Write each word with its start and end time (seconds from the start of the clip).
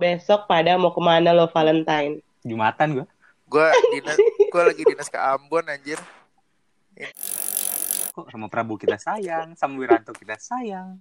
besok 0.00 0.48
pada 0.48 0.80
mau 0.80 0.96
ke 0.96 1.00
mana 1.04 1.36
lo 1.36 1.44
Valentine? 1.52 2.24
Jumatan 2.40 3.04
gue. 3.04 3.06
Gue 3.44 3.68
dinas, 3.92 4.16
gue 4.48 4.62
lagi 4.64 4.82
dinas 4.88 5.12
ke 5.12 5.20
Ambon 5.20 5.68
anjir. 5.68 6.00
Kok 8.16 8.32
sama 8.32 8.48
Prabu 8.48 8.80
kita 8.80 8.96
sayang, 8.96 9.52
sama 9.60 9.76
Wiranto 9.76 10.16
kita 10.16 10.40
sayang. 10.40 10.96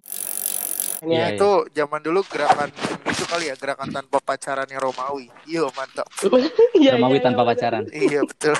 Ya, 0.99 1.31
Iya, 1.31 1.39
Itu 1.39 1.63
zaman 1.71 2.03
dulu 2.03 2.27
gerakan 2.27 2.67
itu 3.07 3.23
kali 3.23 3.47
ya 3.47 3.55
gerakan 3.55 3.87
tanpa 3.87 4.19
pacarannya 4.19 4.75
Romawi. 4.75 5.31
Iya 5.47 5.71
mantap. 5.71 6.03
Iya, 6.75 6.99
Romawi 6.99 7.23
iya, 7.23 7.23
tanpa 7.23 7.47
iya, 7.47 7.49
pacaran. 7.55 7.87
Iya 7.87 8.27
betul. 8.27 8.55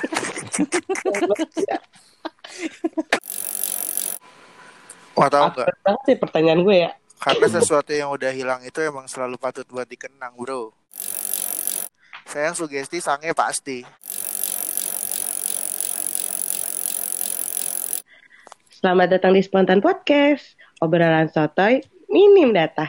Wah 5.20 5.28
tahu 5.28 5.52
nggak? 5.52 5.68
Absurd 5.68 5.78
banget 5.84 6.00
sih 6.08 6.16
pertanyaan 6.16 6.64
gue 6.64 6.76
ya. 6.88 6.96
Karena 7.20 7.46
sesuatu 7.46 7.92
yang 7.92 8.08
udah 8.08 8.32
hilang 8.32 8.64
itu 8.64 8.80
emang 8.80 9.04
selalu 9.04 9.36
patut 9.36 9.68
buat 9.68 9.84
dikenang, 9.84 10.32
bro. 10.34 10.72
Sayang 12.24 12.56
sugesti 12.56 12.96
sange 12.98 13.36
pasti. 13.36 13.84
Selamat 18.72 19.12
datang 19.12 19.36
di 19.36 19.44
Spontan 19.44 19.84
Podcast. 19.84 20.56
Obrolan 20.80 21.28
sotoy 21.28 21.84
minim 22.08 22.56
data. 22.56 22.88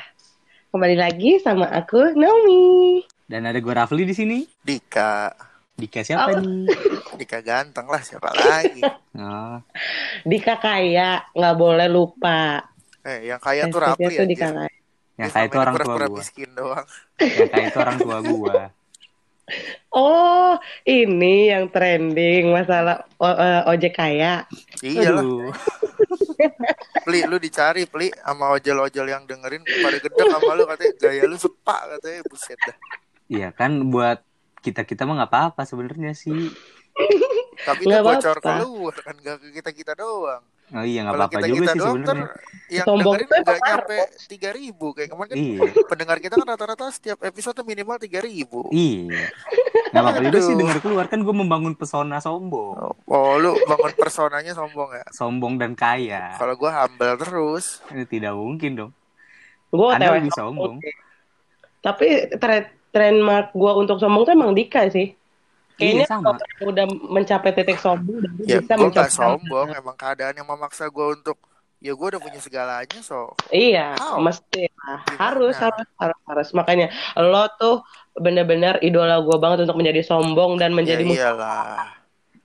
Kembali 0.72 0.96
lagi 0.96 1.36
sama 1.44 1.68
aku 1.68 2.16
Naomi. 2.16 3.04
Dan 3.27 3.44
ada 3.44 3.60
gue 3.60 3.74
Rafli 3.74 4.08
di 4.08 4.16
sini. 4.16 4.48
Dika, 4.63 5.27
Dika 5.76 6.00
siapa 6.00 6.32
Oh. 6.32 6.40
nih? 6.40 6.72
Dika 7.20 7.44
ganteng 7.44 7.91
lah 7.91 8.00
siapa 8.00 8.32
lagi? 8.32 8.80
Oh, 9.12 9.60
Dika 10.24 10.55
kaya, 10.55 11.27
nggak 11.36 11.55
boleh 11.60 11.91
lupa. 11.91 12.71
Eh, 13.02 13.34
yang 13.34 13.41
kaya 13.41 13.66
tuh 13.68 13.80
Rapli 13.82 14.14
tuh 14.14 14.26
kaya. 14.30 14.70
yang 15.18 15.30
kayak 15.30 15.46
itu 15.50 15.58
orang 15.58 15.76
tua 15.76 15.96
doang. 16.55 16.86
Yang 17.20 17.50
kayak 17.50 17.66
itu 17.70 17.77
orang 17.82 17.98
tua 17.98 18.18
gue. 18.22 18.58
Oh, 19.91 20.55
ini 20.88 21.52
yang 21.52 21.68
trending 21.68 22.55
masalah 22.55 23.04
o- 23.20 23.35
eh, 23.35 23.62
ojek 23.68 23.99
kaya. 23.99 24.48
Iya 24.79 25.12
lah. 25.12 25.24
Pli, 27.05 27.27
lu 27.27 27.35
dicari 27.35 27.84
Pli 27.84 28.07
sama 28.16 28.55
ojol-ojol 28.55 29.07
yang 29.12 29.27
dengerin 29.27 29.68
pada 29.68 29.98
gedek 29.99 30.27
sama 30.32 30.55
lu 30.55 30.63
katanya 30.63 30.94
gaya 30.96 31.24
lu 31.27 31.35
sepak 31.35 31.98
katanya 31.98 32.22
buset 32.32 32.60
dah. 32.63 32.77
Iya 33.27 33.48
kan 33.52 33.91
buat 33.91 34.24
kita 34.63 34.88
kita 34.88 35.04
mah 35.04 35.20
nggak 35.20 35.32
apa-apa 35.35 35.62
sebenarnya 35.68 36.16
sih. 36.16 36.32
Tapi 37.68 37.82
itu 37.84 37.96
bocor 37.99 38.38
keluar 38.40 38.96
kan 38.96 39.16
gak 39.20 39.38
ke 39.44 39.48
kita-kita 39.60 39.94
doang. 39.99 40.44
Oh 40.72 40.82
iya 40.82 41.00
nggak 41.02 41.12
Kalau 41.12 41.26
apa-apa 41.26 41.38
kita 41.38 41.48
juga 41.48 41.60
kita 41.60 41.72
sih 41.72 41.80
doang 41.80 41.96
ter 41.98 42.08
sebenarnya. 42.08 42.27
yang 42.72 42.86
Sombong 42.86 43.14
dengerin 43.14 43.41
nggak 43.44 43.60
nyampe 43.62 43.98
tiga 44.26 44.50
ribu 44.52 44.88
kayak 44.91 45.10
kemarin 45.10 45.28
kan 45.28 45.38
Iya, 45.38 45.60
pendengar 45.86 46.18
kita 46.18 46.34
kan 46.34 46.48
rata-rata 46.48 46.86
setiap 46.90 47.20
episode 47.22 47.60
minimal 47.62 47.98
tiga 47.98 48.20
ribu. 48.20 48.60
iya. 48.72 49.28
Nggak 49.91 50.00
apa-apa 50.02 50.22
juga 50.22 50.40
sih 50.40 50.48
Aduh. 50.50 50.60
denger 50.62 50.78
keluar 50.80 51.05
kan 51.05 51.20
gue 51.20 51.36
membangun 51.36 51.74
pesona 51.74 52.18
sombong, 52.18 52.96
Oh 53.04 53.34
lu 53.36 53.52
bangun 53.62 53.91
personanya 53.94 54.52
sombong 54.52 54.90
ya? 54.94 55.04
sombong 55.10 55.54
dan 55.55 55.72
kaya. 55.74 56.32
Kalau 56.36 56.55
gua 56.55 56.72
humble 56.80 57.16
terus. 57.18 57.84
Ini 57.88 58.04
tidak 58.06 58.32
mungkin 58.32 58.72
dong. 58.74 58.91
Gue 59.68 59.91
Anda 59.91 60.16
lebih 60.16 60.32
sombong. 60.32 60.80
Tapi 61.80 62.08
tre- 62.34 62.72
trademark 62.90 63.52
gue 63.52 63.72
untuk 63.74 63.98
sombong 63.98 64.24
tuh 64.24 64.31
emang 64.31 64.52
Dika 64.52 64.88
sih. 64.88 65.12
Kayaknya 65.81 65.97
Iya, 65.97 66.07
sama. 66.07 66.24
kalau 66.38 66.69
udah 66.69 66.85
mencapai 67.09 67.51
titik 67.51 67.78
sombong, 67.78 68.22
baru 68.22 68.44
Ya 68.44 68.62
bisa 68.62 68.74
mencapai 68.75 69.01
gak 69.01 69.12
sombong. 69.12 69.68
Emang 69.74 69.96
keadaan 69.96 70.34
yang 70.34 70.46
memaksa 70.46 70.85
gua 70.88 71.12
untuk 71.12 71.41
ya 71.78 71.91
gua 71.91 72.07
udah 72.09 72.22
punya 72.22 72.38
segalanya 72.38 73.00
so. 73.01 73.34
Iya, 73.50 73.97
How? 73.97 74.22
mesti. 74.22 74.69
Gimana? 74.69 75.01
harus, 75.16 75.56
harus, 75.57 75.88
harus, 75.96 76.19
harus. 76.25 76.47
Makanya 76.51 76.88
lo 77.16 77.46
tuh 77.56 77.75
bener-bener 78.13 78.78
idola 78.79 79.18
gue 79.19 79.38
banget 79.38 79.63
untuk 79.63 79.78
menjadi 79.78 80.01
sombong 80.01 80.57
dan 80.57 80.72
Ya 80.72 80.75
menjadi 80.75 81.03
mus- 81.03 81.18
iyalah. 81.18 81.85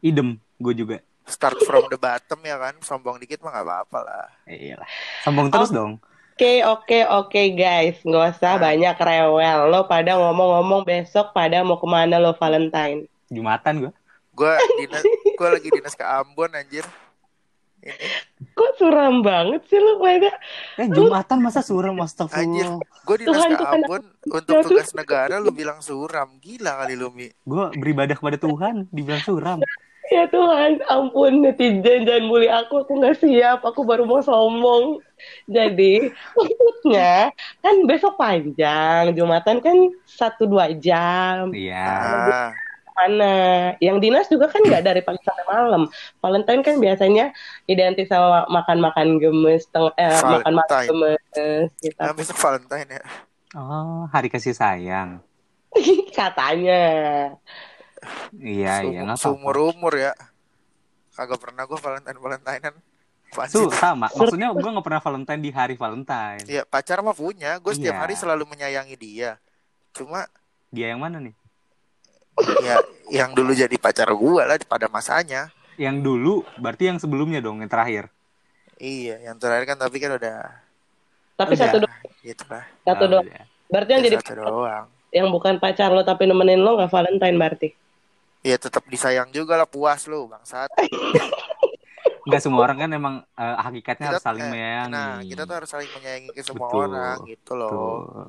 Idem, 0.01 0.29
gue 0.57 0.75
juga. 0.75 0.97
Start 1.25 1.59
from 1.61 1.89
the 1.89 1.97
bottom 1.97 2.39
ya 2.41 2.57
kan. 2.57 2.77
Sombong 2.81 3.17
dikit 3.17 3.41
mah 3.41 3.53
gak 3.53 3.65
apa-apa 3.65 3.99
lah. 3.99 4.27
Iyalah. 4.47 4.87
Sombong 5.21 5.49
terus 5.49 5.69
dong. 5.69 5.99
Oke, 6.33 6.61
oke, 6.63 6.99
oke 7.03 7.43
guys, 7.51 7.97
nggak 7.99 8.37
usah 8.37 8.53
Nah. 8.55 8.69
banyak 8.69 8.93
rewel. 8.95 9.59
Lo 9.67 9.89
pada 9.89 10.13
ngomong-ngomong 10.15 10.85
besok 10.85 11.33
pada 11.33 11.65
mau 11.65 11.81
ke 11.81 11.89
mana 11.89 12.21
lo 12.21 12.37
Valentine? 12.37 13.09
Jumatan 13.31 13.89
gue. 13.89 13.93
Gua 14.37 14.61
dinas, 14.77 15.03
gua 15.41 15.49
lagi 15.57 15.69
dinas 15.73 15.97
ke 15.97 16.05
Ambon 16.05 16.53
anjir. 16.53 16.85
Ini 17.81 18.53
Kok 18.53 18.71
suram 18.77 19.23
banget 19.25 19.63
sih 19.71 19.79
lo 19.81 19.97
pada? 20.03 20.29
Eh 20.77 20.91
Jumatan 20.93 21.39
masa 21.41 21.65
suram 21.65 21.97
anjir. 21.97 22.05
astagfirullah. 22.05 22.83
Gue 23.07 23.17
dinas 23.23 23.33
Tuhan, 23.33 23.49
ke 23.49 23.57
Tuhan, 23.57 23.81
Ambon 23.81 24.03
untuk 24.29 24.53
Ya, 24.53 24.61
tugas 24.61 24.91
negara 24.93 25.41
lu 25.41 25.51
bilang 25.55 25.81
suram. 25.81 26.37
Gila 26.43 26.85
kali 26.85 26.95
lu 26.99 27.09
Mi. 27.15 27.33
Gue 27.49 27.73
beribadah 27.81 28.13
kepada 28.13 28.37
Tuhan, 28.37 28.91
dibilang 28.93 29.23
suram. 29.25 29.59
Ya 30.07 30.23
Tuhan, 30.31 30.87
ampun 30.87 31.43
netizen 31.43 32.07
jangan 32.07 32.31
bully 32.31 32.47
aku, 32.47 32.87
aku 32.87 33.03
nggak 33.03 33.19
siap, 33.19 33.67
aku 33.67 33.83
baru 33.83 34.07
mau 34.07 34.23
sombong. 34.23 35.03
Jadi 35.51 36.15
maksudnya 36.39 37.35
kan 37.59 37.75
besok 37.91 38.15
panjang, 38.15 39.11
Jumatan 39.19 39.59
kan 39.59 39.75
satu 40.07 40.47
dua 40.47 40.71
jam. 40.79 41.51
Iya. 41.51 41.91
Ah, 41.91 42.51
Mana? 42.97 43.33
Yang 43.79 43.97
dinas 44.01 44.27
juga 44.27 44.49
kan 44.49 44.65
nggak 44.65 44.83
dari 44.83 45.01
pagi 45.01 45.21
sampai 45.21 45.45
malam. 45.45 45.83
Valentine 46.19 46.63
kan 46.65 46.81
biasanya 46.81 47.31
identik 47.65 48.09
sama 48.09 48.49
makan-makan 48.49 49.21
gemes, 49.21 49.69
teng 49.69 49.93
eh, 49.95 50.17
makan 50.17 50.53
makan 50.57 50.73
Valentine. 50.73 50.89
gemes, 50.89 51.71
gitu. 51.79 52.01
nah, 52.01 52.15
besok 52.17 52.37
Valentine 52.41 52.89
ya. 52.89 53.03
Oh, 53.53 54.09
hari 54.09 54.29
kasih 54.29 54.57
sayang. 54.57 55.21
Katanya. 56.17 56.83
Iya, 58.33 58.75
iya, 58.85 59.01
nggak 59.05 59.17
apa-apa. 59.17 59.23
Seumur 59.23 59.57
umur 59.61 59.93
ya. 59.93 60.13
Kagak 61.13 61.41
pernah 61.41 61.65
gue 61.65 61.77
Valentine 61.77 62.19
Valentinean. 62.19 62.75
Su, 63.49 63.69
sama. 63.69 64.09
Maksudnya 64.09 64.49
gue 64.53 64.71
nggak 64.71 64.87
pernah 64.87 65.03
Valentine 65.03 65.41
di 65.43 65.51
hari 65.51 65.75
Valentine. 65.77 66.45
Ya 66.47 66.63
pacar 66.65 67.05
mah 67.05 67.13
punya. 67.13 67.61
Gue 67.61 67.77
setiap 67.77 67.97
Iya. 67.97 68.03
hari 68.05 68.15
selalu 68.17 68.45
menyayangi 68.49 68.97
dia. 68.97 69.37
Cuma 69.93 70.25
Dia 70.69 70.93
yang 70.93 71.01
mana 71.01 71.21
nih? 71.21 71.33
Ya 72.61 72.77
yang 73.09 73.31
dulu 73.33 73.53
jadi 73.53 73.73
pacar 73.77 74.09
gue 74.09 74.43
lah 74.43 74.57
pada 74.63 74.87
masanya. 74.87 75.49
Yang 75.77 75.97
dulu, 76.03 76.35
berarti 76.57 76.89
yang 76.89 76.97
sebelumnya 76.97 77.39
dong, 77.39 77.61
yang 77.61 77.69
terakhir. 77.69 78.09
Iya, 78.77 79.21
yang 79.23 79.37
terakhir 79.37 79.69
kan 79.69 79.79
tapi 79.79 79.97
kan 79.97 80.17
udah 80.17 80.65
Tapi 81.35 81.53
Udah. 81.53 81.69
satu 81.69 81.77
doang, 81.79 82.01
gitu 82.21 82.45
lah. 82.49 82.65
satu 82.81 83.05
Oh, 83.05 83.09
doang. 83.13 83.27
iya. 83.29 83.45
Berarti 83.69 83.91
yang 83.93 84.01
Ya, 84.01 84.07
jadi 84.09 84.17
satu 84.19 84.41
doang. 84.41 84.85
yang 85.13 85.29
bukan 85.29 85.61
pacar 85.61 85.93
lo 85.93 86.01
tapi 86.01 86.25
nemenin 86.25 86.61
lo 86.61 86.77
nggak 86.77 86.89
Valentine 86.89 87.37
berarti. 87.37 87.69
Ya 88.41 88.57
tetap 88.57 88.89
disayang 88.89 89.29
juga 89.31 89.55
lah 89.55 89.69
puas 89.69 90.05
lu 90.07 90.25
bangsat. 90.27 90.73
Nggak 92.27 92.43
semua 92.43 92.65
orang 92.65 92.79
kan 92.81 92.91
emang 92.91 93.15
eh, 93.23 93.57
hakikatnya 93.61 94.03
Kita- 94.03 94.13
harus 94.17 94.25
saling 94.25 94.47
menyayangi. 94.49 94.91
Nah, 94.91 95.13
kita 95.23 95.43
tuh 95.45 95.55
harus 95.55 95.71
saling 95.71 95.91
menyayangi 95.93 96.29
ke 96.33 96.43
semua 96.43 96.67
Betul. 96.67 96.81
orang 96.89 97.17
gitu 97.23 97.53
loh. 97.55 97.71
Tuh. 97.71 98.27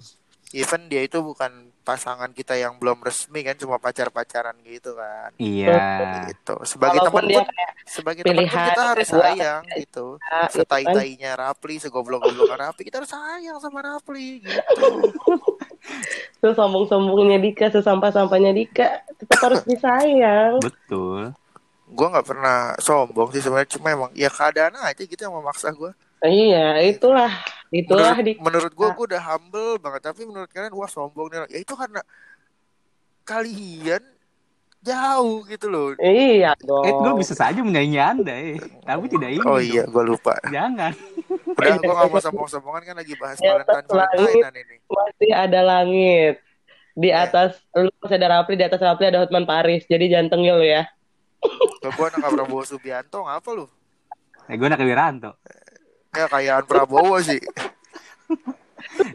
Even 0.53 0.81
dia 0.85 1.01
itu 1.01 1.17
bukan 1.17 1.51
pasangan 1.87 2.27
kita 2.35 2.59
yang 2.59 2.75
belum 2.75 2.99
resmi 2.99 3.47
kan, 3.47 3.55
cuma 3.55 3.79
pacar-pacaran 3.79 4.59
gitu 4.67 4.91
kan. 4.99 5.31
Iya. 5.39 6.27
Gitu. 6.27 6.55
Sebagai 6.67 6.99
Walaupun 6.99 7.23
teman 7.23 7.31
dia 7.31 7.39
pun, 7.39 7.47
sebagai 7.87 8.21
teman 8.27 8.43
pun 8.43 8.59
kita 8.59 8.83
harus 8.91 9.07
sayang 9.07 9.63
gitu. 9.71 9.79
gitu 9.79 10.05
kan. 10.19 10.49
Setai-tainya 10.51 11.31
Rapli, 11.39 11.79
segoblok-gobloknya 11.79 12.59
Rapli, 12.59 12.91
kita 12.91 12.99
harus 12.99 13.11
sayang 13.15 13.55
sama 13.63 13.79
Rapli 13.79 14.43
gitu. 14.43 14.83
Sesombong-sombongnya 16.43 17.39
Dika, 17.39 17.71
sesampah-sampahnya 17.71 18.51
Dika, 18.51 19.07
tetap 19.15 19.39
harus 19.47 19.63
disayang. 19.63 20.59
Betul. 20.59 21.31
Gue 21.87 22.07
nggak 22.11 22.27
pernah 22.27 22.75
sombong 22.83 23.31
sih 23.31 23.39
sebenarnya, 23.39 23.79
cuma 23.79 23.95
emang 23.95 24.11
ya 24.11 24.27
keadaan 24.27 24.75
aja 24.75 24.99
gitu 24.99 25.23
yang 25.23 25.39
memaksa 25.39 25.71
gue. 25.71 25.95
Iya, 26.19 26.81
itulah, 26.83 27.29
itulah 27.69 28.15
menurut, 28.15 28.25
Dika. 28.25 28.41
menurut 28.41 28.71
gue 28.73 28.87
gue 28.89 29.05
udah 29.11 29.23
humble 29.23 29.77
banget 29.77 30.01
tapi 30.03 30.21
menurut 30.23 30.49
kalian 30.49 30.73
wah 30.73 30.87
sombong 30.87 31.27
nih 31.27 31.45
ya 31.47 31.59
itu 31.59 31.73
karena 31.73 32.01
kalian 33.21 34.01
jauh 34.79 35.43
gitu 35.43 35.67
loh 35.67 35.87
Iya 35.97 36.55
dong. 36.59 36.85
Eh, 36.85 36.93
gue 36.95 37.13
bisa 37.19 37.33
saja 37.33 37.59
menyayangi 37.59 37.99
anda, 37.99 38.31
eh. 38.31 38.55
tapi 38.81 39.05
tidak 39.07 39.29
ingin. 39.31 39.45
oh 39.45 39.59
iya 39.59 39.83
gue 39.83 40.03
lupa 40.05 40.37
Jangan. 40.47 40.93
udah 41.49 41.75
gue 41.75 41.91
gak 41.91 42.07
mau 42.07 42.21
sombong-sombongan 42.23 42.83
kan 42.83 42.95
lagi 42.95 43.13
bahas 43.13 43.35
Di 43.35 43.45
atas 43.45 43.83
Valentine 43.83 44.15
Valentinean 44.15 44.53
ini 44.55 44.75
Masih 44.87 45.31
ada 45.33 45.59
langit. 45.61 46.35
Di 46.93 47.09
Iya. 47.09 47.29
atas 47.29 47.51
lu 47.73 47.93
masih 47.99 48.17
ada 48.17 48.29
Rapli, 48.31 48.55
di 48.55 48.65
atas 48.65 48.79
Rapli 48.79 49.05
ada 49.05 49.21
Hotman 49.21 49.45
Paris. 49.45 49.85
Jadi 49.85 50.07
jantengnya 50.07 50.53
lu 50.55 50.65
ya. 50.65 50.81
Kalau 51.77 51.93
gue 51.93 52.05
anak 52.09 52.25
Prabowo 52.31 52.63
Subianto 52.63 53.21
ngapa 53.21 53.49
lu 53.53 53.65
Eh, 54.47 54.55
gue 54.55 54.65
anak 54.65 54.79
Wiranto. 54.79 55.35
Ya 56.17 56.25
kayaan 56.27 56.65
Prabowo 56.65 57.21
sih 57.21 57.37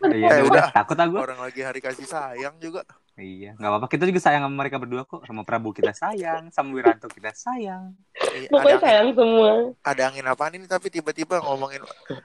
Iya, 0.05 0.29
Eh, 0.33 0.43
udah, 0.43 0.47
udah. 0.47 0.65
takut 0.73 0.95
aku. 0.95 1.17
orang 1.17 1.39
lagi 1.39 1.61
hari 1.61 1.81
kasih 1.81 2.07
sayang 2.07 2.55
juga 2.59 2.87
Iya, 3.13 3.53
nggak 3.55 3.69
apa-apa. 3.69 3.87
Kita 3.89 4.09
juga 4.09 4.21
sayang 4.21 4.41
sama 4.41 4.57
mereka 4.57 4.81
berdua 4.81 5.05
kok. 5.05 5.21
Sama 5.23 5.45
Prabu 5.45 5.69
kita 5.71 5.93
sayang, 5.93 6.49
sama 6.49 6.73
Wiranto 6.73 7.07
kita 7.07 7.29
sayang. 7.31 7.93
Eh, 8.17 8.49
Pokoknya 8.49 8.79
ada, 8.79 8.85
sayang 8.89 9.09
semua. 9.13 9.53
ada 9.83 10.03
angin 10.09 10.25
apaan 10.25 10.55
ini 10.55 10.65
tapi 10.65 10.89
tiba-tiba 10.89 11.37
ngomongin 11.41 11.85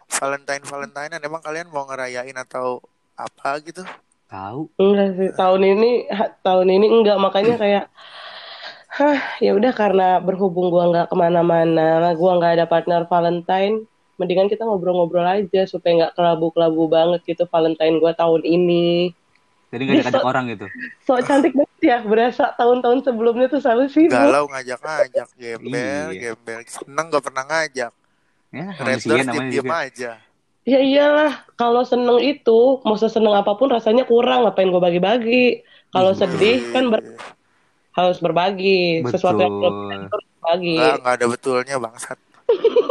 Valentine 0.09 0.63
Valentinean 0.63 1.19
emang 1.19 1.41
kalian 1.41 1.67
mau 1.67 1.83
ngerayain 1.83 2.37
atau 2.37 2.79
apa 3.13 3.59
gitu 3.61 3.83
Tahu. 4.27 4.71
Enggak 4.77 5.09
sih, 5.13 5.29
tahun 5.33 5.61
ini 5.67 5.91
tahun 6.41 6.67
ini 6.69 6.87
enggak 6.89 7.17
makanya 7.17 7.55
kayak 7.59 7.85
Hah, 8.89 9.19
ya 9.37 9.53
udah 9.53 9.71
karena 9.71 10.17
berhubung 10.17 10.71
gua 10.71 10.87
nggak 10.87 11.11
ke 11.11 11.15
mana-mana, 11.15 12.15
gua 12.15 12.39
nggak 12.39 12.53
ada 12.57 12.65
partner 12.65 13.03
Valentine, 13.05 13.83
mendingan 14.17 14.49
kita 14.49 14.65
ngobrol-ngobrol 14.65 15.23
aja 15.23 15.65
supaya 15.69 16.05
nggak 16.05 16.13
kelabu-kelabu 16.17 16.89
banget 16.89 17.21
gitu 17.25 17.45
Valentine 17.45 18.01
gua 18.01 18.13
tahun 18.13 18.41
ini. 18.43 19.13
Jadi 19.69 19.81
nggak 19.83 20.09
ada 20.09 20.21
orang 20.29 20.49
gitu. 20.51 20.65
So 21.05 21.17
cantik 21.21 21.53
banget 21.53 21.81
ya, 21.81 21.97
berasa 22.01 22.51
tahun-tahun 22.57 23.05
sebelumnya 23.05 23.47
tuh 23.47 23.61
selalu 23.61 23.85
sibuk. 23.93 24.17
Galau 24.17 24.49
ngajak-ngajak, 24.49 25.27
gembel, 25.37 26.07
Iya. 26.13 26.33
gembel. 26.33 26.59
Seneng 26.65 27.05
gak 27.13 27.23
pernah 27.23 27.43
ngajak. 27.45 27.91
Ya, 28.47 28.67
Red 28.79 29.03
juga. 29.03 29.83
aja. 29.83 30.11
Ya 30.67 30.79
iyalah, 30.83 31.47
kalau 31.55 31.83
seneng 31.87 32.19
itu, 32.19 32.83
mau 32.83 32.99
seseneng 32.99 33.31
apa 33.31 33.55
pun 33.55 33.71
rasanya 33.71 34.03
kurang, 34.03 34.43
ngapain 34.43 34.67
gua 34.67 34.83
bagi-bagi. 34.83 35.63
Kalau 35.95 36.11
Iya. 36.11 36.19
sedih 36.27 36.57
kan 36.75 36.91
ber- 36.91 37.15
harus 37.97 38.21
berbagi, 38.21 39.01
sesuatu 39.09 39.41
yang 39.41 39.57
Betul. 39.57 39.73
berbagi. 40.11 40.75
Enggak, 40.77 40.95
enggak 41.01 41.15
ada 41.17 41.25
betulnya 41.27 41.75
bangsat. 41.79 42.17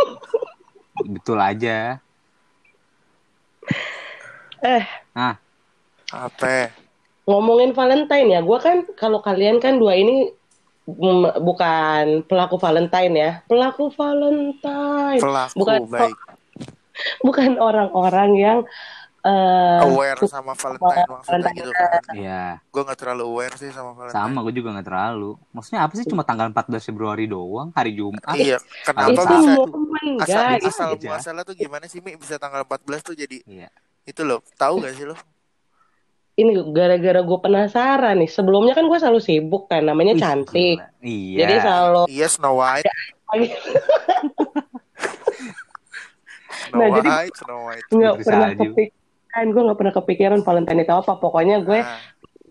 Betul 1.04 1.38
aja. 1.42 2.00
Eh, 4.64 4.84
Nah, 5.12 5.36
Apa? 6.08 6.72
ngomongin 7.26 7.74
Valentine 7.74 8.38
ya, 8.38 8.40
gua 8.40 8.62
kan 8.62 8.86
kalau 8.94 9.18
kalian 9.18 9.58
kan 9.58 9.76
dua 9.76 9.98
ini 9.98 10.30
bukan 11.42 12.22
pelaku 12.30 12.56
Valentine 12.62 13.14
ya, 13.18 13.30
pelaku 13.50 13.90
Valentine, 13.90 15.18
Pelaku 15.18 15.58
bukan 15.58 15.80
baik. 15.90 16.14
bukan 17.26 17.58
orang-orang 17.58 18.30
yang 18.38 18.58
eh, 19.26 19.78
Aware 19.82 20.20
sama 20.24 20.52
Valentine 20.52 21.08
maksudnya 21.08 21.50
gitu 21.52 21.70
kan. 21.72 22.02
ya 22.14 22.44
Gue 22.64 22.82
gak 22.82 22.94
terlalu 22.96 23.22
aware 23.26 23.54
sih 23.54 23.68
sama 23.68 23.90
Valentine. 23.92 24.14
sama 24.16 24.38
gue 24.40 24.54
juga 24.54 24.68
nggak 24.72 24.86
terlalu. 24.86 25.30
Maksudnya 25.50 25.80
apa 25.80 25.92
sih 25.92 26.04
cuma 26.04 26.22
tanggal 26.22 26.46
14 26.48 26.62
Februari 26.84 27.26
doang, 27.26 27.68
hari 27.70 27.90
Jumat? 27.92 28.22
Iya, 28.32 28.56
kenapa 28.80 29.08
itu 29.08 29.18
Apa 29.18 29.34
bisa 29.34 29.50
momen 29.58 30.06
asal 30.18 30.42
guys. 30.46 30.64
asal 30.64 30.88
aja. 30.92 31.06
muasalah 31.08 31.42
tuh 31.42 31.54
gimana 31.54 31.84
sih 31.84 31.98
Mi 31.98 32.14
bisa 32.14 32.36
tanggal 32.36 32.62
14 32.62 32.78
tuh 33.02 33.14
jadi 33.14 33.42
Iya. 33.42 33.68
itu 34.04 34.22
loh. 34.22 34.40
Tahu 34.54 34.78
gak 34.80 34.94
sih 34.94 35.04
lo? 35.04 35.16
Ini 36.34 36.52
gara-gara 36.68 37.20
gue 37.20 37.38
penasaran 37.40 38.14
nih. 38.16 38.28
Sebelumnya 38.28 38.72
kan 38.72 38.84
gue 38.84 38.94
selalu 38.94 39.18
sibuk 39.18 39.66
kan, 39.66 39.82
namanya 39.82 40.12
Wih, 40.12 40.20
cantik. 40.20 40.76
gila. 40.76 40.86
Iya. 41.00 41.38
Jadi 41.40 41.54
selalu 41.58 42.02
Iya 42.06 42.26
Snow 42.28 42.54
White, 42.54 42.86
Snow 46.66 46.76
Nah, 46.76 46.88
jadi- 46.92 47.08
White, 47.10 47.36
Snow 47.36 47.60
White. 47.64 47.86
nggak 47.88 48.14
pernah 48.18 48.48
salju. 48.50 48.70
Kepikiran. 49.36 49.52
Gue 49.52 49.62
nggak 49.68 49.78
pernah 49.78 49.94
kepikiran 49.94 50.40
Valentine 50.40 50.80
itu 50.82 50.92
apa. 50.96 51.12
Pokoknya 51.20 51.56
gue 51.60 51.80
Nah, 51.84 52.00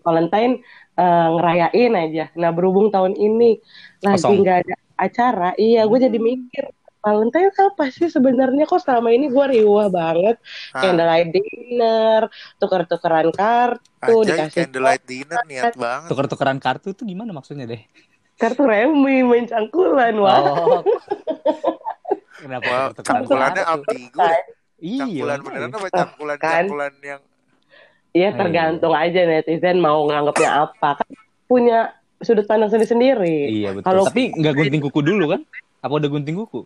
Valentine 0.06 0.62
eh, 0.94 1.28
ngerayain 1.34 1.92
aja. 1.98 2.24
Nah 2.38 2.50
berhubung 2.54 2.94
tahun 2.94 3.18
ini 3.18 3.58
lagi 4.06 4.22
nggak 4.22 4.58
ada 4.62 4.76
acara, 4.96 5.50
iya 5.60 5.84
gue 5.84 5.98
jadi 5.98 6.16
mikir 6.16 6.72
Valentine 7.04 7.52
apa 7.52 7.84
sih 7.92 8.08
sebenarnya 8.08 8.64
kok 8.64 8.80
selama 8.82 9.12
ini 9.12 9.28
gue 9.28 9.44
riuh 9.50 9.86
banget 9.92 10.40
ah, 10.72 10.80
candlelight 10.80 11.30
dinner, 11.30 12.30
tuker-tukeran 12.58 13.28
kartu, 13.30 14.14
anjay 14.24 14.46
dikasih 14.46 14.62
candlelight 14.64 15.04
dinner 15.04 15.38
niat 15.46 15.74
banget. 15.76 16.08
Tuker-tukeran 16.08 16.58
kartu 16.62 16.96
tuh 16.96 17.04
gimana 17.04 17.30
maksudnya 17.34 17.68
deh? 17.68 17.82
kartu 18.36 18.68
remi 18.68 19.24
main 19.24 19.48
cangkulan 19.48 20.16
wah. 20.24 20.40
Oh. 20.44 20.80
Kenapa 22.40 22.92
tuker-tukeran 22.96 23.04
cangkulannya 23.04 23.64
kartu? 23.64 23.74
ambigu. 23.74 24.18
Iya. 24.86 25.02
Cangkulan 25.02 25.36
makanya. 25.36 25.44
beneran 25.66 25.70
apa 25.72 25.88
cangkulan 25.90 26.36
Kan. 26.38 26.52
cangkulan 26.62 26.94
yang 27.02 27.22
Iya 28.12 28.30
tergantung 28.32 28.94
aja 28.94 29.20
netizen 29.22 29.76
mau 29.76 30.06
nganggapnya 30.06 30.50
apa. 30.62 30.88
Kan 30.96 31.08
punya 31.44 31.92
sudut 32.18 32.46
pandang 32.46 32.70
sendiri-sendiri. 32.70 33.52
Iya 33.52 33.68
betul. 33.74 33.84
Kalau- 33.84 34.06
Tapi 34.06 34.32
nggak 34.32 34.54
gunting 34.54 34.82
kuku 34.82 35.00
dulu 35.02 35.24
kan? 35.30 35.40
Apa 35.82 35.92
udah 35.94 36.08
gunting 36.08 36.36
kuku? 36.38 36.64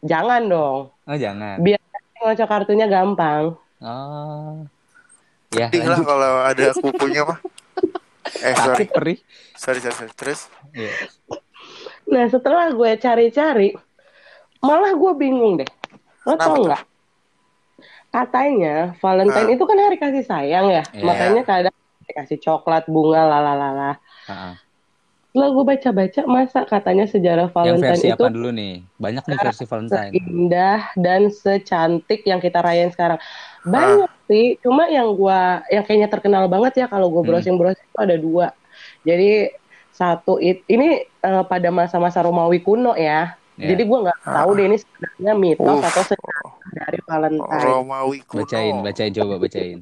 Jangan 0.00 0.46
dong. 0.46 0.80
Oh 0.96 1.16
jangan. 1.16 1.60
Biar 1.60 1.76
ngocok 2.16 2.48
kartunya 2.48 2.86
gampang. 2.86 3.52
Oh. 3.78 4.64
Ya. 5.52 5.68
penting 5.68 5.84
lah 5.84 6.00
kalau 6.00 6.32
ada 6.42 6.66
kukunya 6.74 7.22
mah. 7.22 7.38
Eh 8.36 8.54
sorry, 8.54 8.82
Sakit 8.82 8.88
perih. 8.90 9.18
sorry, 9.54 9.78
sorry, 9.78 9.94
sorry. 9.94 10.12
Terus 10.14 10.40
Iya. 10.72 10.92
Nah 12.06 12.24
setelah 12.26 12.70
gue 12.70 12.90
cari-cari, 12.96 13.76
malah 14.58 14.90
gue 14.90 15.12
bingung 15.14 15.60
deh. 15.60 15.68
Lo 16.24 16.34
tau 16.34 16.58
nggak? 16.58 16.82
Katanya 18.16 18.96
Valentine 18.96 19.48
Ah. 19.48 19.54
itu 19.54 19.64
kan 19.68 19.76
hari 19.76 19.96
kasih 20.00 20.24
sayang 20.24 20.72
ya. 20.72 20.80
Iya. 20.88 21.04
Makanya 21.04 21.42
kadang 21.44 21.76
dikasih 22.08 22.38
coklat, 22.40 22.88
bunga, 22.88 23.28
lalalala. 23.28 24.00
Ha-ha. 24.24 24.56
Setelah 25.28 25.52
gue 25.52 25.64
baca-baca, 25.68 26.20
masa 26.24 26.64
katanya 26.64 27.04
sejarah 27.04 27.52
Yang 27.52 27.56
Valentine 27.60 27.84
versi 27.92 28.06
itu 28.08 28.24
apa 28.24 28.32
dulu 28.32 28.48
nih? 28.56 28.74
Banyak 28.96 29.24
nih 29.28 29.36
versi 29.36 29.64
Valentine. 29.68 30.08
seindah 30.16 30.80
dan 30.96 31.28
secantik 31.28 32.24
yang 32.24 32.40
kita 32.40 32.64
rayain 32.64 32.88
sekarang. 32.88 33.20
Banyak 33.60 34.08
sih, 34.24 34.56
cuma 34.64 34.88
yang 34.88 35.12
gua 35.12 35.60
yang 35.68 35.84
kayaknya 35.84 36.08
terkenal 36.08 36.48
banget 36.48 36.80
ya 36.80 36.86
kalau 36.88 37.12
gue 37.12 37.20
Hmm. 37.20 37.36
browsing-browsing 37.36 37.84
itu 37.84 37.98
ada 38.00 38.16
dua. 38.16 38.46
Jadi 39.04 39.52
satu 39.92 40.40
it, 40.40 40.64
ini 40.66 41.04
eh, 41.04 41.44
pada 41.44 41.68
masa-masa 41.68 42.24
Romawi 42.24 42.64
kuno 42.64 42.96
ya. 42.96 43.36
Ya. 43.60 43.72
Jadi 43.72 43.82
gua 43.84 44.08
nggak 44.08 44.18
tahu 44.24 44.50
deh 44.56 44.64
ini 44.68 44.76
sebenarnya 44.80 45.32
mitos 45.36 45.68
Uff. 45.68 45.84
atau 45.84 46.00
sejarah 46.06 46.48
dari 46.76 46.98
Valentine. 47.08 47.64
Romawi 47.64 48.20
kuno. 48.28 48.44
Bacain, 48.44 48.74
bacain 48.84 49.12
coba 49.16 49.34
bacain. 49.40 49.80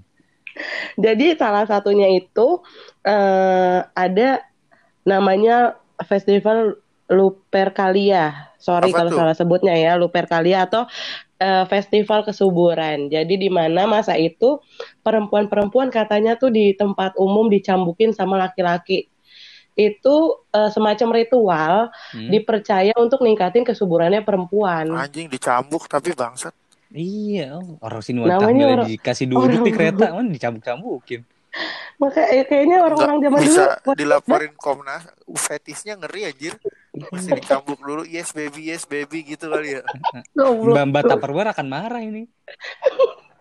Jadi 1.05 1.35
salah 1.35 1.67
satunya 1.67 2.06
itu 2.14 2.62
eh, 3.02 3.79
ada 3.82 4.31
namanya 5.02 5.75
festival 6.06 6.79
Lupercalia. 7.11 8.55
Sorry 8.56 8.88
Apa 8.94 9.05
kalau 9.05 9.11
salah 9.12 9.37
sebutnya 9.37 9.76
ya, 9.76 9.93
Lupercalia 9.99 10.64
atau 10.64 10.88
eh, 11.37 11.64
festival 11.69 12.25
kesuburan. 12.25 13.12
Jadi 13.12 13.37
di 13.37 13.50
mana 13.52 13.85
masa 13.85 14.17
itu 14.17 14.62
perempuan-perempuan 15.05 15.93
katanya 15.93 16.38
tuh 16.41 16.49
di 16.49 16.73
tempat 16.73 17.19
umum 17.20 17.52
dicambukin 17.52 18.17
sama 18.17 18.41
laki-laki. 18.41 19.11
Itu 19.76 20.46
eh, 20.55 20.70
semacam 20.73 21.08
ritual 21.19 21.93
Hmm? 22.14 22.31
dipercaya 22.31 22.94
untuk 22.96 23.20
ningkatin 23.20 23.67
kesuburannya 23.69 24.25
perempuan. 24.25 24.88
Anjing 24.94 25.29
dicambuk 25.29 25.85
tapi 25.91 26.14
bangsat. 26.17 26.55
Iya, 26.94 27.58
oh, 27.58 27.75
orang 27.82 28.02
sini 28.06 28.23
Namanya 28.23 28.64
orang- 28.70 28.87
dikasih 28.87 29.26
duduk 29.26 29.50
orang- 29.50 29.67
di 29.67 29.73
kereta, 29.76 30.14
mana 30.14 30.31
dicambuk-cambukin. 30.31 31.26
Maka 31.94 32.26
eh, 32.31 32.43
kayaknya 32.43 32.82
orang-orang 32.82 33.19
zaman 33.23 33.38
dulu 33.38 33.50
Bisa 33.50 33.64
dilaporin 33.94 34.55
Komnas, 34.58 35.06
fetisnya 35.39 35.94
ngeri 35.94 36.27
anjir. 36.27 36.55
Mesti 36.91 37.31
dicambuk 37.34 37.79
dulu, 37.79 38.03
yes 38.03 38.31
baby, 38.31 38.70
yes 38.70 38.86
baby 38.86 39.22
gitu 39.22 39.46
kali 39.46 39.79
ya. 39.79 39.82
Goblok. 40.39 40.74
Mbak-mbak 40.74 41.03
Tupperware 41.06 41.51
akan 41.51 41.67
marah 41.67 42.03
ini. 42.03 42.27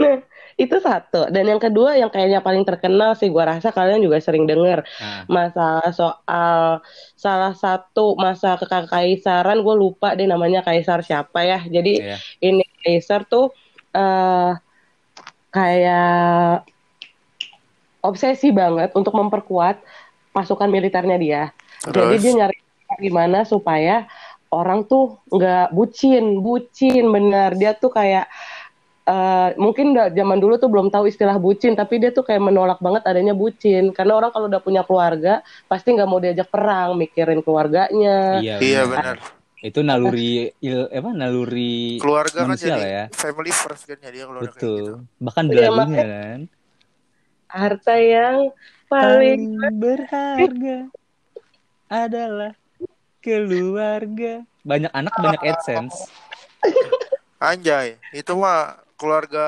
Nah, 0.00 0.24
itu 0.56 0.72
satu. 0.80 1.28
Dan 1.28 1.44
yang 1.44 1.60
kedua 1.60 1.92
yang 1.92 2.08
kayaknya 2.08 2.40
paling 2.40 2.64
terkenal 2.64 3.12
sih 3.12 3.28
gua 3.28 3.44
rasa 3.52 3.68
kalian 3.68 4.00
juga 4.00 4.16
sering 4.16 4.48
dengar 4.48 4.88
Nah, 4.96 5.28
masalah 5.28 5.92
soal 5.92 6.80
salah 7.12 7.52
satu 7.52 8.16
masa 8.16 8.56
kekaisaran 8.56 9.60
gue 9.60 9.76
lupa 9.76 10.16
deh 10.16 10.24
namanya 10.24 10.64
kaisar 10.64 11.04
siapa 11.04 11.44
ya. 11.44 11.60
Jadi 11.60 11.92
ya. 12.00 12.16
ini 12.40 12.64
kaisar 12.82 13.24
tuh 13.28 13.52
eh 13.90 14.52
kayak 15.50 16.62
obsesi 18.00 18.48
banget 18.50 18.94
untuk 18.96 19.12
memperkuat 19.12 19.82
pasukan 20.30 20.70
militernya 20.70 21.18
dia. 21.20 21.42
Jadi 21.84 22.16
Terus? 22.16 22.22
dia 22.22 22.32
nyari 22.44 22.56
gimana 22.98 23.46
supaya 23.46 24.06
orang 24.50 24.84
tuh 24.86 25.20
nggak 25.30 25.74
bucin, 25.74 26.42
bucin 26.42 27.04
bener. 27.10 27.54
Dia 27.58 27.74
tuh 27.76 27.92
kayak 27.92 28.26
eh, 29.06 29.48
mungkin 29.58 29.94
nggak 29.94 30.16
zaman 30.16 30.38
dulu 30.38 30.54
tuh 30.58 30.70
belum 30.70 30.88
tahu 30.90 31.10
istilah 31.10 31.36
bucin, 31.38 31.74
tapi 31.74 31.98
dia 32.02 32.10
tuh 32.10 32.26
kayak 32.26 32.42
menolak 32.42 32.78
banget 32.82 33.02
adanya 33.06 33.34
bucin. 33.34 33.90
Karena 33.94 34.18
orang 34.18 34.30
kalau 34.34 34.46
udah 34.50 34.62
punya 34.62 34.82
keluarga 34.86 35.42
pasti 35.70 35.94
nggak 35.94 36.08
mau 36.08 36.22
diajak 36.22 36.48
perang, 36.50 36.98
mikirin 36.98 37.42
keluarganya. 37.42 38.40
Iya, 38.42 38.56
Iya 38.58 38.80
benar. 38.86 39.39
Itu 39.60 39.84
naluri 39.84 40.48
il, 40.64 40.88
apa 40.88 41.12
naluri 41.12 42.00
Keluarga 42.00 42.48
kan 42.48 42.56
jadi 42.56 42.80
ya. 42.80 43.04
family 43.12 43.52
first 43.52 43.84
kan 43.84 44.00
jadi 44.00 44.24
keluarga 44.24 44.56
Betul. 44.56 44.56
gitu. 44.56 44.94
Bahkan 45.20 45.44
Iya, 45.46 45.52
lagunya 45.52 45.70
makanya- 45.76 46.08
kan. 46.08 46.40
Harta 47.50 47.94
yang 47.98 48.36
paling 48.86 49.42
Paling 49.58 49.74
berharga 49.76 50.78
adalah 51.90 52.52
keluarga. 53.20 54.32
Banyak 54.62 54.92
anak 54.94 55.14
banyak 55.18 55.42
AdSense. 55.44 56.08
Anjay, 57.36 57.96
itu 58.12 58.32
mah 58.32 58.80
keluarga 58.96 59.44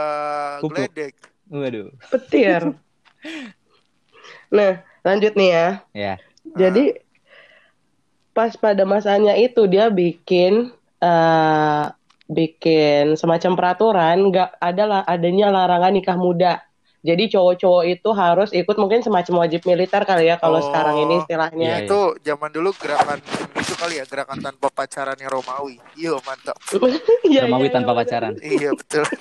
geledek. 0.61 1.15
Waduh. 1.49 1.93
petir. 2.09 2.73
nah, 4.57 4.81
lanjut 5.05 5.33
nih 5.37 5.51
ya. 5.53 5.69
Ya. 5.93 6.15
Jadi 6.53 7.01
pas 8.33 8.53
pada 8.57 8.83
masanya 8.85 9.37
itu 9.37 9.69
dia 9.69 9.89
bikin 9.89 10.73
eh 10.99 11.85
bikin 12.27 13.13
semacam 13.15 13.53
peraturan 13.53 14.33
nggak 14.33 14.51
ada 14.57 14.85
lah 14.89 15.01
adanya 15.05 15.53
larangan 15.53 15.93
nikah 15.93 16.17
muda 16.17 16.65
Jadi 17.03 17.35
cowok-cowok 17.35 17.83
itu 17.91 18.09
harus 18.15 18.55
ikut 18.55 18.79
mungkin 18.79 19.03
semacam 19.03 19.43
wajib 19.43 19.67
militer 19.67 20.07
kali 20.07 20.31
ya 20.31 20.39
kalau 20.39 20.63
Oh. 20.63 20.67
sekarang 20.71 21.03
ini 21.03 21.19
istilahnya. 21.19 21.83
Iya, 21.83 21.91
Itu 21.91 22.15
zaman 22.23 22.55
dulu 22.55 22.71
gerakan 22.79 23.19
itu 23.59 23.75
kali 23.75 23.99
ya, 23.99 24.07
gerakan 24.07 24.39
tanpa 24.39 24.71
pacarannya 24.71 25.27
Romawi. 25.27 25.83
Iya, 25.99 26.15
mantap. 26.23 26.55
Iya, 27.27 27.51
Romawi 27.51 27.67
iya, 27.67 27.75
tanpa 27.75 27.91
iya, 27.91 27.99
pacaran. 27.99 28.33
Iya, 28.39 28.71
betul. 28.79 29.03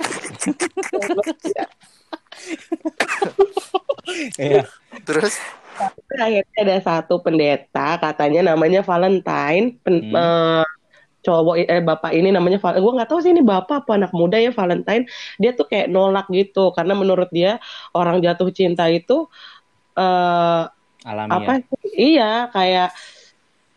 Iya. 4.38 4.62
Terus 5.02 5.34
Tapi 5.82 6.14
akhirnya 6.22 6.60
ada 6.62 6.78
satu 6.80 7.18
pendeta 7.18 7.98
katanya 7.98 8.54
namanya 8.54 8.86
Valentine 8.86 9.82
pen- 9.82 10.06
Hmm. 10.06 10.16
eh, 10.16 10.66
cowok 11.22 11.56
eh 11.70 11.82
bapak 11.82 12.12
ini 12.18 12.34
namanya 12.34 12.58
Val 12.58 12.82
gue 12.82 12.94
nggak 12.98 13.10
tahu 13.10 13.22
sih 13.22 13.30
ini 13.30 13.46
bapak 13.46 13.86
apa 13.86 13.92
anak 13.94 14.10
muda 14.10 14.42
ya 14.42 14.50
Valentine 14.50 15.06
dia 15.38 15.54
tuh 15.54 15.70
kayak 15.70 15.86
nolak 15.86 16.26
gitu 16.34 16.74
karena 16.74 16.98
menurut 16.98 17.30
dia 17.30 17.62
orang 17.94 18.26
jatuh 18.26 18.50
cinta 18.50 18.90
itu 18.90 19.30
eh 19.94 20.64
Alami 21.02 21.30
apa 21.34 21.52
ya. 21.58 21.62
sih? 21.62 21.90
iya 21.94 22.32
kayak 22.50 22.90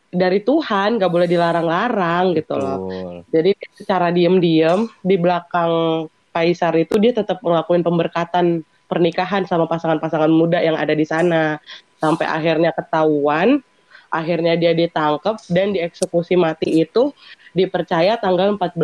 dari 0.08 0.40
Tuhan 0.40 0.96
nggak 0.96 1.12
boleh 1.12 1.28
dilarang-larang 1.28 2.32
gitu 2.32 2.54
loh 2.56 2.80
jadi 3.28 3.52
secara 3.76 4.08
diem-diem 4.08 4.88
di 5.04 5.16
belakang 5.20 6.06
Kaisar 6.34 6.74
itu 6.74 6.98
dia 6.98 7.14
tetap 7.14 7.38
ngelakuin 7.44 7.86
pemberkatan 7.86 8.66
pernikahan 8.84 9.46
sama 9.46 9.70
pasangan-pasangan 9.70 10.30
muda 10.30 10.58
yang 10.58 10.74
ada 10.74 10.90
di 10.92 11.06
sana 11.06 11.62
sampai 11.96 12.24
akhirnya 12.24 12.70
ketahuan, 12.70 13.62
akhirnya 14.08 14.54
dia 14.54 14.70
ditangkap 14.70 15.38
dan 15.48 15.70
dieksekusi 15.70 16.34
mati 16.34 16.80
itu 16.80 17.10
dipercaya 17.50 18.14
tanggal 18.14 18.54
14 18.54 18.74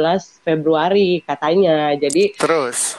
Februari 0.41 1.23
katanya. 1.23 1.95
Jadi 1.95 2.35
terus 2.35 2.99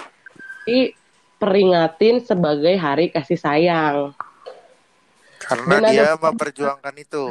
diperingatin 0.63 2.21
sebagai 2.21 2.75
hari 2.75 3.09
kasih 3.09 3.35
sayang. 3.35 3.97
karena 5.41 5.67
Dan 5.67 5.83
ada- 5.83 5.91
dia 5.91 6.09
memperjuangkan 6.23 6.95
itu. 6.95 7.25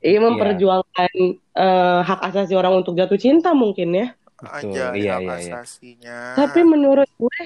Ini 0.00 0.16
memperjuangkan 0.16 1.12
eh, 1.54 2.00
hak 2.00 2.20
asasi 2.24 2.56
orang 2.56 2.80
untuk 2.80 2.96
jatuh 2.96 3.20
cinta 3.20 3.52
mungkin 3.52 3.92
ya. 3.92 4.06
Betul. 4.40 4.48
Aja 4.72 4.84
Iya, 4.96 5.12
hak 5.12 5.20
iya, 5.20 5.34
iya. 5.36 5.52
asasinya. 5.60 6.18
Tapi 6.40 6.60
menurut 6.64 7.10
gue 7.12 7.40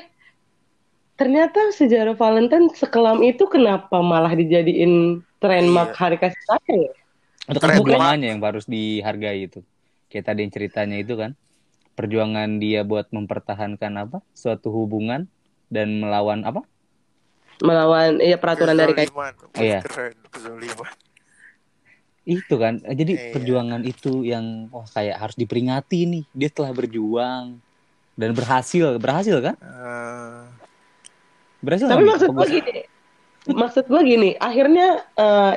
ternyata 1.14 1.70
sejarah 1.70 2.14
Valentine 2.14 2.70
sekelam 2.74 3.22
itu 3.22 3.46
kenapa 3.46 4.02
malah 4.02 4.32
dijadiin 4.32 5.22
trademark 5.38 5.94
Iya. 5.94 6.00
hari 6.00 6.16
kasih 6.18 6.42
sayang 6.44 6.78
ya? 6.88 6.92
Itu 7.44 7.58
kan 7.60 7.68
perjuangannya 7.76 8.28
yang 8.32 8.40
harus 8.40 8.64
dihargai 8.64 9.46
itu. 9.46 9.60
Kayak 10.08 10.24
tadi 10.32 10.38
yang 10.42 10.52
ceritanya 10.52 10.96
itu 10.96 11.14
kan. 11.14 11.36
Perjuangan 11.94 12.58
dia 12.58 12.82
buat 12.82 13.06
mempertahankan 13.10 13.92
apa? 13.94 14.18
Suatu 14.34 14.72
hubungan 14.72 15.30
dan 15.70 16.02
melawan 16.02 16.42
apa? 16.42 16.66
Melawan 17.62 18.18
iya 18.18 18.34
peraturan 18.34 18.74
dari 18.74 18.98
kayak. 18.98 19.14
Iya. 19.54 19.80
Itu 22.24 22.56
kan. 22.56 22.80
Jadi 22.80 23.12
Iya. 23.14 23.30
perjuangan 23.30 23.84
itu 23.84 24.24
yang 24.24 24.72
wah 24.72 24.88
kayak 24.88 25.20
harus 25.20 25.36
diperingati 25.36 26.08
nih. 26.08 26.24
Dia 26.32 26.48
telah 26.48 26.72
berjuang 26.72 27.60
dan 28.16 28.30
berhasil, 28.32 28.96
berhasil 28.96 29.36
kan? 29.44 29.54
Eh, 29.60 30.42
Berhasil 31.64 31.88
Tapi 31.88 32.04
maksud 32.04 32.30
gue 32.36 32.46
gini, 32.60 32.80
maksud 33.48 33.84
gue 33.88 34.00
gini, 34.04 34.30
akhirnya 34.36 35.00
eh, 35.16 35.54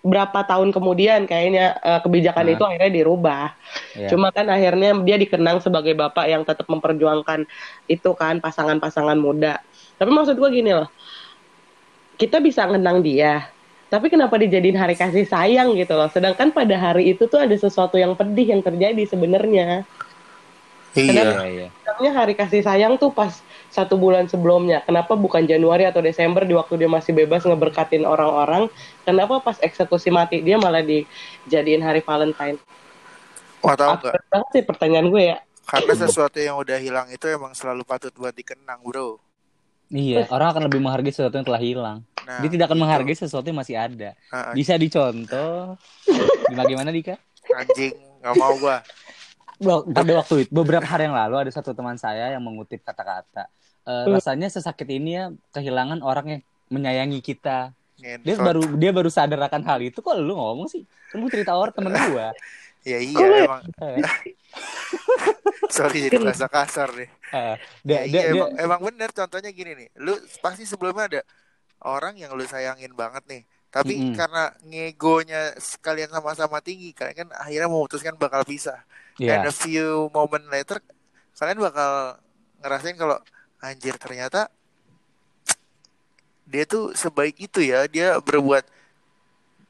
berapa 0.00 0.40
tahun 0.48 0.72
kemudian 0.72 1.28
kayaknya 1.28 1.76
eh, 1.78 2.00
kebijakan 2.00 2.48
Hah? 2.48 2.54
itu 2.56 2.62
akhirnya 2.64 2.90
dirubah. 2.90 3.46
Iya. 3.92 4.08
Cuma 4.08 4.32
kan 4.32 4.48
akhirnya 4.48 4.96
dia 5.04 5.16
dikenang 5.20 5.60
sebagai 5.60 5.92
bapak 5.92 6.24
yang 6.24 6.42
tetap 6.48 6.64
memperjuangkan 6.66 7.44
itu 7.86 8.10
kan 8.16 8.40
pasangan-pasangan 8.40 9.20
muda. 9.20 9.60
Tapi 10.00 10.10
maksud 10.10 10.40
gue 10.40 10.50
gini 10.50 10.72
loh, 10.72 10.88
kita 12.16 12.40
bisa 12.40 12.64
ngenang 12.64 13.04
dia, 13.04 13.52
tapi 13.90 14.06
kenapa 14.06 14.38
dijadiin 14.38 14.78
hari 14.78 14.94
kasih 14.94 15.26
sayang 15.26 15.74
gitu 15.74 15.98
loh? 15.98 16.06
Sedangkan 16.06 16.54
pada 16.54 16.78
hari 16.78 17.10
itu 17.10 17.26
tuh 17.26 17.42
ada 17.42 17.52
sesuatu 17.58 17.98
yang 17.98 18.14
pedih 18.14 18.54
yang 18.54 18.62
terjadi 18.62 19.02
sebenarnya. 19.02 19.82
Iya. 20.96 21.22
Iya, 21.46 21.68
iya. 22.00 22.10
Hari 22.10 22.32
kasih 22.34 22.64
sayang 22.64 22.96
tuh 22.96 23.12
pas 23.12 23.44
satu 23.70 23.94
bulan 24.00 24.26
sebelumnya. 24.26 24.82
Kenapa 24.82 25.14
bukan 25.14 25.44
Januari 25.46 25.86
atau 25.86 26.02
Desember 26.02 26.42
di 26.42 26.56
waktu 26.56 26.80
dia 26.80 26.90
masih 26.90 27.12
bebas 27.14 27.44
ngeberkatin 27.46 28.02
orang-orang? 28.08 28.66
Kenapa 29.06 29.38
pas 29.44 29.60
eksekusi 29.60 30.08
mati 30.10 30.40
dia 30.42 30.56
malah 30.56 30.82
dijadiin 30.82 31.84
hari 31.84 32.00
Valentine? 32.02 32.58
Wah 33.60 33.76
tahu 33.76 34.00
nggak? 34.00 34.14
Banget 34.32 34.48
sih 34.56 34.62
pertanyaan 34.64 35.06
gue 35.12 35.22
ya. 35.36 35.38
Karena 35.70 35.92
sesuatu 35.94 36.38
yang 36.42 36.58
udah 36.58 36.78
hilang 36.82 37.06
itu 37.14 37.30
emang 37.30 37.54
selalu 37.54 37.86
patut 37.86 38.10
buat 38.18 38.34
dikenang, 38.34 38.82
bro. 38.82 39.22
Iya, 39.90 40.30
orang 40.30 40.54
akan 40.54 40.62
lebih 40.70 40.80
menghargai 40.82 41.10
sesuatu 41.10 41.34
yang 41.34 41.46
telah 41.46 41.62
hilang. 41.62 41.98
Nah, 42.22 42.38
Dia 42.42 42.50
tidak 42.50 42.70
akan 42.70 42.78
gitu. 42.78 42.84
menghargai 42.86 43.16
sesuatu 43.18 43.46
yang 43.50 43.58
masih 43.58 43.74
ada. 43.74 44.10
Ah, 44.30 44.54
Bisa 44.54 44.78
dicontoh. 44.78 45.74
Bagaimana 46.58 46.94
Dika? 46.94 47.18
anjing, 47.50 47.94
nggak 48.22 48.34
mau 48.38 48.54
gua. 48.62 48.78
Well, 49.60 49.84
pada 49.84 50.12
waktu 50.16 50.34
itu 50.44 50.50
beberapa 50.50 50.82
hari 50.82 51.04
yang 51.04 51.12
lalu 51.12 51.44
ada 51.46 51.52
satu 51.52 51.76
teman 51.76 52.00
saya 52.00 52.32
yang 52.32 52.40
mengutip 52.40 52.80
kata-kata 52.80 53.44
"Eh, 53.84 54.04
rasanya 54.08 54.48
sesakit 54.48 54.88
ini 54.88 55.20
ya 55.20 55.24
kehilangan 55.52 56.00
orang 56.00 56.26
yang 56.26 56.40
menyayangi 56.72 57.20
kita 57.20 57.76
dia 58.00 58.36
baru 58.40 58.64
dia 58.80 58.90
baru 58.96 59.12
sadar 59.12 59.36
akan 59.44 59.60
hal 59.60 59.84
itu 59.84 60.00
kok 60.00 60.16
lu 60.16 60.32
ngomong 60.32 60.64
sih 60.64 60.88
kan 61.12 61.20
lu 61.20 61.28
cerita 61.28 61.52
orang 61.52 61.76
temen 61.76 61.92
gua 62.08 62.32
Ya 62.80 62.96
iya 62.96 63.20
Kok 63.20 63.28
lu- 63.28 63.44
emang. 63.44 63.62
Sorry 65.70 66.08
jadi 66.08 66.16
bahasa 66.18 66.46
kasar 66.48 66.88
deh. 66.96 67.08
eh, 67.30 67.54
Ya, 67.84 67.86
dia, 67.86 67.98
iya, 68.00 68.04
dia, 68.08 68.08
dia- 68.08 68.32
emang, 68.32 68.50
emang 68.56 68.80
bener 68.88 69.10
contohnya 69.12 69.50
gini 69.52 69.76
nih. 69.76 69.88
Lu 70.00 70.16
pasti 70.40 70.64
sebelumnya 70.64 71.04
ada 71.06 71.20
orang 71.84 72.16
yang 72.16 72.32
lu 72.32 72.44
sayangin 72.44 72.96
banget 72.96 73.22
nih. 73.28 73.42
Tapi 73.70 73.94
Mm-mm. 73.94 74.14
karena 74.18 74.50
ngegonya 74.66 75.54
kalian 75.78 76.10
sama-sama 76.10 76.58
tinggi, 76.58 76.90
kalian 76.90 77.14
kan 77.14 77.28
akhirnya 77.38 77.70
memutuskan 77.70 78.18
bakal 78.18 78.42
pisah. 78.42 78.82
Ya, 79.20 79.44
And 79.44 79.52
a 79.52 79.54
few 79.54 80.08
moment 80.16 80.48
later, 80.48 80.80
kalian 81.36 81.60
bakal 81.60 82.16
ngerasain 82.64 82.96
kalau 82.96 83.20
anjir 83.60 83.94
ternyata 84.00 84.48
dia 86.48 86.64
tuh 86.64 86.96
sebaik 86.96 87.36
itu 87.36 87.60
ya. 87.60 87.84
Dia 87.84 88.16
berbuat 88.18 88.64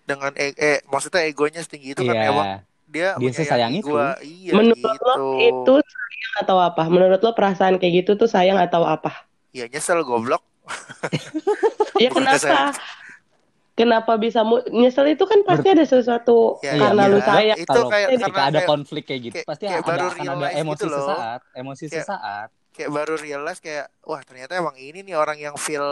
dengan 0.06 0.32
e- 0.38 0.56
eh 0.58 0.78
maksudnya 0.90 1.22
egonya 1.26 1.60
setinggi 1.62 1.94
itu 1.98 2.02
kan 2.02 2.16
iya. 2.18 2.30
emang 2.30 2.46
dia, 2.90 3.08
Dia 3.18 3.30
menyayangi 3.30 3.78
itu. 3.82 3.86
gua. 3.90 4.06
Iya 4.22 4.54
Menurut 4.58 4.78
gitu. 4.78 5.02
lo 5.06 5.14
itu 5.38 5.72
sayang 5.82 6.34
atau 6.46 6.56
apa? 6.58 6.82
Menurut 6.86 7.20
lo 7.22 7.30
perasaan 7.34 7.74
kayak 7.78 8.06
gitu 8.06 8.10
tuh 8.18 8.30
sayang 8.30 8.58
atau 8.58 8.82
apa? 8.86 9.26
Ya 9.50 9.66
nyesel 9.66 10.02
goblok. 10.06 10.42
Ya 12.00 12.08
kenapa? 12.08 12.38
sayang. 12.40 12.72
Kenapa 13.80 14.12
bisa 14.14 14.40
mu- 14.40 14.60
nyesel 14.68 15.06
itu 15.08 15.24
kan 15.24 15.40
pasti 15.42 15.68
ada 15.68 15.82
sesuatu 15.82 16.60
Ya, 16.60 16.76
karena 16.76 17.02
iya. 17.02 17.10
lu 17.10 17.18
sayang. 17.18 17.58
Itu 17.58 17.68
kalau 17.70 17.88
kayak 17.88 18.08
ketika 18.10 18.26
karena 18.26 18.42
ada 18.42 18.52
kayak- 18.54 18.68
konflik 18.68 19.04
kayak 19.04 19.20
gitu 19.22 19.34
kayak- 19.34 19.48
pasti 19.48 19.64
kayak 19.64 19.76
ada 19.76 19.86
baru 19.86 20.06
akan 20.06 20.24
ada 20.30 20.48
emosi 20.54 20.74
gitu 20.74 20.84
loh. 20.86 20.98
sesaat 21.02 21.40
emosi 21.52 21.84
Kayak- 21.84 21.94
sesaat 21.98 22.48
kayak 22.70 22.90
baru 22.90 23.14
realize 23.16 23.58
kayak 23.58 23.86
wah 24.02 24.20
ternyata 24.20 24.52
emang 24.54 24.76
ini 24.76 25.00
nih 25.00 25.14
orang 25.14 25.36
yang 25.36 25.56
feel 25.56 25.84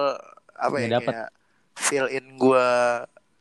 apa 0.50 0.76
ya 0.78 0.88
dapet. 0.94 1.10
kayak 1.10 1.28
fill 1.74 2.06
in 2.06 2.26
gua 2.34 2.66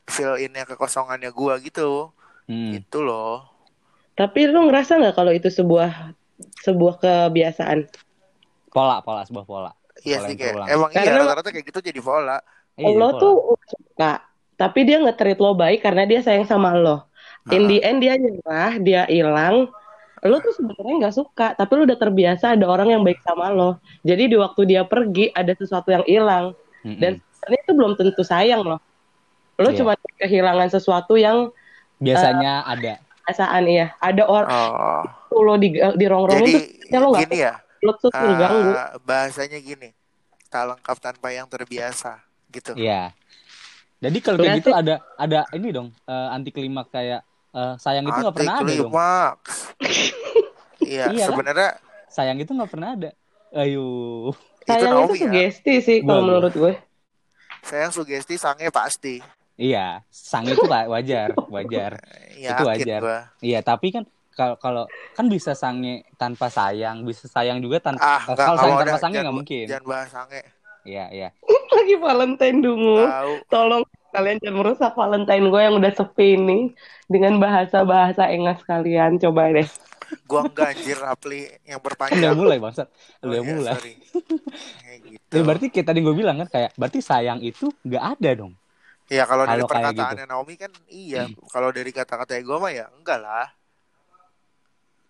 fill 0.06 0.36
innya 0.36 0.64
kekosongannya 0.64 1.30
gua 1.30 1.58
gitu 1.58 2.12
Hmm. 2.46 2.72
itu 2.74 3.00
loh 3.00 3.44
Tapi 4.14 4.48
lu 4.48 4.66
ngerasa 4.66 4.98
nggak 4.98 5.14
kalau 5.14 5.30
itu 5.30 5.48
sebuah 5.48 6.16
sebuah 6.60 6.96
kebiasaan? 6.98 7.86
pola 8.68 9.00
pola 9.00 9.22
sebuah 9.24 9.44
pola 9.44 9.72
iya 10.02 10.18
sih 10.20 10.34
yang 10.34 10.38
kayak 10.38 10.54
terulang. 10.56 10.68
emang 10.70 10.90
iya 10.92 11.02
Karena- 11.04 11.22
rata-rata 11.28 11.50
kayak 11.50 11.66
gitu 11.66 11.80
jadi 11.84 12.00
pola 12.00 12.38
Iya, 12.76 12.94
lo 12.94 13.08
pola. 13.08 13.18
tuh 13.18 13.34
suka, 13.66 14.12
tapi 14.58 14.84
dia 14.84 14.98
nge-treat 15.00 15.38
lo 15.38 15.54
baik 15.54 15.86
karena 15.86 16.04
dia 16.04 16.20
sayang 16.26 16.50
sama 16.50 16.74
lo. 16.74 17.06
In 17.48 17.70
the 17.72 17.80
end 17.80 18.04
dia 18.04 18.20
nyerah, 18.20 18.76
dia 18.84 19.02
hilang. 19.08 19.72
Lo 20.26 20.42
tuh 20.44 20.52
sebenarnya 20.52 21.08
nggak 21.08 21.16
suka, 21.16 21.56
tapi 21.56 21.72
lo 21.78 21.88
udah 21.88 21.96
terbiasa 21.96 22.58
ada 22.58 22.66
orang 22.68 22.92
yang 22.92 23.02
baik 23.06 23.22
sama 23.24 23.54
lo. 23.54 23.80
Jadi 24.04 24.34
di 24.34 24.36
waktu 24.36 24.68
dia 24.68 24.84
pergi 24.84 25.32
ada 25.32 25.56
sesuatu 25.56 25.94
yang 25.94 26.04
hilang 26.04 26.52
Mm-mm. 26.84 27.00
dan 27.00 27.12
sebenarnya 27.40 27.62
itu 27.64 27.74
belum 27.78 27.92
tentu 27.96 28.24
sayang 28.26 28.66
lo. 28.66 28.78
Lo 29.62 29.70
Iya. 29.72 29.78
cuma 29.80 29.94
kehilangan 30.20 30.68
sesuatu 30.74 31.16
yang 31.16 31.54
biasanya 32.02 32.66
ada 32.68 33.00
perasaan 33.24 33.64
iya. 33.70 33.94
Ada 34.02 34.24
orang 34.28 34.50
oh 34.52 35.04
tuh 35.28 35.42
lo 35.44 35.54
di 35.60 35.70
dirongrongin 35.76 36.42
jadi 36.48 36.54
tuh 36.58 36.90
ya 36.90 36.98
lo 36.98 37.08
nggak 37.14 37.24
gini 37.28 37.38
ya 37.44 37.54
lo 37.84 37.92
tuh 38.00 38.10
terganggu. 38.10 38.72
ah, 38.74 38.90
bahasanya 39.06 39.60
gini 39.62 39.90
tak 40.48 40.64
lengkap 40.74 40.98
tanpa 40.98 41.28
yang 41.30 41.46
terbiasa 41.46 42.24
gitu 42.50 42.74
Iya. 42.74 43.12
Jadi 43.98 44.18
kalau 44.20 44.38
kayak 44.38 44.56
gitu 44.60 44.72
ada 44.72 44.96
ada 45.16 45.40
ini 45.52 45.70
dong 45.70 45.90
anti 46.06 46.50
klimaks 46.50 46.90
kayak 46.90 47.22
eh, 47.50 47.74
sayang 47.78 48.06
itu 48.06 48.14
nggak 48.16 48.36
pernah 48.36 48.56
ada 48.58 48.74
dong. 48.76 48.94
Iya, 50.80 51.10
Iya 51.10 51.26
kan? 51.26 51.30
sebenarnya 51.34 51.70
Sayang 52.08 52.38
itu 52.38 52.52
nggak 52.52 52.72
pernah 52.72 52.90
ada. 52.94 53.10
Ayo. 53.52 53.88
Sayang 54.64 54.80
itu, 54.80 54.96
Naomi 54.96 55.12
ya. 55.12 55.20
sugesti 55.20 55.74
sih 55.80 55.98
kalau 56.00 56.24
menurut 56.24 56.54
gue. 56.54 56.74
sayang 57.60 57.92
sugesti 57.92 58.36
sange 58.36 58.70
pasti. 58.70 59.20
Iya, 59.54 60.06
sang 60.08 60.46
itu 60.46 60.64
wa- 60.64 60.88
wajar, 60.88 61.34
wajar. 61.48 62.00
Yakin 62.38 62.54
Itu 62.54 62.64
wajar. 62.64 63.02
gua. 63.02 63.20
Iya, 63.40 63.60
tapi 63.60 63.90
kan 63.90 64.06
kalau 64.32 64.56
kalau 64.56 64.84
kan 65.12 65.26
bisa 65.28 65.52
sange 65.52 66.06
tanpa 66.16 66.48
sayang, 66.48 67.04
bisa 67.04 67.26
sayang 67.26 67.58
juga 67.58 67.82
tanpa 67.82 68.00
Ah, 68.00 68.22
kalau 68.24 68.56
sayang 68.56 68.78
tanpa 68.80 68.98
sange 68.98 69.02
Jangan- 69.12 69.26
nggak 69.26 69.36
mungkin. 69.36 69.66
Jangan 69.68 69.86
bahas 69.86 70.10
sange. 70.10 70.42
Iya, 70.88 71.06
iya. 71.12 71.30
lagi 71.76 71.96
Valentine 71.96 72.58
dungu. 72.58 73.04
Tolong 73.46 73.84
kalian 74.10 74.40
jangan 74.40 74.56
merusak 74.58 74.96
Valentine 74.96 75.46
gue 75.46 75.62
yang 75.62 75.76
udah 75.76 75.94
sepi 75.94 76.28
ini 76.34 76.72
dengan 77.06 77.38
bahasa-bahasa 77.38 78.32
engas 78.32 78.64
kalian. 78.64 79.20
Coba 79.20 79.52
deh. 79.52 79.68
Gua 80.24 80.48
enggak 80.48 80.72
anjir 80.72 80.96
Rapli 80.96 81.52
yang 81.68 81.84
Kan 81.84 81.92
udah 82.16 82.32
berpanjang. 82.32 82.34
mulai 82.34 82.58
bangsat. 82.58 82.88
Oh, 83.20 83.28
Udah 83.28 83.42
iya, 83.44 83.52
mulai. 83.52 83.74
sorry. 83.76 83.94
Kayak 84.80 85.00
gitu. 85.12 85.34
Ya, 85.36 85.42
berarti 85.44 85.66
kayak 85.68 85.86
tadi 85.86 86.00
gue 86.00 86.16
bilang 86.16 86.36
kan 86.40 86.48
kayak 86.48 86.72
berarti 86.74 87.00
sayang 87.04 87.44
itu 87.44 87.68
nggak 87.84 88.04
ada 88.16 88.30
dong. 88.34 88.56
Ya 89.08 89.24
kalau 89.24 89.44
dari 89.44 89.60
gitu. 89.60 89.68
perkataannya 89.68 90.26
Naomi 90.26 90.56
kan 90.56 90.72
iya. 90.88 91.28
Kalau 91.48 91.70
dari 91.70 91.92
kata-kata 91.92 92.40
gue 92.40 92.58
mah 92.58 92.72
ya 92.72 92.88
enggak 92.90 93.20
lah. 93.20 93.48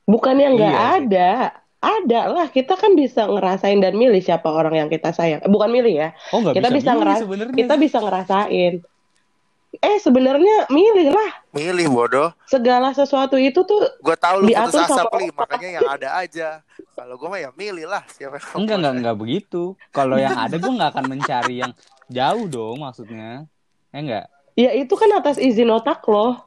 Bukannya 0.03 0.47
nggak 0.55 0.71
Iya 0.71 0.81
sih. 0.81 0.93
ada. 0.97 1.31
Ada 1.77 2.21
lah, 2.33 2.47
kita 2.49 2.73
kan 2.73 2.97
bisa 2.97 3.29
ngerasain 3.29 3.77
dan 3.77 3.93
milih 3.93 4.17
siapa 4.17 4.49
orang 4.49 4.73
yang 4.73 4.89
kita 4.89 5.13
sayang. 5.13 5.45
Eh, 5.45 5.49
Bukan 5.49 5.69
milih 5.69 5.93
ya, 5.93 6.09
Oh 6.33 6.41
Kita 6.41 6.73
bisa, 6.73 6.89
bisa 6.89 6.91
ngeras- 6.97 7.53
kita 7.53 7.73
bisa 7.77 7.97
ngerasain. 8.01 8.81
Eh 9.77 9.97
sebenarnya 10.01 10.65
milih 10.73 11.13
lah. 11.13 11.31
Milih 11.53 11.91
bodoh. 11.91 12.33
Segala 12.49 12.95
sesuatu 12.97 13.37
itu 13.37 13.61
tuh 13.61 13.77
Gue 14.01 14.17
tahu 14.17 14.41
lu 14.41 14.49
Diatur 14.49 14.73
putus 14.73 14.89
asa 14.89 15.05
sama 15.05 15.11
Pli, 15.11 15.29
makanya 15.29 15.69
yang 15.77 15.85
ada 15.85 16.09
aja. 16.17 16.47
Kalau 16.97 17.13
gue 17.13 17.27
mah 17.29 17.37
ya 17.37 17.49
milih 17.53 17.85
lah 17.85 18.01
siapa 18.09 18.41
yang 18.41 18.57
Enggak 18.57 18.77
enggak 18.81 18.93
enggak 18.97 19.17
begitu. 19.19 19.63
Kalau 19.93 20.17
yang 20.17 20.33
ada 20.33 20.55
gue 20.57 20.71
nggak 20.71 20.91
akan 20.97 21.05
mencari 21.05 21.55
yang 21.61 21.71
jauh 22.09 22.45
dong 22.49 22.81
maksudnya. 22.81 23.45
Eh 23.93 24.01
enggak. 24.01 24.25
ya 24.57 24.73
itu 24.73 24.93
kan 24.97 25.13
atas 25.13 25.37
izin 25.37 25.69
otak 25.69 26.01
lo. 26.09 26.41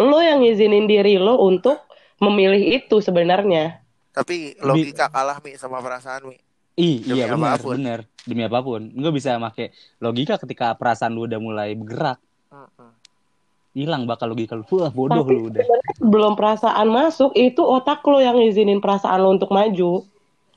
Lo 0.00 0.18
yang 0.18 0.42
ngizinin 0.42 0.90
diri 0.90 1.20
lo 1.20 1.38
untuk 1.38 1.78
memilih 2.18 2.82
itu 2.82 2.98
sebenarnya. 2.98 3.81
Tapi 4.12 4.60
logika 4.60 5.08
kalah 5.08 5.40
Mi 5.40 5.56
sama 5.56 5.80
perasaan 5.80 6.28
Mi. 6.28 6.36
Ih, 6.76 7.04
Demi 7.04 7.20
iya 7.20 7.28
benar, 7.28 7.60
apa 7.60 7.64
pun. 7.64 7.76
benar. 7.76 8.00
Demi 8.24 8.42
apa 8.44 8.58
pun. 8.64 8.80
Enggak 8.92 9.12
bisa 9.16 9.36
pakai 9.36 9.72
logika 10.00 10.40
ketika 10.40 10.72
perasaan 10.76 11.12
lu 11.12 11.28
udah 11.28 11.40
mulai 11.40 11.76
bergerak. 11.76 12.20
Hilang 13.72 14.04
bakal 14.04 14.32
logika 14.32 14.56
lu. 14.56 14.64
Wah, 14.68 14.92
bodoh 14.92 15.24
Tapi 15.24 15.32
lu 15.32 15.48
udah. 15.52 15.64
Belum 16.00 16.32
perasaan 16.36 16.88
masuk, 16.92 17.32
itu 17.36 17.60
otak 17.60 18.04
lo 18.04 18.20
yang 18.20 18.36
ngizinin 18.36 18.80
perasaan 18.80 19.20
lo 19.20 19.32
untuk 19.32 19.52
maju. 19.52 20.04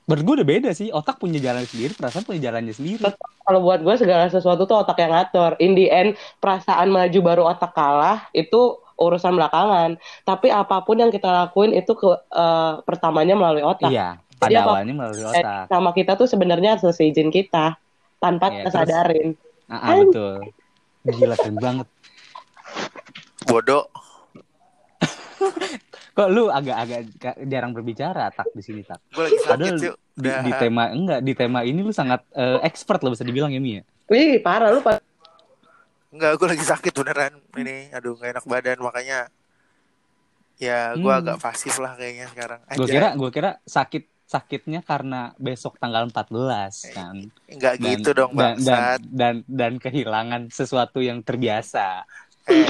Menurut 0.06 0.22
gue 0.22 0.34
udah 0.40 0.48
beda 0.48 0.70
sih. 0.70 0.88
Otak 0.94 1.18
punya 1.18 1.42
jalan 1.42 1.66
sendiri, 1.66 1.92
perasaan 1.96 2.22
punya 2.22 2.48
jalannya 2.48 2.72
sendiri. 2.76 3.02
Kalau 3.42 3.60
buat 3.60 3.82
gue 3.82 3.94
segala 3.98 4.30
sesuatu 4.30 4.64
tuh 4.64 4.84
otak 4.84 4.96
yang 5.02 5.12
ngatur. 5.12 5.58
In 5.58 5.74
the 5.74 5.90
end, 5.90 6.14
perasaan 6.38 6.92
maju 6.94 7.18
baru 7.20 7.42
otak 7.50 7.74
kalah, 7.74 8.24
itu 8.30 8.78
urusan 8.96 9.32
belakangan. 9.32 9.96
Tapi 10.22 10.48
apa 10.48 10.80
pun 10.80 10.96
yang 10.96 11.08
kita 11.08 11.28
lakuin 11.28 11.70
itu 11.70 11.92
ke 11.92 12.08
eh, 12.12 12.72
pertamanya 12.82 13.32
melalui 13.32 13.62
otak. 13.62 13.88
Iya, 13.88 14.16
Jadi 14.18 14.38
pada 14.38 14.56
apa- 14.58 14.72
awalnya 14.74 14.94
melalui 14.94 15.22
Eh, 15.22 15.30
otak. 15.36 15.64
sama 15.66 15.90
kita 15.90 16.12
tuh 16.14 16.26
sebenarnya 16.26 16.76
harus 16.76 16.96
izin 16.96 17.28
kita 17.28 17.76
tanpa 18.16 18.48
Iya, 18.48 18.54
kita 18.56 18.68
terus- 18.68 18.76
sadarin. 18.88 19.28
Ah, 19.66 19.74
ah, 19.76 19.94
betul. 19.98 20.34
Gila 21.04 21.34
keren 21.34 21.56
banget. 21.56 21.88
Bodoh. 23.44 23.86
Kok 26.12 26.28
lu 26.32 26.48
agak-agak 26.48 27.00
ka- 27.14 27.38
jarang 27.44 27.70
berbicara 27.70 28.32
tak 28.32 28.48
di 28.50 28.62
sini 28.64 28.80
tak. 28.80 28.96
Gue 29.12 29.28
lagi 29.28 29.36
sakit 29.36 29.50
Padahal 29.52 29.76
cuy. 29.76 29.90
di, 30.16 30.30
di 30.40 30.52
tema 30.56 30.82
enggak 30.88 31.20
di 31.20 31.32
tema 31.36 31.60
ini 31.60 31.78
lu 31.78 31.92
sangat 31.92 32.24
eh, 32.32 32.58
expert 32.62 33.04
lah 33.04 33.12
bisa 33.12 33.20
dibilang 33.20 33.52
ya 33.52 33.60
Mi 33.60 33.76
ya. 33.76 33.82
Wih, 34.08 34.40
parah 34.40 34.72
lu 34.72 34.80
Pak. 34.80 34.96
Enggak, 36.16 36.32
gue 36.34 36.48
lagi 36.48 36.64
sakit 36.64 36.92
beneran. 36.96 37.32
Ini, 37.52 37.92
aduh 37.92 38.16
gak 38.16 38.32
enak 38.32 38.44
badan 38.48 38.80
makanya. 38.80 39.28
Ya, 40.56 40.96
gue 40.96 41.04
Hmm. 41.04 41.20
agak 41.20 41.36
pasif 41.36 41.76
lah 41.76 41.92
kayaknya 41.94 42.32
sekarang. 42.32 42.64
Gue 42.72 42.88
kira 42.88 43.12
gue 43.12 43.30
kira 43.30 43.50
sakit 43.62 44.04
sakitnya 44.26 44.80
karena 44.80 45.36
besok 45.36 45.76
tanggal 45.76 46.08
14 46.08 46.88
kan. 46.90 47.28
Enggak 47.46 47.76
Dan- 47.76 47.84
gitu 47.84 48.10
dong, 48.10 48.32
dan, 48.32 48.56
dan, 48.56 48.56
bangsat. 48.56 48.98
dan 49.06 49.34
dan 49.46 49.72
kehilangan 49.76 50.42
sesuatu 50.48 50.98
yang 50.98 51.20
terbiasa. 51.20 52.08
Eh, 52.48 52.64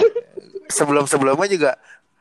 sebelum-sebelumnya 0.67 1.47
juga 1.49 1.73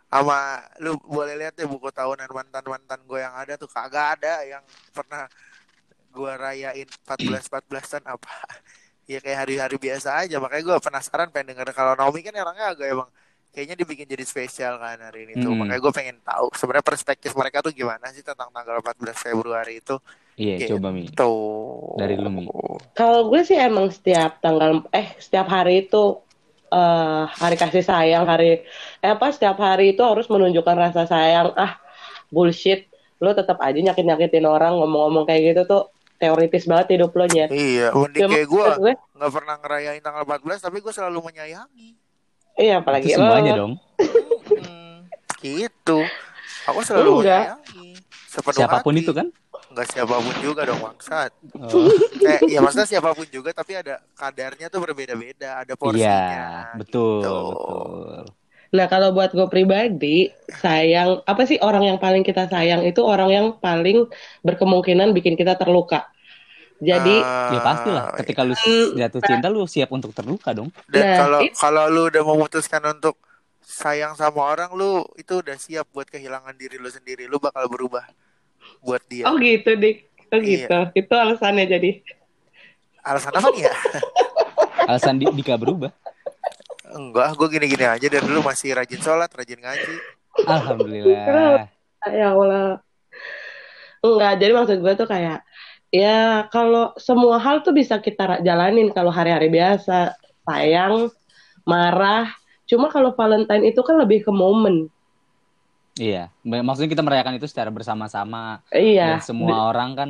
sama 0.05 0.61
lu 0.79 0.95
boleh 1.01 1.35
lihat 1.35 1.57
deh 1.57 1.65
buku 1.65 1.89
tahunan 1.89 2.29
mantan-mantan 2.29 3.01
gue 3.03 3.19
yang 3.19 3.33
ada 3.33 3.57
tuh 3.57 3.67
kagak 3.67 4.15
ada 4.15 4.45
yang 4.45 4.63
pernah 4.93 5.27
gue 6.13 6.31
rayain 6.31 6.87
14 7.03 7.51
14-an 7.51 8.03
apa 8.07 8.31
ya 9.05 9.19
kayak 9.21 9.37
hari-hari 9.45 9.77
biasa 9.77 10.25
aja 10.25 10.35
makanya 10.41 10.63
gue 10.65 10.77
penasaran 10.81 11.29
pengen 11.29 11.53
denger 11.53 11.69
kalau 11.77 11.93
Naomi 11.93 12.25
kan 12.25 12.33
orangnya 12.33 12.73
agak 12.73 12.87
emang 12.89 13.09
kayaknya 13.53 13.75
dibikin 13.79 14.09
jadi 14.09 14.25
spesial 14.25 14.81
kan 14.81 14.97
hari 14.99 15.29
ini 15.29 15.39
tuh 15.39 15.53
Mm. 15.53 15.59
makanya 15.63 15.79
gue 15.85 15.93
pengen 15.93 16.17
tahu 16.25 16.49
sebenarnya 16.57 16.85
perspektif 16.85 17.31
mereka 17.37 17.61
tuh 17.61 17.71
gimana 17.71 18.09
sih 18.11 18.25
tentang 18.25 18.49
tanggal 18.51 18.81
14 18.81 19.17
Februari 19.17 19.79
itu 19.79 19.95
Iya, 20.35 20.59
Gitu. 20.59 20.75
coba 20.75 20.91
Mi. 20.91 21.07
tuh 21.15 21.95
Dari 21.95 22.19
lu, 22.19 22.27
Mi. 22.27 22.43
Kalau 22.91 23.31
gue 23.31 23.41
sih 23.47 23.55
emang 23.55 23.87
setiap 23.87 24.43
tanggal 24.43 24.83
eh 24.91 25.15
setiap 25.15 25.47
hari 25.47 25.87
itu 25.87 26.19
eh 26.67 27.23
hari 27.29 27.55
kasih 27.55 27.85
sayang, 27.87 28.27
hari 28.27 28.59
eh 28.99 29.11
apa 29.15 29.31
setiap 29.31 29.55
hari 29.55 29.95
itu 29.95 30.03
harus 30.03 30.27
menunjukkan 30.27 30.75
rasa 30.75 31.07
sayang. 31.07 31.55
Ah, 31.55 31.79
bullshit. 32.27 32.91
Lu 33.23 33.31
tetap 33.31 33.63
aja 33.63 33.79
nyakit-nyakitin 33.79 34.43
orang 34.43 34.75
ngomong-ngomong 34.75 35.23
kayak 35.23 35.55
gitu 35.55 35.61
tuh 35.71 35.83
teoritis 36.15 36.63
banget 36.63 36.87
hidup 36.91 37.11
lo 37.11 37.25
nyet. 37.25 37.49
iya 37.49 37.91
mending 37.91 38.21
Cuma 38.21 38.33
kayak 38.33 38.47
gue 38.47 38.63
maksud 38.63 38.81
gue, 38.81 38.93
nggak 39.13 39.31
pernah 39.31 39.55
ngerayain 39.57 40.01
tanggal 40.01 40.23
14 40.23 40.59
tapi 40.61 40.77
gue 40.79 40.91
selalu 40.91 41.19
menyayangi 41.23 41.89
iya 42.55 42.79
apalagi 42.79 43.07
Itu 43.07 43.17
semuanya 43.17 43.51
lo. 43.51 43.59
dong. 43.59 43.73
Hmm, 44.47 44.97
gitu. 45.39 45.99
Aku 46.65 46.79
selalu 46.81 47.09
Enggak. 47.19 47.43
menyayangi. 47.59 47.89
Sepenuh 48.25 48.57
Siapa 48.57 48.77
pun 48.79 48.91
hati. 48.91 49.01
itu 49.01 49.11
kan. 49.11 49.27
Enggak 49.67 49.87
siapa 49.87 50.15
pun 50.15 50.35
juga 50.39 50.61
dong 50.63 50.79
bangsat. 50.79 51.31
Oh. 51.53 51.91
Eh, 52.25 52.39
ya 52.49 52.59
maksudnya 52.59 52.87
siapa 52.87 53.11
pun 53.11 53.27
juga 53.27 53.51
tapi 53.51 53.75
ada 53.75 54.01
kadarnya 54.13 54.65
tuh 54.65 54.81
berbeda-beda, 54.81 55.61
ada 55.61 55.73
porsinya. 55.75 56.09
Iya, 56.09 56.49
betul, 56.75 57.21
Gitu. 57.21 57.37
betul. 57.51 58.19
Nah, 58.75 58.91
kalau 58.91 59.15
buat 59.15 59.31
gue 59.31 59.47
pribadi, 59.47 60.29
sayang, 60.59 61.23
apa 61.23 61.41
sih 61.47 61.55
orang 61.63 61.95
yang 61.95 61.97
paling 61.97 62.21
kita 62.27 62.51
sayang 62.51 62.83
itu 62.83 62.99
orang 62.99 63.29
yang 63.31 63.47
paling 63.57 64.05
berkemungkinan 64.43 65.15
bikin 65.15 65.39
kita 65.39 65.55
terluka. 65.55 66.05
Jadi, 66.83 67.23
Ah, 67.23 67.55
Ya 67.55 67.61
pastilah, 67.63 68.03
ketika 68.19 68.41
lu 68.43 68.51
Hmm. 68.57 68.97
jatuh 68.99 69.21
cinta 69.23 69.47
lu 69.47 69.63
siap 69.69 69.87
untuk 69.95 70.11
terluka 70.11 70.51
dong. 70.51 70.73
Dan 70.89 71.07
Nah, 71.07 71.17
kalau 71.23 71.39
itu- 71.45 71.55
kalau 71.55 71.85
lu 71.87 72.01
udah 72.11 72.23
memutuskan 72.25 72.81
untuk 72.89 73.15
sayang 73.61 74.17
sama 74.17 74.41
orang 74.43 74.73
lu 74.73 75.05
itu 75.15 75.39
udah 75.39 75.55
siap 75.55 75.87
buat 75.93 76.09
kehilangan 76.09 76.57
diri 76.57 76.75
lu 76.81 76.89
sendiri. 76.91 77.29
Lu 77.29 77.37
bakal 77.39 77.69
berubah 77.69 78.03
buat 78.81 79.01
dia. 79.07 79.29
oh 79.29 79.37
gitu, 79.37 79.77
Dik. 79.77 80.09
Oh 80.33 80.41
Iya. 80.41 80.67
gitu. 80.67 80.77
Itu 81.05 81.13
alasannya 81.13 81.69
jadi. 81.69 82.01
Alasan 83.05 83.37
apa 83.37 83.47
nih 83.53 83.69
ya? 83.69 83.73
Alasan 84.89 85.15
di, 85.21 85.25
Dika 85.29 85.53
berubah. 85.55 85.93
Enggak, 86.95 87.35
gue 87.35 87.47
gini-gini 87.51 87.83
aja 87.83 88.07
dari 88.07 88.23
dulu 88.23 88.39
masih 88.39 88.71
rajin 88.71 89.01
sholat, 89.03 89.27
rajin 89.27 89.59
ngaji. 89.59 89.93
Alhamdulillah. 90.47 91.67
Ya 92.07 92.27
Allah. 92.31 92.79
Enggak, 93.99 94.33
jadi 94.39 94.51
maksud 94.55 94.77
gue 94.79 94.93
tuh 94.95 95.07
kayak, 95.09 95.43
ya 95.91 96.47
kalau 96.47 96.95
semua 96.95 97.35
hal 97.35 97.67
tuh 97.67 97.75
bisa 97.75 97.99
kita 97.99 98.39
jalanin 98.39 98.95
kalau 98.95 99.11
hari-hari 99.11 99.51
biasa. 99.51 100.15
Sayang, 100.47 101.11
marah. 101.67 102.31
Cuma 102.63 102.87
kalau 102.87 103.11
Valentine 103.11 103.67
itu 103.67 103.81
kan 103.83 103.99
lebih 103.99 104.23
ke 104.23 104.31
momen. 104.31 104.87
Iya, 105.95 106.27
maksudnya 106.43 106.91
kita 106.91 106.99
merayakan 107.07 107.39
itu 107.39 107.47
secara 107.47 107.71
bersama-sama 107.71 108.59
Iya. 108.67 109.15
dan 109.15 109.23
semua 109.23 109.71
orang 109.71 109.95
kan 109.95 110.09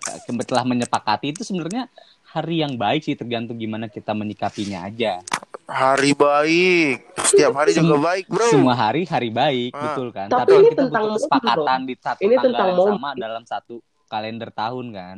ke- 0.00 0.48
telah 0.48 0.64
menyepakati 0.64 1.36
itu 1.36 1.44
sebenarnya 1.44 1.84
hari 2.28 2.60
yang 2.60 2.74
baik 2.74 3.02
sih 3.02 3.14
tergantung 3.14 3.56
gimana 3.56 3.88
kita 3.88 4.12
menyikapinya 4.12 4.84
aja. 4.84 5.20
Hari 5.64 6.12
baik, 6.12 6.96
setiap 7.22 7.52
hari 7.54 7.72
juga 7.72 7.92
Sem- 7.94 8.04
baik, 8.06 8.24
bro. 8.26 8.48
Semua 8.48 8.72
hari 8.74 9.04
hari 9.04 9.28
baik, 9.28 9.70
Ah. 9.70 9.80
betul 9.84 10.08
kan? 10.10 10.26
Tapi 10.26 10.40
Tapi, 10.42 10.52
ini 10.54 10.66
kita 10.66 10.82
tentang 10.82 11.02
butuh 11.02 11.16
kesepakatan 11.18 11.80
di 11.82 11.94
satu 11.94 12.18
Ini 12.18 12.28
tanggal 12.30 12.44
tentang 12.46 12.66
yang 12.66 12.78
momen. 12.78 12.92
sama 12.94 13.10
dalam 13.14 13.42
satu 13.44 13.74
kalender 14.06 14.50
tahun 14.50 14.86
kan. 14.90 15.16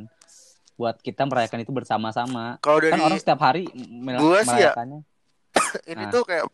Buat 0.75 0.97
kita 0.99 1.23
merayakan 1.25 1.61
itu 1.61 1.71
bersama-sama. 1.71 2.59
Kalau 2.59 2.79
dari 2.81 2.93
Kan 2.93 3.01
orang 3.01 3.19
setiap 3.19 3.41
hari 3.41 3.63
mel- 3.77 4.19
Gua 4.19 4.41
sih 4.41 4.59
ya, 4.59 4.75
merayakannya. 4.75 5.01
ini 5.93 6.03
Ah. 6.03 6.11
tuh 6.11 6.23
kayak 6.25 6.45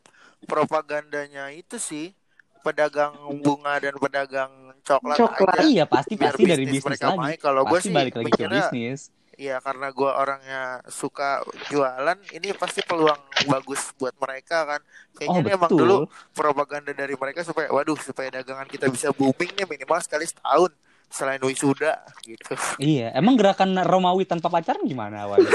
propagandanya 0.47 1.49
itu 1.51 1.77
sih 1.77 2.12
pedagang 2.61 3.14
bunga 3.40 3.79
dan 3.79 3.95
pedagang 3.95 4.53
coklat, 4.83 5.16
Coklat. 5.16 5.57
aja. 5.57 5.64
Iya, 5.64 5.85
pasti 5.87 6.12
biar 6.14 6.33
pasti 6.33 6.45
dari 6.45 6.64
bisnis 6.64 6.99
lagi. 6.99 7.38
Kalau 7.38 7.62
gue 7.64 7.79
sih 7.79 7.90
balik 7.90 8.14
lagi 8.14 8.29
ke 8.31 8.45
bisnis. 8.47 9.09
Ya 9.37 9.61
karena 9.61 9.88
gue 9.88 10.09
orangnya 10.09 10.62
suka 10.87 11.40
jualan, 11.68 12.16
ini 12.31 12.53
pasti 12.53 12.81
peluang 12.81 13.20
bagus 13.46 13.92
buat 13.94 14.16
mereka 14.16 14.64
kan. 14.66 14.81
Kayaknya 15.12 15.31
Oh, 15.31 15.42
ini 15.42 15.51
emang 15.53 15.70
dulu 15.70 15.96
propaganda 16.33 16.90
dari 16.90 17.12
mereka 17.14 17.40
supaya, 17.40 17.68
waduh, 17.68 17.96
supaya 17.96 18.33
dagangan 18.33 18.64
kita 18.64 18.88
bisa 18.88 19.12
booming 19.12 19.53
nih 19.55 19.66
minimal 19.66 20.01
sekali 20.01 20.25
setahun 20.25 20.72
selain 21.07 21.38
wisuda 21.38 21.94
gitu. 22.20 22.57
Iya, 22.77 23.14
emang 23.14 23.37
gerakan 23.37 23.79
Romawi 23.79 24.25
tanpa 24.25 24.49
pacaran 24.49 24.83
gimana? 24.83 25.22
Kalau 25.22 25.46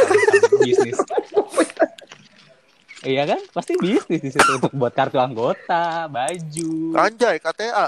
bisnis. 0.62 0.96
iya 3.04 3.26
kan? 3.26 3.42
Pasti 3.52 3.74
bisnis 3.76 4.22
di 4.22 4.30
situ 4.30 4.52
untuk 4.56 4.72
buat 4.72 4.94
kartu 4.94 5.18
anggota, 5.18 6.06
baju. 6.08 6.72
Anjay, 6.96 7.38
KTA. 7.38 7.88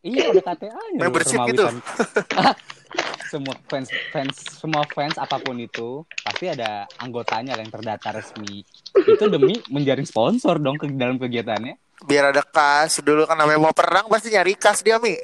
Iya, 0.00 0.30
ada 0.30 0.42
KTA-nya. 0.44 0.70
loh, 0.70 1.02
Membership 1.02 1.34
Romawi 1.36 1.50
gitu? 1.50 1.64
tanpa- 1.66 2.54
semua 3.26 3.54
fans 3.64 3.88
fans 4.08 4.34
semua 4.54 4.82
fans 4.86 5.16
apa 5.16 5.36
pun 5.36 5.56
itu 5.56 5.88
pasti 6.20 6.46
ada 6.46 6.70
anggotanya 6.96 7.54
yang 7.54 7.66
terdata 7.66 8.12
resmi 8.12 8.62
itu 8.96 9.24
demi 9.26 9.58
menjaring 9.66 10.04
sponsor 10.04 10.56
dong 10.56 10.76
ke 10.76 10.88
dalam 10.88 11.16
kegiatannya 11.16 11.76
Biar 11.98 12.28
ada 12.28 12.44
kas. 12.44 13.00
Dulu 13.00 13.24
kan 13.24 13.34
namanya 13.34 13.56
mau 13.58 13.72
perang 13.72 14.04
pasti 14.06 14.28
nyari 14.28 14.52
kas 14.52 14.80
dia, 14.80 15.00
Mi. 15.00 15.16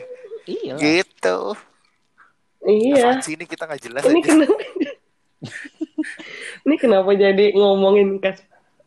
iya. 0.46 0.72
Gitu. 0.74 1.38
Iya. 2.62 3.12
Apaan 3.12 3.20
sih 3.20 3.36
ini 3.36 3.44
kita 3.44 3.68
nggak 3.68 3.82
jelas 3.82 4.02
Ini 4.02 4.08
aja. 4.14 4.24
kenapa? 4.24 4.56
ini 6.62 6.74
kenapa 6.76 7.10
jadi 7.12 7.52
ngomongin 7.52 8.16
kas 8.16 8.40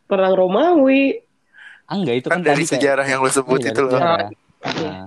perang 0.04 0.34
Romawi? 0.34 1.22
ah 1.86 1.94
enggak 1.94 2.16
itu 2.18 2.28
Kan 2.28 2.42
kan, 2.42 2.42
dari 2.44 2.58
tadi 2.58 2.66
kayak- 2.66 2.74
sejarah 2.74 3.06
yang 3.06 3.20
lu 3.20 3.30
sebut 3.30 3.60
Iya, 3.60 3.70
itu 3.70 3.82
loh. 3.84 3.92
sejarah. 3.94 4.30
Nah, 4.66 5.06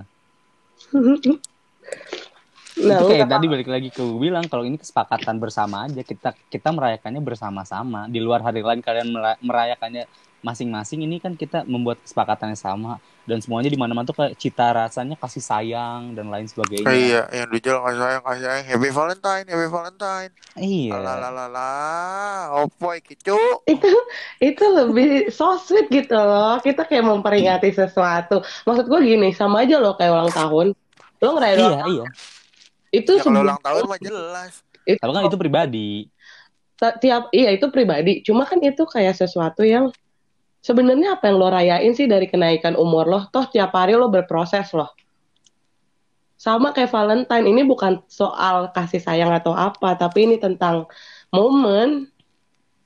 Nah, 2.77 3.01
itu 3.01 3.03
lu 3.03 3.09
kayak 3.09 3.25
kata- 3.25 3.33
tadi 3.41 3.45
balik 3.49 3.69
lagi 3.69 3.89
ke 3.89 4.01
gue 4.05 4.19
bilang 4.21 4.45
kalau 4.45 4.61
ini 4.61 4.77
kesepakatan 4.77 5.41
bersama 5.41 5.89
aja 5.89 6.01
kita 6.05 6.37
kita 6.47 6.69
merayakannya 6.69 7.21
bersama-sama. 7.23 8.05
Di 8.05 8.21
luar 8.21 8.45
hari 8.45 8.61
lain 8.61 8.85
kalian 8.85 9.09
mera- 9.09 9.39
merayakannya 9.41 10.05
masing-masing 10.39 11.03
ini 11.03 11.19
kan 11.19 11.35
kita 11.35 11.67
membuat 11.67 11.99
kesepakatan 12.05 12.55
yang 12.55 12.61
sama. 12.61 12.93
Dan 13.27 13.43
semuanya 13.45 13.69
di 13.69 13.77
mana-mana 13.77 14.07
tuh 14.09 14.17
kayak 14.17 14.33
cita 14.41 14.73
rasanya 14.73 15.13
kasih 15.13 15.43
sayang 15.43 16.17
dan 16.17 16.33
lain 16.33 16.49
sebagainya. 16.49 16.87
Oh, 16.87 16.95
iya, 16.95 17.21
yang 17.29 17.49
dijual 17.53 17.77
kasih 17.85 17.99
sayang, 18.01 18.21
kasih 18.25 18.41
sayang. 18.41 18.63
Happy 18.65 18.89
Valentine, 18.89 19.45
Happy 19.45 19.67
Valentine. 19.69 20.31
iya. 20.57 20.93
Lalalala, 20.97 21.73
opoy 22.63 23.05
kicu. 23.05 23.37
itu 23.69 23.91
itu 24.41 24.63
lebih 24.65 25.29
so 25.29 25.61
sweet 25.61 25.93
gitu 25.93 26.17
loh. 26.17 26.57
Kita 26.57 26.89
kayak 26.89 27.05
memperingati 27.05 27.69
sesuatu. 27.69 28.41
Maksud 28.65 28.89
gue 28.89 28.99
gini 29.03 29.29
sama 29.35 29.61
aja 29.61 29.77
loh 29.77 29.93
kayak 29.93 30.09
ulang 30.09 30.33
tahun. 30.33 30.67
Lo 31.19 31.35
ngerayain 31.35 31.59
ulang 31.59 31.85
iya 31.91 32.01
iya 32.01 32.07
itu 32.89 33.11
Ya 33.17 33.23
kalau 33.25 33.45
ulang 33.45 33.61
tahun 33.61 33.83
mah 33.85 33.99
jelas. 34.01 34.53
itu 34.85 34.97
tapi 34.97 35.11
kan 35.13 35.23
itu 35.29 35.37
pribadi. 35.37 35.89
Tiap 36.79 37.29
iya 37.35 37.53
itu 37.53 37.67
pribadi. 37.69 38.25
Cuma 38.25 38.47
kan 38.47 38.57
itu 38.63 38.81
kayak 38.87 39.13
sesuatu 39.13 39.61
yang 39.61 39.93
sebenarnya 40.63 41.19
apa 41.19 41.29
yang 41.29 41.37
lo 41.37 41.47
rayain 41.51 41.93
sih 41.93 42.09
dari 42.09 42.25
kenaikan 42.25 42.73
umur 42.73 43.05
lo? 43.05 43.19
Toh 43.29 43.45
tiap 43.51 43.75
hari 43.75 43.93
lo 43.93 44.09
berproses 44.09 44.71
loh. 44.73 44.89
Sama 46.39 46.71
kayak 46.71 46.89
Valentine 46.89 47.45
ini 47.51 47.67
bukan 47.67 47.99
soal 48.07 48.71
kasih 48.71 49.03
sayang 49.03 49.29
atau 49.35 49.51
apa 49.51 49.99
tapi 49.99 50.23
ini 50.25 50.39
tentang 50.39 50.87
momen. 51.35 52.07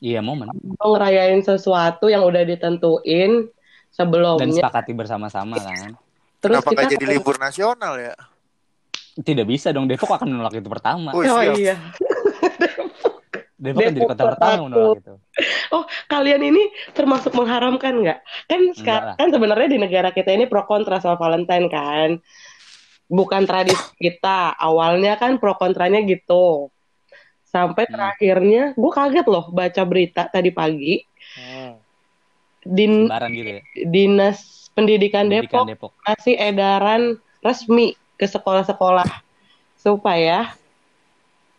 Iya 0.02 0.20
momen. 0.26 0.50
Lo 0.52 0.98
ngerayain 0.98 1.40
sesuatu 1.46 2.10
yang 2.10 2.26
udah 2.26 2.44
ditentuin 2.44 3.46
dan 3.48 3.94
sebelumnya. 3.94 4.58
sepakati 4.58 4.92
bersama-sama 4.98 5.56
kan? 5.62 5.94
Terus 6.42 6.60
Kenapa 6.60 6.70
kita 6.74 6.84
jadi 6.98 7.06
libur 7.14 7.38
nasional 7.38 7.96
ya? 8.02 8.18
Tidak 9.22 9.46
bisa 9.46 9.70
dong 9.70 9.86
Depok 9.86 10.10
akan 10.10 10.26
menolak 10.34 10.58
itu 10.58 10.66
pertama 10.66 11.14
oh 11.14 11.22
siap. 11.22 11.54
iya 11.54 11.76
Depok 13.64 13.80
kan 13.80 13.92
jadi 13.94 14.00
Depok 14.02 14.10
kota 14.18 14.24
pertama 14.34 14.62
menolak 14.66 14.98
itu 15.06 15.14
kalian 16.14 16.42
ini 16.46 16.64
termasuk 16.94 17.34
mengharamkan 17.34 17.94
nggak? 18.06 18.20
Kan 18.46 18.62
sekarang 18.78 19.16
kan 19.18 19.28
sebenarnya 19.34 19.68
di 19.74 19.80
negara 19.82 20.14
kita 20.14 20.30
ini 20.30 20.46
pro 20.46 20.62
kontra 20.70 21.02
soal 21.02 21.18
Valentine 21.18 21.68
kan. 21.74 22.22
Bukan 23.10 23.44
tradisi 23.50 23.82
kita. 24.06 24.54
Awalnya 24.54 25.18
kan 25.18 25.42
pro 25.42 25.58
kontranya 25.58 26.06
gitu. 26.06 26.70
Sampai 27.50 27.86
Hmm. 27.86 27.94
terakhirnya 27.98 28.64
gue 28.74 28.92
kaget 28.94 29.26
loh 29.30 29.50
baca 29.54 29.82
berita 29.86 30.30
tadi 30.30 30.50
pagi 30.54 31.02
Hmm. 31.34 31.82
din 32.62 33.10
gitu 33.10 33.50
ya 33.58 33.62
Dinas 33.90 34.70
Pendidikan, 34.78 35.26
Pendidikan 35.26 35.66
Depok 35.66 35.66
Depok 35.66 35.92
kasih 36.06 36.38
edaran 36.38 37.18
resmi 37.42 37.98
ke 38.16 38.26
sekolah-sekolah 38.26 39.08
supaya 39.76 40.54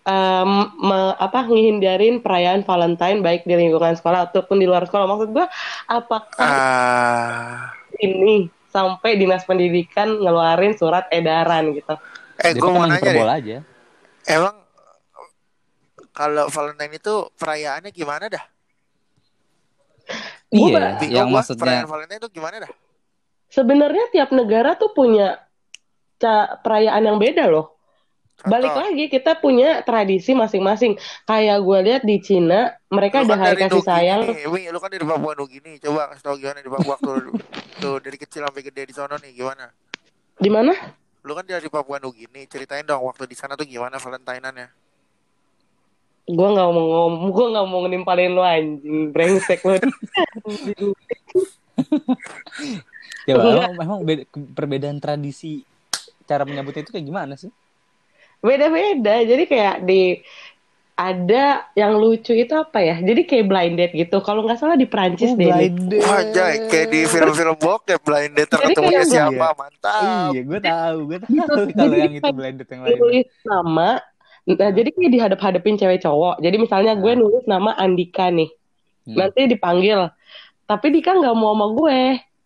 em, 0.04 0.50
me- 0.80 1.16
apa 1.16 1.48
ngehindarin 1.48 2.20
perayaan 2.20 2.62
Valentine 2.62 3.20
baik 3.24 3.48
di 3.48 3.54
lingkungan 3.56 3.96
sekolah 3.96 4.30
ataupun 4.30 4.60
di 4.60 4.66
luar 4.68 4.84
sekolah. 4.84 5.06
Maksud 5.08 5.28
gua 5.32 5.46
apakah 5.88 6.60
Ah, 6.60 7.72
ini 8.00 8.48
sampai 8.68 9.14
dinas 9.14 9.46
pendidikan 9.46 10.18
ngeluarin 10.18 10.74
surat 10.74 11.06
edaran 11.14 11.70
gitu? 11.72 11.94
eh 12.42 12.50
gue 12.50 12.58
Depok 12.58 12.74
mau 12.74 12.86
nanya 12.90 13.10
deh. 13.14 13.28
aja 13.30 13.56
Emang 14.26 14.54
kalau 16.10 16.46
Valentine 16.50 16.94
itu 16.98 17.14
perayaannya 17.38 17.90
gimana 17.94 18.26
dah? 18.26 18.44
Gua 20.50 20.68
iya 20.68 20.78
yang 21.10 21.28
gua, 21.30 21.38
maksudnya 21.38 21.62
perayaan 21.62 21.88
Valentine 21.90 22.20
itu 22.22 22.30
gimana 22.34 22.56
dah? 22.66 22.72
Sebenarnya 23.54 24.10
tiap 24.10 24.34
negara 24.34 24.74
tuh 24.74 24.90
punya 24.90 25.43
perayaan 26.62 27.02
yang 27.04 27.18
beda 27.18 27.50
loh. 27.50 27.74
Contoh, 28.34 28.50
Balik 28.60 28.74
lagi 28.76 29.04
kita 29.08 29.38
punya 29.38 29.80
tradisi 29.86 30.34
masing-masing. 30.34 30.98
Kayak 31.24 31.64
gue 31.64 31.78
lihat 31.86 32.02
di 32.02 32.18
Cina 32.18 32.76
mereka 32.90 33.22
lu 33.22 33.30
ada 33.30 33.40
kan 33.40 33.46
hari 33.46 33.62
kasih 33.62 33.80
Nugini 33.80 33.88
sayang. 33.88 34.20
Wi, 34.50 34.62
lu 34.68 34.78
kan 34.82 34.90
dari 34.90 35.06
Papua 35.06 35.32
Nugini. 35.38 35.72
Coba 35.78 36.12
kasih 36.12 36.22
tau 36.26 36.36
gimana 36.36 36.58
di 36.60 36.68
Papua 36.68 36.94
tuh, 36.98 37.32
tuh 37.82 37.96
dari 38.02 38.18
kecil 38.18 38.44
sampai 38.44 38.62
gede 38.66 38.90
di 38.90 38.92
sono 38.92 39.16
nih 39.16 39.32
gimana? 39.32 39.70
Di 40.36 40.50
mana? 40.50 40.74
Lu 41.24 41.32
kan 41.32 41.46
dari 41.46 41.70
Papua 41.70 42.02
Nugini, 42.02 42.44
ceritain 42.50 42.84
dong 42.84 43.06
waktu 43.06 43.24
di 43.24 43.36
sana 43.38 43.54
tuh 43.56 43.64
gimana 43.64 43.96
Valentine-annya? 43.96 44.68
Gue 46.24 46.48
nggak 46.50 46.68
mau 46.68 46.84
ngomong, 46.84 47.30
gue 47.32 47.46
nggak 47.54 47.66
mau 47.68 47.84
nimpalin 47.86 48.32
lu 48.34 48.42
anjing, 48.42 49.08
brengsek 49.14 49.60
lu. 49.64 49.78
ya 53.28 53.34
emang, 53.40 53.72
emang 53.78 54.00
beda- 54.04 54.28
perbedaan 54.52 54.98
tradisi 55.00 55.64
cara 56.24 56.42
menyambutnya 56.42 56.82
itu 56.82 56.90
kayak 56.90 57.04
gimana 57.04 57.34
sih 57.34 57.52
Beda-beda, 58.38 59.24
jadi 59.24 59.44
kayak 59.44 59.76
di 59.82 60.20
ada 60.94 61.44
yang 61.72 61.96
lucu 61.96 62.30
itu 62.30 62.52
apa 62.52 62.78
ya? 62.78 63.00
Jadi 63.00 63.24
kayak 63.24 63.44
blind 63.44 63.74
date 63.74 63.94
gitu. 63.96 64.20
Kalau 64.20 64.44
nggak 64.44 64.60
salah 64.60 64.76
di 64.76 64.84
Prancis 64.84 65.32
deh. 65.32 65.48
nih. 65.48 65.72
Wah, 65.98 66.22
Jay, 66.28 66.68
kayak 66.68 66.86
di 66.86 67.00
film-film 67.04 67.56
bokep 67.56 67.98
blind 67.98 68.36
date 68.36 68.52
Jadi 68.52 68.62
ketemunya 68.70 69.00
kayak 69.00 69.08
siapa? 69.08 69.32
gua- 69.32 69.56
Mantap. 69.56 70.30
iya 70.30 70.40
gue 70.44 70.58
tahu 70.60 70.98
gue 71.04 71.18
tahu 71.18 71.34
Jadi 71.58 71.72
kalau 71.72 71.96
yang 71.96 72.12
itu 72.12 72.22
kayak 72.22 72.36
blended 72.36 72.68
yang 72.68 72.80
lain 72.84 72.94
Nulis 72.94 73.28
nama, 73.42 73.88
nah, 74.46 74.70
jadi 74.70 74.88
kayak 74.92 75.10
dihadap-hadapin 75.10 75.74
cewek 75.74 75.98
cowok. 75.98 76.34
Jadi 76.38 76.56
misalnya 76.58 76.92
gue 76.94 77.10
Nah. 77.10 77.18
nulis 77.18 77.44
nama 77.44 77.70
Andika 77.74 78.28
nih, 78.28 78.50
Hmm. 79.04 79.16
nanti 79.18 79.40
dipanggil. 79.46 80.00
Tapi 80.62 80.86
Dika 80.90 81.10
nggak 81.12 81.32
mau 81.32 81.52
sama 81.52 81.66
gue. 81.72 81.98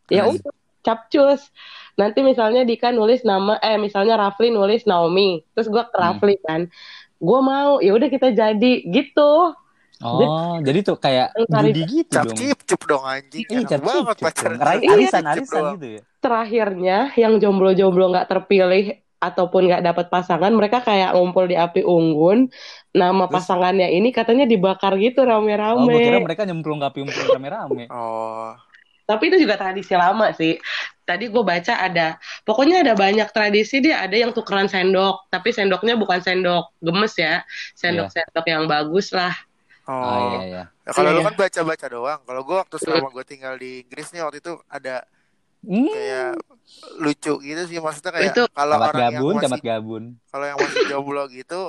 Ya 0.09 0.23
Hmm. 0.25 0.33
udah, 0.33 0.55
capcus. 0.81 1.51
Nanti 1.99 2.23
misalnya 2.23 2.63
Dika 2.63 2.95
nulis 2.95 3.27
nama, 3.27 3.59
eh 3.59 3.75
misalnya 3.77 4.15
Rafli 4.15 4.55
nulis 4.55 4.87
Naomi, 4.87 5.43
terus 5.53 5.67
gue 5.67 5.83
ke 5.83 5.99
Hmm. 5.99 6.03
Rafli 6.07 6.35
kan. 6.47 6.61
Gue 7.19 7.41
mau, 7.43 7.83
ya 7.83 7.91
udah 7.91 8.09
kita 8.09 8.31
jadi 8.31 8.73
gitu. 8.87 9.53
oh 9.99 10.63
jadi 10.63 10.79
tuh 10.87 10.95
kayak 10.95 11.35
judi 11.35 11.83
gitu 11.91 12.15
Cap 12.15 12.31
dong 12.31 12.39
cip 12.39 12.59
cip 12.63 12.83
dong 12.87 13.03
anjing. 13.03 13.43
Iya, 13.51 13.67
cap 13.67 13.83
banget 13.83 14.15
cip. 14.15 14.31
Rai- 14.63 14.79
Iya, 14.79 14.95
arisan 14.95 15.23
Cip 15.27 15.43
arisan 15.51 15.65
gitu 15.75 15.87
ya 15.99 16.03
terakhirnya 16.19 16.99
yang 17.15 17.39
jomblo-jomblo 17.39 18.11
nggak 18.11 18.27
terpilih 18.31 18.85
ataupun 19.19 19.67
nggak 19.67 19.83
dapat 19.83 20.07
pasangan 20.11 20.51
mereka 20.55 20.79
kayak 20.83 21.15
ngumpul 21.15 21.47
di 21.47 21.59
api 21.59 21.83
unggun 21.83 22.47
nama 22.95 23.27
Terus? 23.27 23.35
pasangannya 23.35 23.91
ini 23.91 24.15
katanya 24.15 24.47
dibakar 24.47 24.95
gitu 24.99 25.23
oh 25.23 25.27
gue 25.27 25.31
rame-rame 25.35 25.99
kira 25.99 26.19
mereka 26.23 26.43
nyemplung 26.47 26.79
kapi 26.79 27.03
nyemplung 27.03 27.29
rame-rame 27.35 27.85
Oh, 27.91 28.55
tapi 29.09 29.33
itu 29.33 29.41
juga 29.41 29.57
tradisi 29.57 29.97
lama 29.97 30.29
sih 30.37 30.61
tadi 31.03 31.33
gue 31.33 31.41
baca 31.41 31.81
ada 31.81 32.21
pokoknya 32.45 32.85
ada 32.85 32.93
banyak 32.93 33.33
tradisi 33.33 33.81
dia 33.81 34.05
ada 34.05 34.13
yang 34.13 34.37
tukeran 34.37 34.69
sendok 34.69 35.33
tapi 35.33 35.49
sendoknya 35.49 35.97
bukan 35.97 36.21
sendok 36.21 36.77
gemes 36.79 37.17
ya 37.17 37.41
sendok-sendok 37.73 38.45
yang 38.45 38.69
bagus 38.69 39.17
lah 39.17 39.33
oh. 39.89 39.97
oh 39.97 40.19
iya 40.29 40.43
iya 40.45 40.65
Ya, 40.89 40.97
kalau 40.97 41.13
lu 41.13 41.21
Iya. 41.21 41.29
kan 41.29 41.37
baca-baca 41.37 41.87
doang. 41.93 42.21
Kalau 42.25 42.41
gua 42.49 42.65
waktu 42.65 42.81
selama 42.81 43.13
gua 43.13 43.21
tinggal 43.21 43.61
di 43.61 43.85
Inggris 43.85 44.09
nih 44.09 44.25
waktu 44.25 44.41
itu 44.41 44.57
ada 44.65 45.05
Hmm, 45.61 45.85
kayak 45.85 46.33
lucu 46.97 47.35
gitu 47.45 47.63
sih 47.69 47.77
maksudnya 47.77 48.13
kayak 48.17 48.33
Itu- 48.33 48.49
kalau 48.57 48.81
camat 48.81 48.89
orang 48.89 49.01
yang 49.05 49.13
gabun 49.21 49.35
camat 49.37 49.45
masih 49.45 49.61
gabun 49.61 50.03
kalau 50.33 50.45
yang 50.49 50.57
masih 50.57 50.83
jomblo 50.89 51.25
gitu 51.29 51.61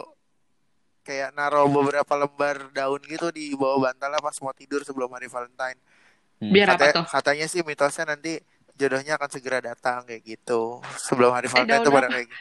kayak 1.03 1.29
naruh 1.33 1.67
beberapa 1.67 2.13
lembar 2.15 2.69
daun 2.71 3.01
gitu 3.03 3.27
di 3.27 3.51
bawah 3.57 3.89
bantalnya 3.89 4.21
pas 4.21 4.37
mau 4.39 4.53
tidur 4.53 4.85
sebelum 4.85 5.09
hari 5.09 5.25
Valentine. 5.25 5.79
Hmm. 6.39 6.51
biar 6.51 6.67
apa 6.69 6.75
Katanya, 6.79 6.93
tuh 6.95 7.05
katanya 7.11 7.45
sih 7.45 7.61
mitosnya 7.61 8.05
nanti 8.07 8.39
jodohnya 8.73 9.19
akan 9.19 9.29
segera 9.29 9.59
datang 9.59 10.07
kayak 10.07 10.23
gitu. 10.23 10.79
Sebelum 10.97 11.31
hari 11.31 11.45
daun 11.45 11.67
Valentine 11.67 11.83
tuh 11.83 11.91
pada 11.91 12.07
apa? 12.07 12.15
kayak 12.15 12.27
gitu. 12.27 12.39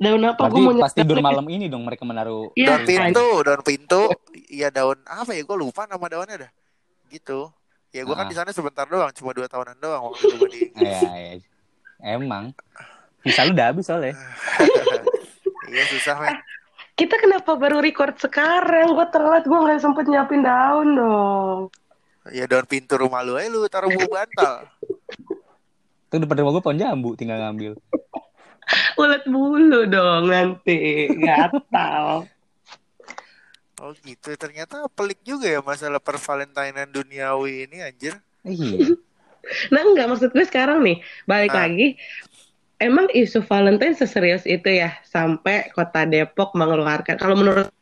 daun 0.00 0.22
apa 0.24 0.42
gue 0.46 0.60
mau 0.62 0.74
pas 0.78 0.92
tidur 0.94 1.18
malam 1.20 1.44
ini 1.44 1.66
dong 1.66 1.84
mereka 1.84 2.02
menaruh 2.02 2.48
Iya, 2.56 2.66
daun 2.72 2.82
pintu, 2.86 3.26
daun 3.42 3.62
pintu, 3.62 4.02
iya 4.48 4.68
daun 4.70 4.98
apa 5.04 5.30
ya? 5.30 5.42
Gue 5.42 5.56
lupa 5.56 5.84
nama 5.84 6.06
daunnya 6.06 6.36
dah. 6.40 6.50
Gitu. 7.06 7.50
Ya 7.90 8.06
gue 8.06 8.14
kan 8.14 8.24
Ah. 8.24 8.30
di 8.30 8.34
sana 8.34 8.50
sebentar 8.50 8.86
doang, 8.86 9.10
cuma 9.10 9.34
dua 9.34 9.44
tahunan 9.44 9.76
doang 9.76 10.02
waktu 10.06 10.22
itu 10.22 10.36
gua 10.36 10.48
di. 10.48 10.60
Iya, 10.78 11.00
iya. 11.10 11.32
Emang. 12.00 12.54
Bisa 13.20 13.42
lu 13.42 13.52
udah 13.52 13.66
habis 13.68 13.84
soalnya. 13.84 14.14
iya 15.68 15.84
susah 15.88 16.16
men. 16.16 16.38
kita 16.92 17.16
kenapa 17.16 17.54
baru 17.54 17.78
record 17.78 18.14
sekarang 18.16 18.92
gue 18.92 19.06
telat 19.08 19.42
gue 19.42 19.56
nggak 19.56 19.78
sempet 19.78 20.04
nyiapin 20.04 20.40
daun 20.40 20.88
dong 20.94 21.58
Ya 22.28 22.44
daun 22.44 22.68
pintu 22.68 22.94
rumah 22.94 23.24
lu 23.24 23.34
aja 23.34 23.48
lu 23.48 23.64
taruh 23.66 23.88
bulu 23.88 24.04
bantal. 24.06 24.68
Tuh 26.06 26.18
depan 26.18 26.44
rumah 26.44 26.52
gue 26.52 26.62
pohon 26.62 26.76
jambu 26.76 27.16
tinggal 27.16 27.40
ngambil. 27.40 27.80
ulet 28.94 29.24
bulu 29.26 29.82
dong 29.84 30.28
nanti 30.28 31.08
gatal 31.16 32.28
Oh 33.80 33.96
gitu. 34.04 34.36
Ternyata 34.36 34.86
pelik 34.92 35.24
juga 35.24 35.48
ya 35.48 35.64
masalah 35.64 35.98
pervalentinean 35.98 36.86
duniawi 36.86 37.64
ini 37.66 37.80
anjir. 37.80 38.14
Iya. 38.42 38.92
Nah 39.72 39.82
enggak 39.82 40.06
maksud 40.06 40.30
gue 40.30 40.44
sekarang 40.44 40.84
nih 40.84 41.00
balik 41.24 41.50
Ah. 41.50 41.64
lagi. 41.66 41.96
Emang 42.76 43.08
isu 43.10 43.40
Valentine 43.42 43.96
seserius 43.96 44.44
itu 44.44 44.68
ya 44.68 44.92
sampai 45.02 45.72
kota 45.72 46.04
Depok 46.04 46.52
mengeluarkan. 46.52 47.16
Kalau 47.16 47.34
menurut 47.34 47.72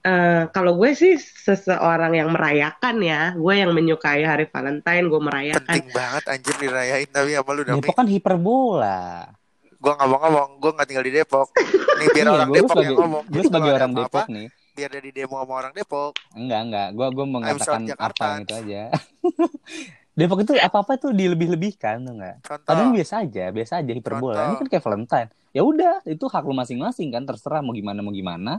eh, 0.00 0.42
kalau 0.48 0.74
gue 0.74 0.90
sih 0.92 1.14
seseorang 1.16 2.12
yang 2.12 2.30
merayakan 2.30 2.96
ya, 2.98 3.32
gue 3.32 3.54
yang 3.54 3.70
menyukai 3.70 4.22
hari 4.22 4.46
Valentine, 4.46 5.06
gue 5.06 5.20
merayakan. 5.20 5.64
Penting 5.64 5.86
banget 5.90 6.22
anjir 6.26 6.54
dirayain 6.58 7.08
tapi 7.08 7.30
sama 7.32 7.50
lu. 7.52 7.62
Depok 7.62 7.94
kan 7.94 8.06
hiperbola. 8.06 9.30
Gua 9.76 9.92
nggak 9.94 10.08
mau 10.08 10.18
ngomong, 10.18 10.48
gua 10.58 10.70
nggak 10.74 10.86
tinggal 10.88 11.04
di 11.04 11.12
Depok. 11.12 11.48
Nih 12.00 12.08
biar 12.10 12.24
Iya, 12.24 12.32
orang 12.32 12.48
gue 12.48 12.56
Depok 12.56 12.70
sebagai, 12.72 12.88
yang 12.88 12.98
ngomong. 12.98 13.22
gue 13.26 13.42
sebagai 13.42 13.70
orang 13.70 13.92
Depok 13.92 14.26
nih. 14.28 14.48
biar 14.74 14.90
ada 14.90 15.00
di 15.00 15.12
demo 15.12 15.36
sama 15.38 15.52
orang 15.54 15.72
Depok. 15.72 16.12
Enggak, 16.34 16.60
enggak. 16.66 16.88
Gue 16.90 17.06
gue 17.12 17.26
mengatakan 17.28 17.78
apa 17.78 17.88
Jakarta. 17.88 18.24
yang 18.26 18.42
itu 18.42 18.54
aja. 18.56 18.82
Depok 20.18 20.38
itu 20.40 20.52
apa-apa 20.56 20.92
tuh 20.94 21.10
dilebih-lebihkan 21.10 22.02
tuh 22.02 22.14
enggak? 22.14 22.36
Contoh. 22.40 22.66
Padahal 22.66 22.90
biasa 22.90 23.14
aja, 23.22 23.44
biasa 23.50 23.72
aja 23.82 23.92
hiperbola. 23.92 24.42
Ini 24.48 24.54
kan 24.58 24.66
kayak 24.66 24.82
Valentine. 24.82 25.28
Ya 25.50 25.62
udah, 25.62 25.94
itu 26.04 26.24
hak 26.24 26.42
lu 26.42 26.54
masing-masing 26.54 27.10
kan, 27.10 27.22
terserah 27.22 27.62
mau 27.62 27.70
gimana 27.70 27.98
mau 27.98 28.10
gimana. 28.10 28.58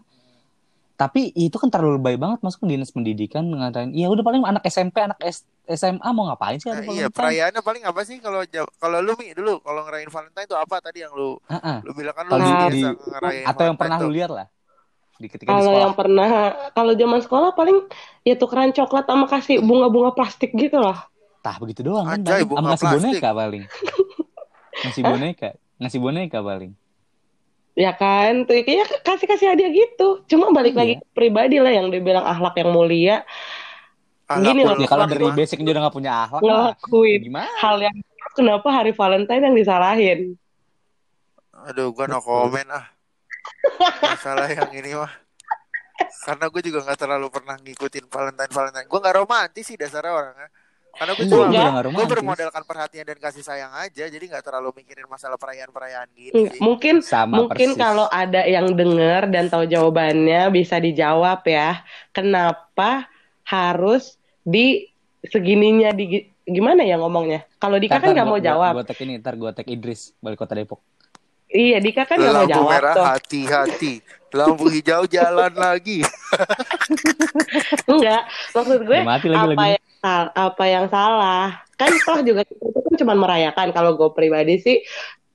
Tapi 0.96 1.36
itu 1.36 1.56
kan 1.60 1.68
terlalu 1.68 2.00
lebay 2.00 2.16
banget 2.16 2.40
masuk 2.40 2.64
ke 2.64 2.68
dinas 2.72 2.88
pendidikan 2.96 3.44
ngatain, 3.44 3.92
ya 3.92 4.08
udah 4.08 4.24
paling 4.24 4.42
anak 4.48 4.64
SMP, 4.64 5.04
anak 5.04 5.20
S- 5.28 5.44
SMA 5.68 6.10
mau 6.16 6.32
ngapain 6.32 6.56
sih 6.56 6.72
Nah, 6.72 6.80
iya, 6.88 7.12
Valentine? 7.12 7.12
perayaannya 7.12 7.62
paling 7.68 7.84
apa 7.84 8.02
sih 8.08 8.18
kalau 8.24 8.40
kalau 8.80 8.98
lu 9.04 9.12
Mi 9.20 9.36
dulu 9.36 9.60
kalau 9.60 9.84
ngerayain 9.84 10.08
Valentine 10.08 10.48
itu 10.48 10.56
apa 10.56 10.76
tadi 10.80 11.04
yang 11.04 11.12
lu 11.12 11.36
Ah, 11.52 11.60
ah. 11.60 11.78
lu 11.84 11.92
bilang 11.92 12.16
kan 12.16 12.24
lu 12.24 12.32
Kalau 12.32 12.42
di, 12.48 12.52
di- 12.80 12.96
ngerayain 13.12 13.44
atau 13.44 13.64
yang 13.68 13.76
Valentine 13.76 13.80
pernah 13.84 13.98
tuh. 14.00 14.08
lu 14.08 14.16
lihat 14.16 14.32
lah 14.32 14.48
di 15.20 15.28
ketika 15.28 15.52
di 15.52 15.52
Kalau 15.52 15.64
sekolah. 15.68 15.84
yang 15.84 15.94
pernah, 16.00 16.30
kalau 16.72 16.94
zaman 16.96 17.20
sekolah 17.24 17.50
paling 17.60 17.78
ya 18.24 18.34
tukeran 18.40 18.72
coklat 18.72 19.06
sama 19.08 19.26
kasih 19.28 19.58
bunga-bunga 19.60 20.12
plastik 20.16 20.52
gitu 20.56 20.80
loh. 20.80 20.96
Tah 21.44 21.56
begitu 21.62 21.84
doang 21.86 22.08
kan 22.08 22.20
Anjay, 22.24 22.42
paling. 22.42 22.48
bunga 22.48 22.60
Sama 22.64 22.68
ngasih 22.72 22.88
plastik. 22.88 23.20
boneka 23.20 23.30
paling. 23.36 23.64
ngasih 24.84 25.04
boneka, 25.04 25.50
ngasih 25.82 26.00
boneka 26.02 26.40
paling. 26.40 26.72
Ya 27.76 27.92
kan, 27.92 28.48
tuh 28.48 28.56
ya 28.56 28.88
kasih-kasih 29.04 29.52
hadiah 29.52 29.68
gitu. 29.68 30.24
Cuma 30.32 30.48
balik 30.50 30.74
Iya. 30.74 30.80
lagi 30.80 30.94
ke 31.04 31.08
pribadi 31.12 31.60
lah 31.60 31.76
yang 31.76 31.92
dibilang 31.92 32.24
akhlak 32.24 32.56
yang 32.56 32.72
mulia, 32.72 33.28
Ahlak 34.26 34.42
Gini 34.42 34.62
loh, 34.66 34.74
Ya 34.80 34.90
kalau 34.90 35.06
dari 35.06 35.28
basic 35.30 35.62
dia 35.62 35.70
udah 35.70 35.86
gak 35.86 35.94
punya 35.94 36.12
akhlak 36.26 36.42
ngelakuin 36.42 37.20
gimana? 37.22 37.52
hal 37.62 37.78
yang 37.78 37.94
kenapa 38.34 38.68
hari 38.74 38.90
Valentine 38.90 39.44
yang 39.44 39.56
disalahin. 39.56 40.20
Aduh, 41.70 41.94
gua 41.94 42.08
no 42.08 42.18
comment 42.20 42.70
ah. 42.74 42.86
Masalah 44.02 44.50
yang 44.50 44.72
ini 44.74 44.98
mah. 44.98 45.12
Karena 46.26 46.50
gue 46.50 46.62
juga 46.66 46.82
nggak 46.82 46.98
terlalu 46.98 47.28
pernah 47.30 47.54
ngikutin 47.62 48.10
Valentine 48.10 48.50
Valentine. 48.50 48.88
Gue 48.90 48.98
nggak 48.98 49.16
romantis 49.16 49.64
sih 49.64 49.78
dasarnya 49.78 50.10
orangnya. 50.10 50.50
Karena 50.96 51.12
gue 51.12 51.26
Iya, 51.26 51.36
cuma 51.76 51.82
gue 51.84 52.06
bermodalkan 52.08 52.64
perhatian 52.64 53.04
dan 53.04 53.18
kasih 53.18 53.42
sayang 53.42 53.74
aja, 53.74 54.04
jadi 54.06 54.24
nggak 54.26 54.42
terlalu 54.42 54.72
mikirin 54.78 55.04
masalah 55.06 55.36
perayaan-perayaan 55.36 56.08
gini 56.10 56.32
Enggak, 56.34 56.54
sih. 56.54 56.62
Mungkin 56.62 56.96
Sama 57.02 57.36
mungkin 57.38 57.70
persis. 57.70 57.78
kalau 57.78 58.08
ada 58.08 58.42
yang 58.42 58.72
denger 58.72 59.28
dan 59.28 59.46
tahu 59.46 59.64
jawabannya 59.66 60.48
bisa 60.50 60.78
dijawab 60.78 61.44
ya. 61.44 61.84
Kenapa 62.10 63.12
harus 63.44 64.16
di 64.42 64.88
segininya 65.22 65.92
di 65.92 66.16
gimana 66.42 66.82
ya 66.82 66.96
ngomongnya? 66.96 67.44
Kalau 67.58 67.76
Dika 67.76 67.98
kan 67.98 68.12
nggak 68.12 68.26
mau 68.26 68.40
jawab. 68.40 68.72
Gue 68.74 68.86
tag 68.86 69.00
ini, 69.00 69.14
ntar 69.18 69.36
gue 69.36 69.52
tag 69.52 69.68
Idris, 69.68 70.16
balik 70.18 70.38
kota 70.38 70.54
Depok. 70.54 70.80
Iya, 71.46 71.78
Dika 71.78 72.04
kan 72.04 72.18
nggak 72.18 72.32
mau 72.32 72.42
Lampu 72.42 72.54
jawab 72.54 72.72
merah 72.72 72.94
tuh. 72.94 73.06
hati-hati, 73.06 73.94
lampu 74.32 74.66
hijau 74.70 75.04
jalan 75.06 75.52
lagi. 75.52 76.08
Enggak, 77.86 78.22
maksud 78.52 78.80
gue 78.82 79.00
mati 79.02 79.28
lagi 79.28 79.44
apa 79.46 79.54
lagi. 79.54 79.72
yang 79.72 79.85
sal- 80.06 80.34
apa 80.38 80.64
yang 80.70 80.86
salah? 80.86 81.66
Kan 81.74 81.90
toh 82.06 82.22
juga 82.22 82.46
itu 82.46 82.62
kan 82.62 82.94
cuma 82.94 83.14
merayakan. 83.18 83.74
Kalau 83.74 83.98
gue 83.98 84.14
pribadi 84.14 84.62
sih 84.62 84.78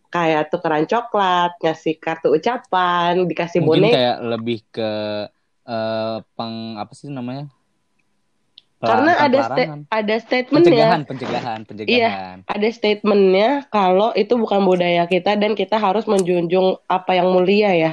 kayak 0.06 0.48
tukeran 0.48 0.86
coklat, 0.86 1.58
ngasih 1.58 1.98
kartu 1.98 2.30
ucapan, 2.30 3.26
dikasih 3.26 3.58
Mungkin 3.60 3.90
boneka. 3.90 3.96
kayak 3.98 4.16
lebih 4.22 4.58
ke 4.70 4.90
eh 5.66 6.16
peng 6.34 6.78
apa 6.78 6.92
sih 6.94 7.10
namanya? 7.10 7.50
Karena 8.80 9.12
ada 9.12 9.38
sta- 9.44 9.84
ada 9.92 10.16
statementnya. 10.16 10.72
pencegahan, 10.72 11.02
pencegahan, 11.04 11.60
pencegahan. 11.68 12.36
ada 12.48 12.68
statementnya 12.72 13.68
kalau 13.68 14.08
itu 14.16 14.40
bukan 14.40 14.64
budaya 14.64 15.04
kita 15.04 15.36
dan 15.36 15.52
kita 15.52 15.76
harus 15.76 16.08
menjunjung 16.08 16.80
apa 16.88 17.12
yang 17.12 17.28
mulia 17.28 17.76
ya. 17.76 17.92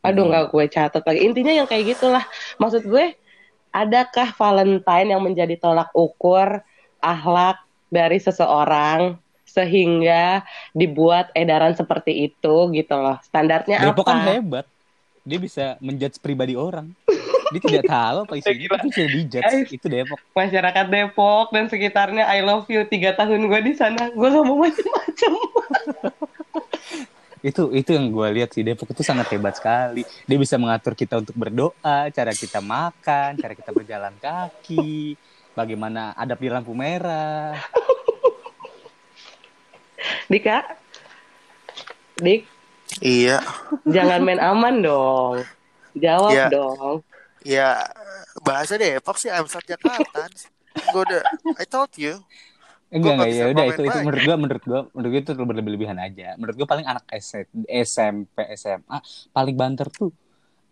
Aduh 0.00 0.24
Hmm. 0.24 0.32
nggak 0.32 0.44
gue 0.48 0.64
catat 0.72 1.02
lagi. 1.04 1.20
Intinya 1.22 1.52
yang 1.52 1.68
kayak 1.68 1.92
gitulah. 1.92 2.24
Maksud 2.56 2.88
gue, 2.88 3.12
adakah 3.74 4.30
Valentine 4.38 5.10
yang 5.10 5.22
menjadi 5.26 5.58
tolak 5.58 5.90
ukur 5.90 6.62
akhlak 7.02 7.58
dari 7.90 8.22
seseorang 8.22 9.18
sehingga 9.42 10.46
dibuat 10.74 11.34
edaran 11.34 11.74
seperti 11.74 12.30
itu 12.30 12.54
gitu 12.70 12.94
loh. 12.94 13.18
Standarnya 13.26 13.82
Depok 13.82 14.06
kan 14.06 14.22
apa? 14.22 14.30
hebat. 14.38 14.66
Dia 15.26 15.38
bisa 15.42 15.64
menjudge 15.82 16.22
pribadi 16.22 16.54
orang. 16.54 16.94
Dia 17.54 17.60
tidak 17.60 17.84
tahu 17.86 18.16
apa 18.26 18.34
isinya, 18.34 18.56
Gila. 18.62 18.72
tapi 18.74 18.86
bisa 18.90 19.02
dijudge. 19.06 19.46
Guys. 19.46 19.68
Itu 19.70 19.86
Depok. 19.90 20.18
Masyarakat 20.34 20.86
Depok 20.90 21.46
dan 21.54 21.64
sekitarnya 21.70 22.24
I 22.26 22.42
love 22.42 22.66
you 22.70 22.82
tiga 22.86 23.14
tahun 23.14 23.46
gue 23.46 23.60
di 23.62 23.74
sana. 23.78 24.10
Gue 24.10 24.28
gak 24.30 24.44
mau 24.46 24.58
macem-macem. 24.58 25.32
Itu 27.44 27.68
itu 27.76 27.92
yang 27.92 28.08
gue 28.08 28.40
lihat 28.40 28.56
sih 28.56 28.64
Depok 28.64 28.96
itu 28.96 29.04
sangat 29.04 29.28
hebat 29.36 29.52
sekali. 29.52 30.00
Dia 30.24 30.40
bisa 30.40 30.56
mengatur 30.56 30.96
kita 30.96 31.20
untuk 31.20 31.36
berdoa, 31.36 32.08
cara 32.08 32.32
kita 32.32 32.64
makan, 32.64 33.36
cara 33.36 33.52
kita 33.52 33.68
berjalan 33.68 34.16
kaki, 34.16 35.12
bagaimana 35.52 36.16
adab 36.16 36.40
di 36.40 36.48
lampu 36.48 36.72
merah. 36.72 37.52
Dika, 40.32 40.64
Dik, 42.16 42.48
Iya, 43.04 43.44
jangan 43.84 44.24
main 44.24 44.40
aman 44.40 44.80
dong. 44.80 45.44
Jawab 46.00 46.32
Ya. 46.32 46.48
dong. 46.48 47.04
ya 47.44 47.70
bahasa 48.40 48.80
Depok 48.80 49.20
sih 49.20 49.28
I'm 49.28 49.44
South 49.44 49.68
Jakarta. 49.68 50.32
Gue 50.92 51.02
udah, 51.04 51.20
I 51.60 51.68
told 51.68 51.92
you. 52.00 52.24
Enggak 52.94 53.02
nggak 53.02 53.14
enggak 53.18 53.28
bisa 53.34 53.42
ya 53.42 53.46
udah 53.50 53.64
itu 53.66 53.82
itu 53.82 53.98
menurut 54.06 54.22
gua 54.22 54.36
menurut 54.38 54.62
gua 54.64 54.80
menurut 54.94 55.10
gua 55.10 55.20
itu 55.20 55.30
terlalu 55.34 55.48
berlebih-lebihan 55.50 55.98
aja. 55.98 56.28
Menurut 56.38 56.54
gua 56.54 56.68
paling 56.70 56.86
anak 56.86 57.04
SMP 57.66 58.36
SMA 58.54 58.98
paling 59.34 59.56
banter 59.58 59.86
tuh 59.90 60.14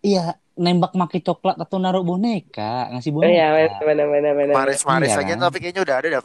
iya 0.03 0.39
nembak 0.53 0.93
maki 0.95 1.25
coklat 1.25 1.57
atau 1.57 1.81
naruh 1.81 2.05
boneka, 2.05 2.93
ngasih 2.93 3.11
Oh 3.11 3.25
boneka. 3.25 3.33
iya, 3.33 3.49
benar 3.81 4.07
benar 4.07 4.33
benar. 4.37 4.55
Mares-mares 4.55 5.09
Iya 5.09 5.21
aja 5.25 5.35
kan? 5.35 5.39
tapi 5.49 5.57
kayaknya 5.65 5.83
udah 5.83 5.97
ada 5.97 6.09
dah. 6.13 6.23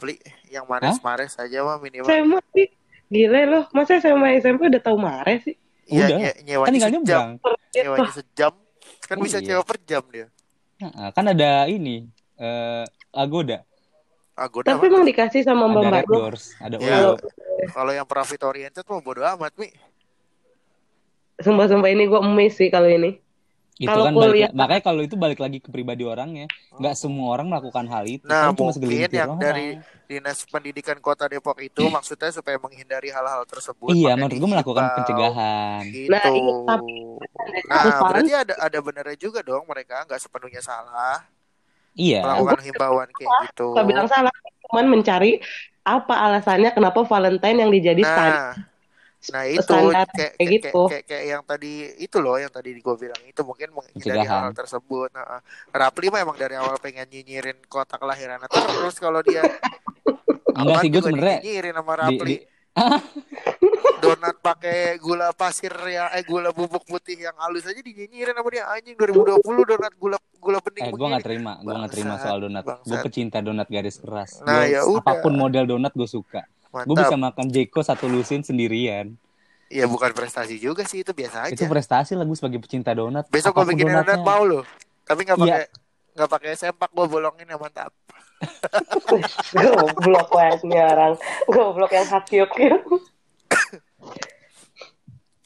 Yang 0.52 0.64
mares-mares 0.68 1.32
aja 1.40 1.58
mah 1.64 1.76
minimal. 1.80 2.06
SMA 2.06 2.38
sih. 2.52 2.68
Gile 3.08 3.40
loh, 3.48 3.64
masa 3.72 3.96
SMA 4.04 4.36
SMP 4.36 4.68
udah 4.68 4.82
tahu 4.84 5.00
Mares 5.00 5.40
sih? 5.48 5.56
Iya, 5.88 6.04
Udah. 6.12 6.18
nye- 6.44 6.60
Kan 6.60 6.72
tinggal 6.76 6.92
sejam. 6.92 7.26
Nyewanya 7.72 8.12
sejam. 8.12 8.52
Kan 9.08 9.16
Oh, 9.16 9.24
bisa 9.24 9.38
iya. 9.40 9.46
nyewa 9.48 9.62
per 9.64 9.78
jam 9.88 10.04
dia. 10.12 10.26
Nah, 10.78 11.10
kan 11.16 11.24
ada 11.24 11.64
ini 11.72 12.04
eh 12.36 12.84
Agoda, 13.16 13.64
Ah, 14.38 14.46
Tapi 14.46 14.86
emang 14.86 15.02
dikasih 15.02 15.42
sama 15.42 15.66
Mbak 15.66 15.82
ada 15.82 16.02
Mbak 16.06 16.34
ada 16.62 16.76
Ya, 16.78 16.98
kalau 17.74 17.90
yang 17.90 18.06
profit 18.06 18.38
oriented 18.46 18.86
mah 18.86 19.02
bodo 19.02 19.26
amat, 19.34 19.50
Mi. 19.58 19.74
Sumpah-sumpah 21.42 21.90
ini 21.90 22.06
gue 22.06 22.20
emis 22.22 22.54
sih 22.54 22.70
kalau 22.70 22.86
ini. 22.86 23.18
Itu 23.78 23.86
Kalau 23.86 24.10
kan 24.10 24.14
balik, 24.14 24.50
makanya 24.58 24.82
kalau 24.82 25.00
itu 25.06 25.14
balik 25.14 25.38
lagi 25.38 25.58
ke 25.62 25.70
pribadi 25.70 26.02
orangnya. 26.02 26.50
Nggak 26.78 26.94
semua 26.98 27.34
orang 27.34 27.46
melakukan 27.46 27.86
hal 27.86 28.06
itu. 28.10 28.26
Nah, 28.26 28.50
Kan 28.50 28.58
cuma 28.58 28.74
mungkin 28.74 29.10
yang 29.10 29.30
orang. 29.34 29.42
dari 29.42 29.66
Dinas 30.10 30.42
Pendidikan 30.50 30.98
Kota 30.98 31.30
Depok 31.30 31.58
itu 31.62 31.86
maksudnya 31.86 32.30
supaya 32.34 32.58
menghindari 32.58 33.10
hal-hal 33.14 33.46
tersebut. 33.46 33.94
Iya, 33.94 34.18
menurut 34.18 34.34
gue 34.34 34.50
melakukan 34.50 34.84
pencegahan. 34.98 35.82
Gitu. 35.94 36.10
Nah, 36.10 36.26
iya, 36.26 36.54
tapi 36.66 36.92
Nah, 37.70 38.02
berarti 38.02 38.32
ada 38.34 38.54
ada 38.58 38.78
benernya 38.82 39.18
juga 39.18 39.46
dong 39.46 39.62
mereka 39.66 40.02
nggak 40.10 40.20
sepenuhnya 40.20 40.58
salah 40.58 41.22
Iya. 41.98 42.22
melakukan 42.22 42.62
himbauan 42.62 43.08
kayak 43.10 43.30
gitu. 43.50 43.74
Gak 43.74 43.86
bilang 43.90 44.06
salah, 44.06 44.30
cuman 44.70 44.86
mencari 44.86 45.42
apa 45.82 46.14
alasannya 46.14 46.70
kenapa 46.70 47.02
Valentine 47.02 47.58
yang 47.66 47.70
dijadi 47.74 48.06
standar. 48.06 48.38
Nah, 48.38 48.52
nah 49.34 49.42
itu 49.50 49.66
standar 49.66 50.06
kayak, 50.14 50.14
kayak, 50.14 50.14
kayak 50.14 50.36
kayak, 50.38 50.48
gitu. 50.54 50.82
kayak, 50.86 51.04
kayak 51.10 51.24
yang 51.26 51.42
tadi 51.42 51.72
itu 51.98 52.16
loh 52.22 52.36
yang 52.38 52.52
tadi 52.54 52.70
gue 52.78 52.96
bilang 53.00 53.20
itu 53.26 53.40
mungkin 53.42 53.68
menghindari 53.74 54.22
Pencegahan. 54.22 54.42
hal 54.46 54.54
tersebut. 54.54 55.08
Nah, 55.10 55.42
Rapli 55.74 56.06
mah 56.12 56.20
emang 56.22 56.38
dari 56.38 56.54
awal 56.54 56.78
pengen 56.78 57.10
nyinyirin 57.10 57.58
kota 57.66 57.98
kelahiran 57.98 58.38
terus 58.46 58.96
kalau 59.02 59.18
dia 59.26 59.42
Enggak 60.58 60.82
sih, 60.82 60.88
gue 60.90 61.00
juga 61.02 61.08
sebenarnya 61.10 61.38
nyinyirin 61.42 61.74
sama 61.74 61.92
di, 61.92 62.00
Rapli. 62.02 62.34
di- 62.38 62.44
Donat 64.02 64.38
pakai 64.38 65.02
gula 65.02 65.34
pasir 65.34 65.74
ya 65.90 66.06
eh 66.14 66.22
gula 66.22 66.54
bubuk 66.54 66.86
putih 66.86 67.18
yang 67.18 67.34
halus 67.42 67.66
aja 67.66 67.82
dinyinyirin 67.82 68.30
sama 68.38 68.48
dia 68.54 68.70
anjing 68.70 68.94
2020 68.94 69.42
donat 69.74 69.94
gula 69.98 70.18
gula 70.38 70.58
bening 70.58 70.82
eh 70.82 70.90
gue 70.90 71.06
nggak 71.08 71.24
terima, 71.24 71.52
gue 71.58 71.72
nggak 71.72 71.92
terima 71.92 72.14
soal 72.16 72.38
donat. 72.40 72.64
Gue 72.80 72.98
pecinta 73.00 73.38
donat 73.38 73.66
garis 73.66 73.96
keras. 73.96 74.38
Nah, 74.40 74.62
Gua- 74.62 74.66
ya 74.66 74.80
udah. 74.82 75.02
apa 75.02 75.12
pun 75.18 75.32
model 75.32 75.66
donat 75.66 75.92
gue 75.92 76.06
suka. 76.06 76.46
Gue 76.68 76.94
bisa 76.94 77.14
makan 77.14 77.46
Jeko 77.48 77.80
satu 77.80 78.06
lusin 78.06 78.40
sendirian. 78.40 79.18
Ya 79.68 79.84
bukan 79.84 80.10
prestasi 80.10 80.56
juga 80.56 80.80
sih 80.82 81.02
itu 81.02 81.12
biasa 81.12 81.44
aja. 81.44 81.52
Itu 81.52 81.64
prestasi 81.64 82.12
lah 82.12 82.24
gue 82.24 82.32
sebagai 82.34 82.56
pecinta 82.58 82.90
donat. 82.90 83.28
Besok 83.28 83.52
gue 83.52 83.58
Apa 83.58 83.60
pun 83.60 83.70
bikinin 83.70 83.92
donat 83.94 84.06
donatnya. 84.08 84.24
mau 84.24 84.42
lo. 84.42 84.60
Tapi 85.02 85.20
nggak 85.22 85.36
Iya. 85.36 85.44
pakai 85.44 85.64
nggak 86.14 86.30
pakai 86.30 86.50
sempak 86.54 86.90
gue 86.90 87.06
bolongin 87.06 87.44
ya 87.44 87.56
mantap. 87.56 87.92
Goblok 89.52 90.28
banget 90.30 90.60
orang. 90.64 91.14
Goblok 91.46 91.90
yang 91.90 92.06
hakiuk 92.06 92.50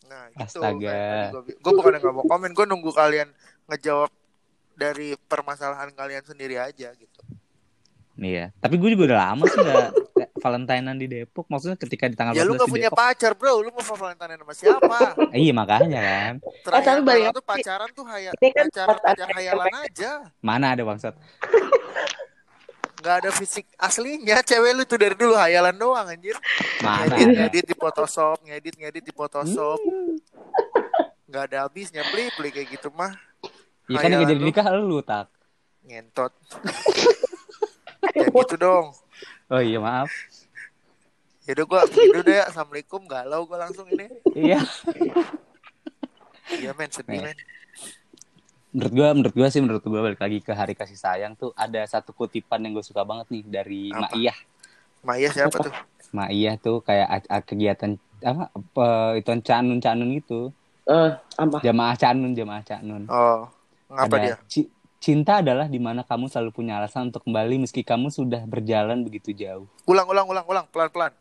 Nah, 0.04 0.28
gitu. 0.28 0.60
Astaga. 0.60 1.32
Gue 1.34 1.72
bukan 1.72 1.92
nggak 1.94 2.12
mau 2.12 2.24
komen, 2.24 2.52
gue 2.52 2.66
nunggu 2.66 2.92
kalian 2.92 3.28
ngejawab 3.66 4.12
dari 4.82 5.08
permasalahan 5.30 5.94
kalian 5.94 6.24
sendiri 6.26 6.58
aja 6.58 6.90
gitu. 6.90 7.20
Iya. 8.18 8.52
Tapi 8.58 8.76
gue 8.76 8.92
juga 8.92 9.14
udah 9.14 9.20
lama 9.32 9.44
sih 9.48 9.56
nggak 9.56 9.88
nggak 10.12 10.30
Valentinean 10.42 10.96
di 10.98 11.06
Depok. 11.08 11.46
Maksudnya 11.48 11.78
ketika 11.78 12.10
di 12.10 12.16
tanggal 12.18 12.34
Ya 12.34 12.44
lu 12.44 12.58
14 12.58 12.60
gak 12.60 12.68
punya 12.68 12.90
Depok. 12.90 12.98
pacar 13.00 13.32
bro, 13.38 13.62
lu 13.62 13.70
mau 13.72 13.82
Valentine 13.82 14.36
sama 14.42 14.54
siapa? 14.54 14.98
Eh, 15.32 15.40
iya 15.48 15.52
makanya 15.54 16.00
kan. 16.02 16.34
Terakhir 16.66 16.88
tapi 16.92 17.00
balik 17.06 17.24
tuh 17.32 17.44
pacaran 17.46 17.88
tuh 17.94 18.04
haya, 18.10 18.30
kan 18.36 18.66
pacaran 18.68 18.98
SMP. 19.00 19.32
hayalan 19.38 19.74
aja. 19.86 20.10
Mana 20.44 20.66
ada 20.76 20.82
bangsat. 20.84 21.14
Nggak 23.02 23.16
ada 23.18 23.30
fisik 23.34 23.66
aslinya, 23.80 24.46
cewek 24.46 24.78
lu 24.78 24.82
tuh 24.86 24.94
dari 25.00 25.16
dulu 25.18 25.34
hayalan 25.34 25.74
doang 25.74 26.06
anjir. 26.06 26.38
Mana 26.84 27.18
Ngedit, 27.18 27.34
ngedit 27.34 27.64
di 27.66 27.74
Photoshop, 27.74 28.38
ngedit, 28.46 28.74
ngedit 28.78 29.02
di 29.02 29.10
Photoshop. 29.10 29.78
Hmm. 29.82 30.14
Nggak 31.26 31.42
ada 31.50 31.66
habisnya, 31.66 32.06
beli 32.14 32.30
beli 32.38 32.50
kayak 32.54 32.68
gitu 32.78 32.94
mah. 32.94 33.10
Iya 33.90 33.96
kan 33.98 34.10
yang 34.14 34.22
jadi 34.28 34.42
nikah 34.42 34.66
lu 34.78 35.02
tak. 35.02 35.26
Ngentot. 35.82 36.32
Kayak 38.14 38.28
gitu 38.30 38.54
dong. 38.58 38.94
Oh 39.50 39.62
iya 39.62 39.78
maaf. 39.82 40.10
Yaudah 41.46 41.64
gua 41.66 41.80
gitu 41.90 42.20
deh 42.22 42.38
ya. 42.38 42.46
Assalamualaikum. 42.46 43.02
Galau 43.06 43.46
gua 43.46 43.66
langsung 43.66 43.86
ini. 43.90 44.06
Iya. 44.34 44.62
Iya 46.52 46.70
men, 46.78 46.90
sedih 46.90 47.18
men. 47.22 47.38
Menurut 48.72 48.92
gua, 48.94 49.08
menurut 49.12 49.34
gua 49.36 49.48
sih, 49.50 49.60
menurut 49.60 49.82
gua 49.84 50.00
balik 50.06 50.22
lagi 50.22 50.38
ke 50.38 50.54
hari 50.54 50.72
kasih 50.78 50.96
sayang 50.96 51.34
tuh 51.34 51.50
ada 51.58 51.82
satu 51.84 52.14
kutipan 52.16 52.62
yang 52.64 52.72
gue 52.72 52.86
suka 52.86 53.04
banget 53.04 53.28
nih 53.28 53.44
dari 53.44 53.82
Apa? 53.92 54.08
Mak 55.02 55.16
Iyah. 55.18 55.32
Siapa 55.34 55.56
tuh? 55.60 55.74
Mak 56.14 56.30
Iyah 56.30 56.54
tuh 56.56 56.80
kayak 56.80 57.26
kegiatan 57.44 57.98
apa, 58.22 58.48
apa 58.54 58.88
itu 59.18 59.28
canun 59.42 59.82
canun 59.82 60.08
gitu. 60.14 60.54
Eh, 60.88 61.10
apa? 61.18 61.58
Jamaah 61.60 61.96
canun, 61.98 62.32
jamaah 62.32 62.64
canun. 62.64 63.02
Oh, 63.10 63.50
ngapa 63.92 64.16
Ada 64.16 64.24
dia? 64.24 64.36
ci- 64.48 64.70
cinta 64.98 65.42
adalah 65.42 65.66
di 65.66 65.76
mana 65.76 66.00
kamu 66.02 66.30
selalu 66.30 66.50
punya 66.54 66.78
alasan 66.78 67.10
untuk 67.10 67.26
kembali 67.26 67.60
meski 67.60 67.82
kamu 67.82 68.08
sudah 68.08 68.42
berjalan 68.46 69.02
begitu 69.02 69.34
jauh. 69.34 69.66
Ulang, 69.84 70.06
ulang, 70.08 70.26
ulang, 70.26 70.46
ulang, 70.46 70.66
pelan-pelan. 70.70 71.12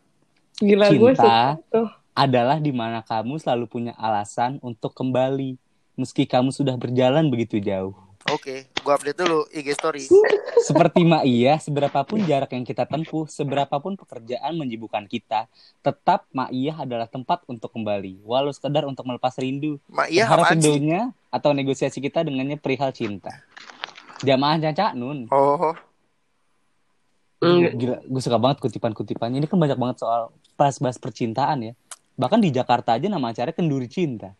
Gila 0.61 0.85
gue 0.93 1.11
Cinta. 1.17 1.57
tuh. 1.73 1.89
Adalah 2.11 2.59
di 2.59 2.75
mana 2.75 3.01
kamu 3.01 3.39
selalu 3.39 3.65
punya 3.71 3.93
alasan 3.95 4.59
untuk 4.61 4.91
kembali 4.93 5.55
meski 5.95 6.27
kamu 6.27 6.51
sudah 6.51 6.75
berjalan 6.75 7.31
begitu 7.31 7.57
jauh. 7.57 7.95
Oke, 8.29 8.69
gua 8.85 9.01
update 9.01 9.17
dulu 9.17 9.49
IG 9.49 9.73
story. 9.73 10.05
Seperti 10.61 11.01
Mak 11.01 11.25
Iya, 11.25 11.57
seberapapun 11.57 12.21
jarak 12.21 12.53
yang 12.53 12.61
kita 12.61 12.85
tempuh, 12.85 13.25
seberapapun 13.25 13.97
pekerjaan 13.97 14.53
menyibukkan 14.61 15.09
kita, 15.09 15.49
tetap 15.81 16.29
Mak 16.29 16.53
Iya 16.53 16.77
adalah 16.85 17.09
tempat 17.09 17.41
untuk 17.49 17.73
kembali, 17.73 18.21
walau 18.21 18.53
sekedar 18.53 18.85
untuk 18.85 19.09
melepas 19.09 19.33
rindu. 19.41 19.81
Mak 19.89 20.13
iya 20.13 20.29
rindunya 20.29 21.09
atau 21.33 21.49
negosiasi 21.55 21.97
kita 21.97 22.21
dengannya 22.21 22.61
perihal 22.61 22.93
cinta. 22.93 23.41
Jamaah 24.21 24.61
Caca 24.61 24.93
Nun. 24.93 25.25
Oh, 25.33 25.73
Mm, 27.41 27.73
Gila, 27.73 27.97
gue 28.05 28.21
suka 28.21 28.37
banget 28.37 28.61
kutipan-kutipannya. 28.61 29.41
Ini 29.41 29.49
kan 29.49 29.57
banyak 29.57 29.73
banget 29.73 30.05
soal 30.05 30.29
bahas-bahas 30.53 31.01
percintaan 31.01 31.65
ya. 31.65 31.73
Bahkan 32.13 32.37
di 32.37 32.53
Jakarta 32.53 32.93
aja 32.93 33.09
nama 33.09 33.33
acaranya 33.33 33.57
Kenduri 33.57 33.89
Cinta. 33.89 34.37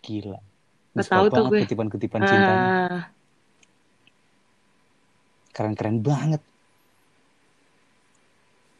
Gila. 0.00 0.40
Suka 1.04 1.14
tahu 1.14 1.26
tuh 1.26 1.34
banget 1.36 1.50
gue. 1.50 1.60
kutipan-kutipan 1.66 2.20
cintanya. 2.22 2.66
ah, 2.66 3.00
Keren-keren 5.52 5.98
banget. 6.00 6.42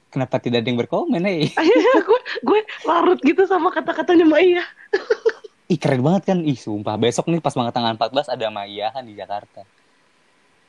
Kenapa 0.09 0.41
tidak 0.41 0.65
ada 0.65 0.69
yang 0.73 0.81
berkomen, 0.81 1.23
eh? 1.29 1.53
gue 2.09 2.21
gue 2.41 2.61
larut 2.83 3.21
gitu 3.21 3.45
sama 3.45 3.69
kata-katanya 3.69 4.25
Maya. 4.25 4.65
Ih 5.69 5.77
keren 5.77 6.01
banget 6.01 6.33
kan 6.33 6.41
Ih 6.41 6.57
sumpah 6.57 6.97
Besok 6.97 7.29
nih 7.29 7.45
pas 7.45 7.53
banget 7.53 7.77
tanggal 7.77 7.93
14 7.93 8.33
Ada 8.33 8.49
Maiyahan 8.49 9.05
di 9.05 9.13
Jakarta 9.13 9.69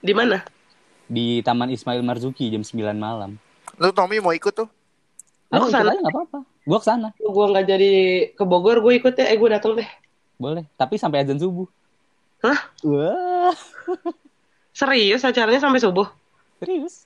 Di 0.03 0.11
mana? 0.11 0.43
Di 1.07 1.39
Taman 1.39 1.71
Ismail 1.71 2.03
Marzuki 2.03 2.51
Jam 2.51 2.67
9 2.67 2.75
malam 2.99 3.39
lu 3.79 3.95
Tommy 3.95 4.19
mau 4.19 4.35
ikut 4.35 4.51
tuh? 4.51 4.67
Ke 5.47 5.71
sana? 5.71 5.95
aja 5.95 6.03
gak 6.03 6.11
apa-apa 6.11 6.39
Gue 6.43 6.77
ke 6.77 6.83
sana 6.83 7.07
Gue 7.15 7.45
nggak 7.47 7.65
jadi 7.65 7.91
ke 8.35 8.43
Bogor, 8.43 8.83
gue 8.83 8.99
ikut 8.99 9.15
ya. 9.15 9.31
Eh, 9.31 9.39
gue 9.39 9.47
datang 9.47 9.79
deh. 9.79 9.87
Boleh 10.39 10.63
Tapi 10.73 10.95
sampai 10.95 11.21
azan 11.21 11.37
subuh 11.37 11.67
Hah? 12.39 12.59
Wah 12.81 13.53
Serius 14.71 15.21
acaranya 15.21 15.59
sampai 15.59 15.77
subuh? 15.77 16.07
Serius 16.57 17.03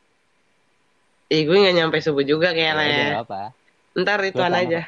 Ih, 1.28 1.44
gue 1.44 1.58
nggak 1.58 1.74
nyampe 1.74 1.98
subuh 1.98 2.22
juga 2.22 2.54
Ya 2.54 2.78
kayaknya. 2.78 3.06
nggak 3.12 3.26
apa 3.26 3.42
Ntar 3.94 4.20
ituan 4.24 4.50
sama, 4.50 4.62
aja. 4.62 4.82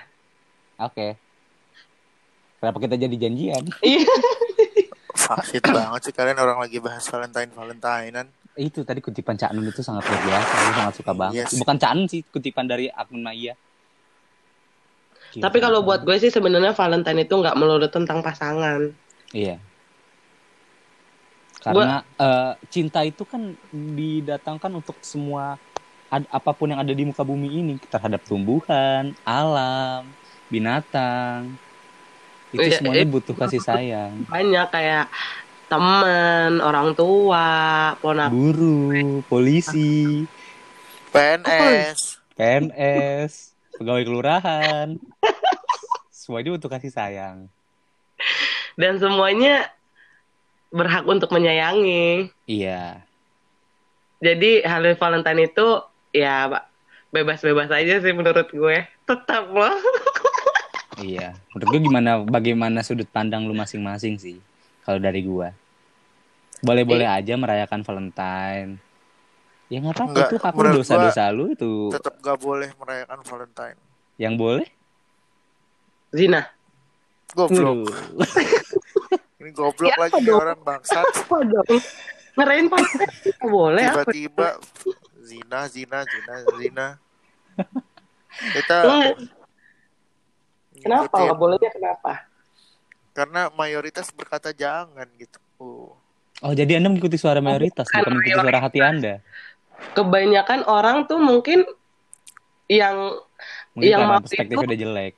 Oke 0.79 1.17
Kenapa 2.55 2.77
kita 2.79 2.95
jadi 2.95 3.15
janjian 3.19 3.63
Iya. 3.81 4.13
Faksit 5.15 5.65
banget 5.65 6.01
sih 6.03 6.13
kalian 6.13 6.37
orang 6.37 6.61
lagi 6.61 6.77
bahas 6.77 7.01
Valentine 7.05 7.49
Valentinean. 7.49 8.29
Itu 8.53 8.85
tadi 8.85 9.01
kutipan 9.01 9.33
Cak 9.33 9.51
Nun 9.51 9.65
itu 9.65 9.81
sangat 9.81 10.05
luar 10.05 10.21
biasa 10.21 10.53
Gue 10.55 10.73
sangat 10.75 10.93
suka 10.95 11.11
banget 11.11 11.33
Yes. 11.43 11.57
Bukan 11.57 11.75
Cak 11.75 11.91
Nun 11.91 12.05
sih 12.05 12.21
Kutipan 12.23 12.65
dari 12.65 12.87
akun 12.87 13.19
Maya 13.19 13.57
Tapi 15.41 15.57
kalau 15.59 15.83
buat 15.83 16.07
gue 16.07 16.15
sih 16.19 16.31
sebenarnya 16.31 16.71
Valentine 16.71 17.27
itu 17.27 17.33
nggak 17.35 17.57
melulu 17.59 17.87
tentang 17.91 18.23
pasangan. 18.23 18.91
Iya. 19.35 19.59
Karena 21.59 22.05
eh, 22.21 22.53
cinta 22.69 23.01
itu 23.01 23.25
kan 23.25 23.57
didatangkan 23.73 24.71
untuk 24.79 24.95
semua 25.01 25.57
ad- 26.13 26.29
apa 26.29 26.51
pun 26.53 26.69
yang 26.69 26.79
ada 26.79 26.93
di 26.93 27.03
muka 27.03 27.25
bumi 27.25 27.49
ini 27.49 27.73
terhadap 27.89 28.21
tumbuhan, 28.23 29.17
alam, 29.25 30.05
binatang. 30.47 31.57
Itu 32.53 32.63
Iya, 32.63 32.79
semuanya 32.79 33.03
eh. 33.03 33.09
butuh 33.09 33.35
kasih 33.35 33.59
sayang. 33.59 34.13
Banyak 34.29 34.67
kayak 34.69 35.05
teman, 35.65 36.61
orang 36.61 36.93
tua, 36.93 37.49
ponak. 37.99 38.29
Guru, 38.29 39.19
polisi, 39.25 40.23
PNS. 41.09 42.21
PNS, 42.35 43.54
pegawai 43.77 44.03
kelurahan. 44.03 44.87
Semuanya 46.15 46.57
butuh 46.57 46.71
kasih 46.71 46.91
sayang. 46.91 47.37
Dan 48.75 48.99
semuanya 48.99 49.71
berhak 50.73 51.07
untuk 51.07 51.31
menyayangi. 51.31 52.33
Iya. 52.49 53.03
Jadi 54.19 54.65
hari 54.65 54.97
Valentine 54.97 55.47
itu 55.47 55.67
ya 56.11 56.49
bebas-bebas 57.13 57.71
aja 57.71 58.01
sih 58.01 58.11
menurut 58.11 58.47
gue. 58.51 58.77
Tetap 59.07 59.51
loh. 59.51 59.75
Iya, 60.95 61.35
menurut 61.51 61.67
gue 61.75 61.81
gimana 61.91 62.11
bagaimana 62.23 62.79
sudut 62.79 63.03
pandang 63.11 63.43
lu 63.43 63.51
masing-masing 63.51 64.15
sih 64.15 64.39
kalau 64.85 64.95
dari 64.95 65.25
gua. 65.27 65.51
Boleh-boleh 66.63 67.03
aja 67.03 67.35
merayakan 67.35 67.83
Valentine. 67.83 68.79
Ya 69.65 69.81
nggak 69.81 69.95
apa-apa 69.95 70.19
itu 70.23 70.37
hak 70.37 70.53
menurut 70.53 70.77
dosa-dosa 70.79 71.23
lu 71.29 71.49
itu 71.49 71.89
Tetap 71.89 72.21
gak 72.21 72.37
boleh 72.37 72.69
merayakan 72.77 73.19
Valentine. 73.25 73.77
yang 74.15 74.37
boleh. 74.37 74.67
Zina. 76.09 76.47
Goblok. 77.31 77.89
Ini 79.41 79.49
goblok 79.51 79.89
Ya, 79.89 79.97
lagi 79.99 80.21
dong? 80.21 80.39
orang 80.39 80.59
bangsat. 80.61 81.03
Apa 81.03 81.37
dong? 81.43 81.67
Ngerain 82.35 82.65
Valentine 82.65 83.11
boleh 83.41 83.83
apa? 83.83 84.01
Tiba-tiba 84.05 84.47
zina, 85.19 85.59
zina, 85.67 85.99
zina, 86.03 86.33
zina. 86.55 86.87
Kita 88.53 88.75
Kenapa 90.75 91.15
nggak 91.17 91.37
bolehnya 91.37 91.71
kenapa? 91.71 92.13
Karena 93.11 93.41
mayoritas 93.49 94.11
berkata 94.11 94.51
jangan 94.51 95.07
gitu. 95.17 95.39
Oh. 95.57 95.95
Jadi 96.45 96.75
anda 96.75 96.91
mengikuti 96.91 97.15
suara 97.15 97.39
mayoritas 97.39 97.87
Bukan 97.87 97.95
bukan 97.97 98.11
mengikuti 98.13 98.35
suara 98.35 98.59
hati 98.59 98.79
anda. 98.79 99.13
Kebanyakan 99.93 100.67
orang 100.67 101.05
tuh 101.05 101.19
mungkin 101.19 101.63
yang 102.67 103.15
Mungkin 103.75 103.91
Yang 103.91 104.01
mau 104.07 104.19
itu- 104.23 104.63
udah 104.63 104.79
jelek. 104.79 105.13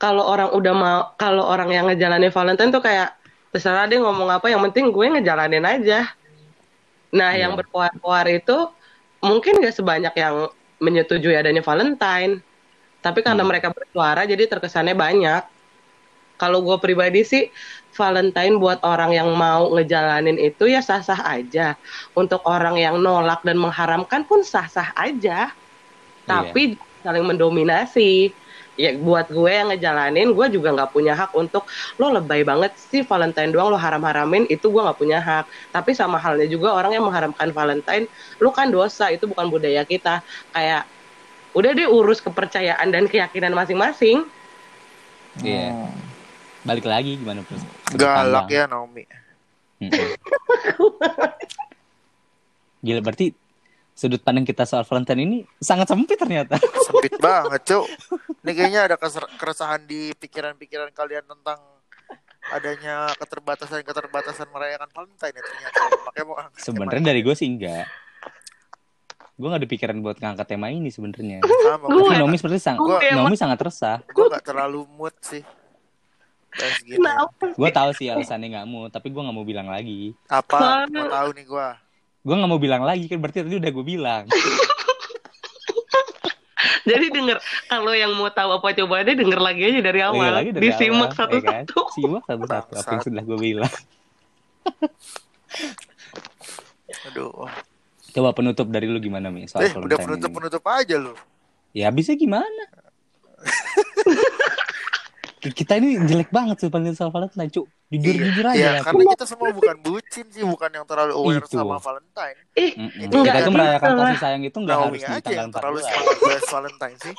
kalau 0.00 0.24
orang 0.24 0.48
udah 0.56 0.72
mau 0.72 0.98
kalau 1.20 1.44
orang 1.44 1.68
yang 1.68 1.84
ngejalanin 1.84 2.32
Valentine 2.32 2.72
tuh 2.72 2.80
kayak 2.80 3.12
terserah 3.52 3.84
dia 3.84 4.00
ngomong 4.00 4.32
apa 4.32 4.48
yang 4.48 4.64
penting 4.64 4.88
gue 4.88 5.04
ngejalanin 5.04 5.60
aja. 5.60 6.08
Nah, 7.12 7.36
Iya. 7.36 7.44
yang 7.44 7.60
berkuar-kuar 7.60 8.24
itu 8.32 8.56
mungkin 9.20 9.60
gak 9.60 9.76
sebanyak 9.76 10.16
yang 10.16 10.48
menyetujui 10.80 11.36
adanya 11.36 11.60
Valentine. 11.60 12.40
Tapi 13.04 13.20
karena 13.20 13.44
Hmm. 13.44 13.52
mereka 13.52 13.68
bersuara 13.68 14.24
jadi 14.24 14.48
terkesannya 14.48 14.96
banyak. 14.96 15.44
Kalau 16.40 16.64
gue 16.64 16.80
pribadi 16.80 17.20
sih 17.20 17.52
Valentine 17.92 18.56
buat 18.58 18.78
orang 18.86 19.10
yang 19.12 19.28
mau 19.34 19.70
ngejalanin 19.74 20.38
itu 20.38 20.70
ya 20.70 20.80
sah-sah 20.80 21.20
aja. 21.26 21.74
Untuk 22.14 22.40
orang 22.46 22.78
yang 22.78 23.02
nolak 23.02 23.42
dan 23.42 23.58
mengharamkan 23.58 24.24
pun 24.24 24.42
sah-sah 24.46 24.94
aja. 24.94 25.50
Tapi 26.26 26.78
saling 27.02 27.24
mendominasi. 27.26 28.34
ya 28.76 28.96
buat 28.96 29.28
gue 29.28 29.50
yang 29.50 29.68
ngejalanin 29.68 30.32
gue 30.32 30.46
juga 30.56 30.72
nggak 30.72 30.92
punya 30.96 31.12
hak 31.12 31.36
untuk 31.36 31.68
lo 32.00 32.16
lebay 32.16 32.48
banget 32.48 32.72
sih 32.80 33.04
Valentine 33.04 33.52
doang 33.52 33.68
lo 33.68 33.76
haram-haramin 33.76 34.48
itu 34.48 34.72
gue 34.72 34.80
nggak 34.80 34.96
punya 34.96 35.20
hak 35.20 35.44
tapi 35.68 35.92
sama 35.92 36.16
halnya 36.16 36.48
juga 36.48 36.72
orang 36.72 36.96
yang 36.96 37.04
mengharamkan 37.04 37.52
Valentine 37.52 38.08
lo 38.40 38.48
kan 38.56 38.72
dosa 38.72 39.12
itu 39.12 39.28
bukan 39.28 39.52
budaya 39.52 39.84
kita 39.84 40.24
kayak 40.56 40.88
udah 41.52 41.70
deh 41.76 41.88
urus 41.92 42.24
kepercayaan 42.24 42.88
dan 42.88 43.04
keyakinan 43.04 43.52
masing-masing 43.52 44.24
Iya. 45.42 45.70
Hmm. 45.72 46.09
Balik 46.60 46.84
lagi 46.84 47.16
gimana 47.16 47.40
terus? 47.44 47.64
Galak 47.96 48.48
ya 48.52 48.68
Naomi. 48.68 49.04
Gila 52.80 53.00
berarti 53.00 53.32
sudut 53.96 54.20
pandang 54.24 54.48
kita 54.48 54.64
soal 54.64 54.84
Valentine 54.84 55.20
ini 55.24 55.38
sangat 55.60 55.88
sempit 55.92 56.16
ternyata. 56.16 56.56
Sempit 56.88 57.16
banget, 57.20 57.60
Cuk. 57.68 57.84
Ini 58.44 58.52
kayaknya 58.56 58.80
ada 58.88 58.96
keser- 58.96 59.28
keresahan 59.36 59.84
di 59.84 60.16
pikiran-pikiran 60.16 60.88
kalian 60.96 61.24
tentang 61.28 61.60
adanya 62.48 63.12
keterbatasan-keterbatasan 63.20 64.48
merayakan 64.48 64.88
Valentine 64.92 65.36
ya 65.36 65.42
ternyata. 65.44 65.80
Makanya 66.08 66.24
mau 66.24 66.36
angkat 66.40 66.60
Sebenarnya 66.64 67.04
dari 67.12 67.20
gue 67.20 67.34
sih 67.36 67.48
enggak. 67.48 67.84
Gue 69.40 69.48
gak 69.48 69.60
ada 69.64 69.68
pikiran 69.68 69.96
buat 70.04 70.16
ngangkat 70.20 70.46
tema 70.48 70.68
ini 70.68 70.92
sebenarnya. 70.92 71.40
Tapi 71.40 72.16
Naomi 72.16 72.36
seperti 72.36 72.60
sang 72.60 72.76
Naomi 72.76 73.36
sangat 73.36 73.60
resah. 73.64 74.04
gue 74.04 74.26
gak 74.28 74.44
terlalu 74.44 74.84
mood 74.88 75.16
sih. 75.24 75.40
Kenapa 76.90 77.44
Gue 77.52 77.68
tahu 77.70 77.90
sih 77.94 78.06
alasannya 78.06 78.46
nggak 78.50 78.66
mau, 78.66 78.86
tapi 78.86 79.08
gue 79.08 79.18
nggak 79.18 79.32
mau 79.32 79.42
bilang 79.42 79.66
lagi. 79.66 80.10
Apa? 80.26 80.84
Mau 80.86 81.06
tahu 81.06 81.28
nih 81.32 81.44
gue. 81.44 81.68
Gue 82.20 82.34
nggak 82.34 82.48
mau 82.48 82.58
bilang 82.58 82.82
lagi 82.82 83.06
kan 83.06 83.16
berarti 83.16 83.40
tadi 83.40 83.56
udah 83.56 83.70
gue 83.70 83.84
bilang. 83.84 84.22
Jadi 86.82 87.06
denger 87.08 87.36
kalau 87.66 87.92
yang 87.92 88.10
mau 88.12 88.28
tahu 88.28 88.50
apa 88.52 88.66
coba 88.74 89.00
deh 89.00 89.14
denger 89.14 89.38
lagi 89.38 89.60
aja 89.62 89.80
dari 89.80 89.98
Lagi 89.98 90.12
awal. 90.12 90.30
lagi 90.34 90.50
dari 90.50 90.62
Disimak 90.66 91.10
awal, 91.12 91.28
ya 91.30 91.40
kan? 91.40 91.62
satu-satu. 91.64 91.78
Simak 91.92 92.22
satu-satu 92.24 92.70
apa 92.74 92.90
yang 92.90 93.02
sudah 93.02 93.22
gue 93.22 93.38
bilang. 93.38 93.74
Aduh. 97.06 97.32
Coba 98.10 98.28
penutup 98.34 98.66
dari 98.66 98.84
lu 98.84 98.98
gimana 98.98 99.30
Mi 99.30 99.46
soal 99.46 99.62
Eh, 99.62 99.70
udah 99.70 99.78
Valentine 99.78 99.94
ini? 99.94 100.04
penutup-penutup 100.04 100.62
aja 100.66 100.94
lu. 100.98 101.14
Ya 101.70 101.86
bisa 101.88 102.12
gimana? 102.12 102.62
Kita 105.40 105.72
ini 105.80 105.96
jelek 106.04 106.28
banget 106.28 106.60
sih 106.60 106.68
paling 106.68 106.92
soal 106.92 107.08
Valentine, 107.08 107.48
cuk. 107.48 107.66
Jujur 107.90 108.14
jujur 108.22 108.44
aja. 108.46 108.54
Iya, 108.54 108.70
lah, 108.78 108.82
karena 108.86 109.02
kita 109.18 109.26
semua 109.26 109.48
bukan 109.50 109.76
bucin 109.82 110.26
sih, 110.30 110.44
bukan 110.46 110.70
yang 110.70 110.86
terlalu 110.86 111.12
aware 111.16 111.42
Itu. 111.42 111.58
sama 111.58 111.80
Valentine. 111.82 112.38
Ih, 112.54 112.72
Mm-mm. 112.78 113.08
Enggak 113.10 113.34
Kita 113.34 113.46
tuh 113.48 113.52
merayakan 113.56 113.90
kasih 113.98 114.20
sayang 114.22 114.42
itu 114.46 114.58
nggak 114.62 114.76
Naomi 114.76 114.86
harus 114.86 115.00
di 115.00 115.08
tanggal 115.10 115.34
yang 115.34 115.50
terlalu 115.50 115.78
14. 115.80 115.88
semangat 115.90 116.16
bahas 116.20 116.44
Valentine 116.46 116.96
sih. 117.02 117.14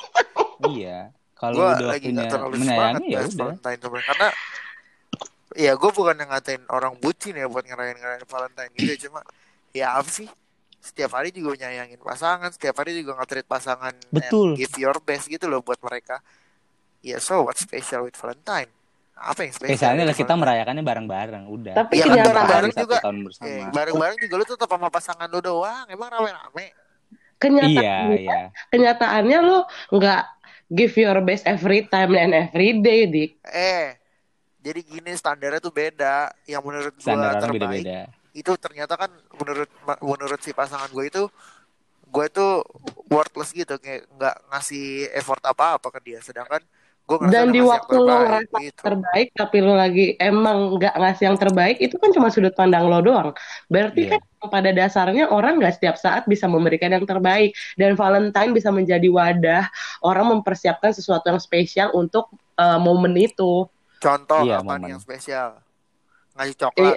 Iya. 0.62 0.98
Kalau 1.36 1.58
udah 1.58 1.88
lagi 1.90 2.08
semangat 2.14 2.38
menyayangi 2.54 3.06
ya 3.10 3.18
udah. 3.20 3.34
Valentine 3.34 3.78
sebenarnya 3.82 4.08
karena 4.14 4.28
ya 5.52 5.72
gue 5.76 5.90
bukan 5.92 6.14
yang 6.16 6.30
ngatain 6.32 6.62
orang 6.72 6.94
bucin 6.96 7.34
ya 7.36 7.46
buat 7.50 7.64
ngerayain 7.66 7.98
ngerayain 8.00 8.24
Valentine 8.24 8.72
gitu 8.72 9.08
cuma 9.08 9.20
ya 9.76 10.00
apa 10.00 10.08
sih 10.08 10.28
setiap 10.82 11.14
hari 11.14 11.30
juga 11.30 11.54
nyayangin 11.66 12.00
pasangan 12.00 12.50
setiap 12.50 12.74
hari 12.82 12.96
juga 12.96 13.20
nge-treat 13.20 13.46
pasangan 13.46 13.94
Betul. 14.10 14.56
give 14.56 14.72
your 14.80 14.96
best 15.04 15.28
gitu 15.28 15.46
loh 15.46 15.60
buat 15.60 15.78
mereka 15.84 16.24
ya 17.02 17.18
so 17.18 17.42
what 17.42 17.54
special 17.54 18.06
with 18.06 18.14
Valentine 18.14 18.70
apa 19.12 19.38
yang 19.40 19.52
spesial 19.52 19.70
Spesialnya 19.76 20.02
adalah 20.02 20.14
kita 20.14 20.24
Valentine? 20.24 20.40
merayakannya 20.42 20.82
bareng-bareng, 20.82 21.44
udah. 21.46 21.74
Tapi 21.76 21.94
Ya, 21.94 22.00
Kita 22.00 22.10
kenyataan- 22.10 22.32
berhari 22.32 22.50
bareng 22.50 22.72
satu 22.72 22.82
juga. 22.82 22.96
tahun 22.98 23.18
bersama. 23.22 23.46
Eh, 23.46 23.62
bareng-bareng 23.70 24.18
juga 24.18 24.34
lu 24.34 24.46
tetap 24.48 24.68
sama 24.68 24.88
pasangan 24.88 25.28
lu 25.28 25.38
doang 25.38 25.84
emang 25.86 26.08
rame-rame 26.08 26.66
kenyataannya, 27.36 27.78
Iya, 27.78 27.96
iya. 28.18 28.40
kenyataannya 28.68 29.38
lo 29.40 29.58
nggak 29.90 30.22
give 30.68 30.94
your 30.96 31.18
best 31.20 31.42
every 31.44 31.84
time 31.84 32.14
and 32.14 32.32
every 32.32 32.72
day, 32.76 33.04
Dik. 33.04 33.30
eh 33.44 33.94
jadi 34.58 34.80
gini 34.80 35.10
standarnya 35.12 35.58
tuh 35.58 35.70
beda 35.70 36.30
yang 36.44 36.62
menurut 36.62 36.90
gua 36.92 37.02
Standar 37.04 37.32
terbaik 37.36 37.82
beda-beda. 37.82 38.00
itu 38.32 38.52
ternyata 38.56 38.94
kan 38.96 39.10
menurut 39.36 39.68
menurut 40.00 40.40
si 40.40 40.50
pasangan 40.50 40.86
gue 40.88 41.04
itu 41.04 41.22
gue 42.04 42.24
itu 42.24 42.46
worthless 43.06 43.50
gitu 43.50 43.74
kayak 43.76 44.06
nggak 44.10 44.36
ngasih 44.48 44.86
effort 45.12 45.42
apa 45.42 45.76
apa 45.76 45.88
ke 45.90 46.00
dia 46.00 46.18
sedangkan 46.18 46.62
Dan 47.28 47.52
di 47.52 47.60
waktu 47.60 47.92
lo 47.92 48.08
terbaik, 48.08 48.24
ngerasa 48.24 48.56
gitu. 48.62 48.80
terbaik, 48.80 49.28
tapi 49.36 49.56
lo 49.60 49.74
lagi 49.74 50.16
emang 50.16 50.78
nggak 50.80 50.94
ngasih 50.96 51.24
yang 51.28 51.36
terbaik, 51.36 51.76
itu 51.76 51.98
kan 51.98 52.08
cuma 52.10 52.32
sudut 52.32 52.54
pandang 52.54 52.88
lo 52.88 53.02
doang. 53.02 53.30
Berarti 53.68 54.06
Iya. 54.06 54.16
kan 54.16 54.20
pada 54.48 54.70
dasarnya 54.70 55.28
orang 55.28 55.60
nggak 55.60 55.76
setiap 55.76 55.94
saat 55.94 56.24
bisa 56.24 56.48
memberikan 56.48 56.88
yang 56.88 57.04
terbaik. 57.04 57.52
Dan 57.76 57.94
Valentine 57.94 58.50
bisa 58.50 58.70
menjadi 58.70 59.06
wadah 59.06 59.68
orang 60.00 60.30
mempersiapkan 60.30 60.90
sesuatu 60.90 61.26
yang 61.26 61.38
spesial 61.38 61.92
untuk 61.92 62.30
eh, 62.54 62.78
momen 62.78 63.12
itu. 63.16 63.66
contoh 63.98 64.42
Iya, 64.42 64.58
apa 64.58 64.74
momen. 64.74 64.90
yang 64.90 64.98
spesial 64.98 65.62
ngasih 66.34 66.56
coklat 66.56 66.96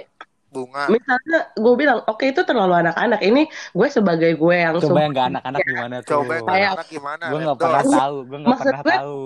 bunga 0.56 0.82
misalnya 0.88 1.38
gue 1.52 1.74
bilang, 1.74 1.98
oke 2.02 2.24
itu 2.24 2.40
terlalu 2.40 2.74
anak-anak. 2.80 3.20
Ini 3.20 3.42
gue 3.46 3.88
sebagai 3.88 4.32
gue 4.32 4.56
yang 4.56 4.74
Coba 4.76 4.98
yang 4.98 5.12
gak 5.12 5.28
anak-anak 5.30 5.60
gimana 5.68 5.96
tuh? 6.00 6.10
coba 6.16 6.32
yang 6.32 6.46
Kayak- 6.46 6.74
anak 6.74 6.88
gimana 6.88 7.24
Gue 7.26 7.38
Red 7.38 7.46
gak 7.46 7.58
pernah 7.58 7.84
tahu, 7.84 8.16
gue 8.22 8.36
gak 8.36 8.48
Maksud 8.48 8.64
pernah 8.64 8.82
gue- 8.82 8.96
tahu. 8.96 9.20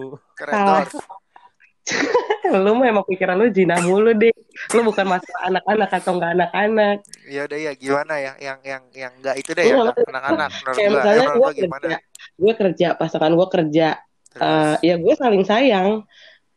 lu 2.53 2.71
mah 2.73 2.87
emang 2.87 3.03
pikiran 3.03 3.35
lu 3.35 3.47
jinah 3.49 3.81
mulu 3.81 4.13
deh. 4.13 4.31
Lu 4.71 4.81
bukan 4.83 5.07
masalah 5.09 5.41
anak-anak 5.49 5.91
atau 5.93 6.13
nggak 6.15 6.33
anak-anak. 6.35 6.97
ya 7.27 7.41
udah 7.45 7.59
ya 7.59 7.73
gimana 7.75 8.15
yang 8.17 8.37
yang 8.39 8.59
yang 8.63 8.83
yang 8.93 9.13
nggak 9.19 9.35
itu 9.37 9.51
deh 9.53 9.65
ya 9.65 9.69
Iya, 9.69 9.75
nggak 9.81 9.97
anak-anak 10.05 10.49
menurut 10.53 10.77
Kayak 10.77 10.87
gue 10.87 10.95
misalnya 10.95 11.27
gue 11.27 11.51
gimana 11.57 11.81
kerja, 11.81 11.99
gue 12.37 12.53
kerja, 12.55 12.87
pasangan 12.95 13.33
gue 13.33 13.49
kerja, 13.49 13.89
Terus, 14.31 14.43
Eh, 14.45 14.77
ya 14.85 14.95
gue 14.97 15.15
saling 15.17 15.43
sayang. 15.43 15.91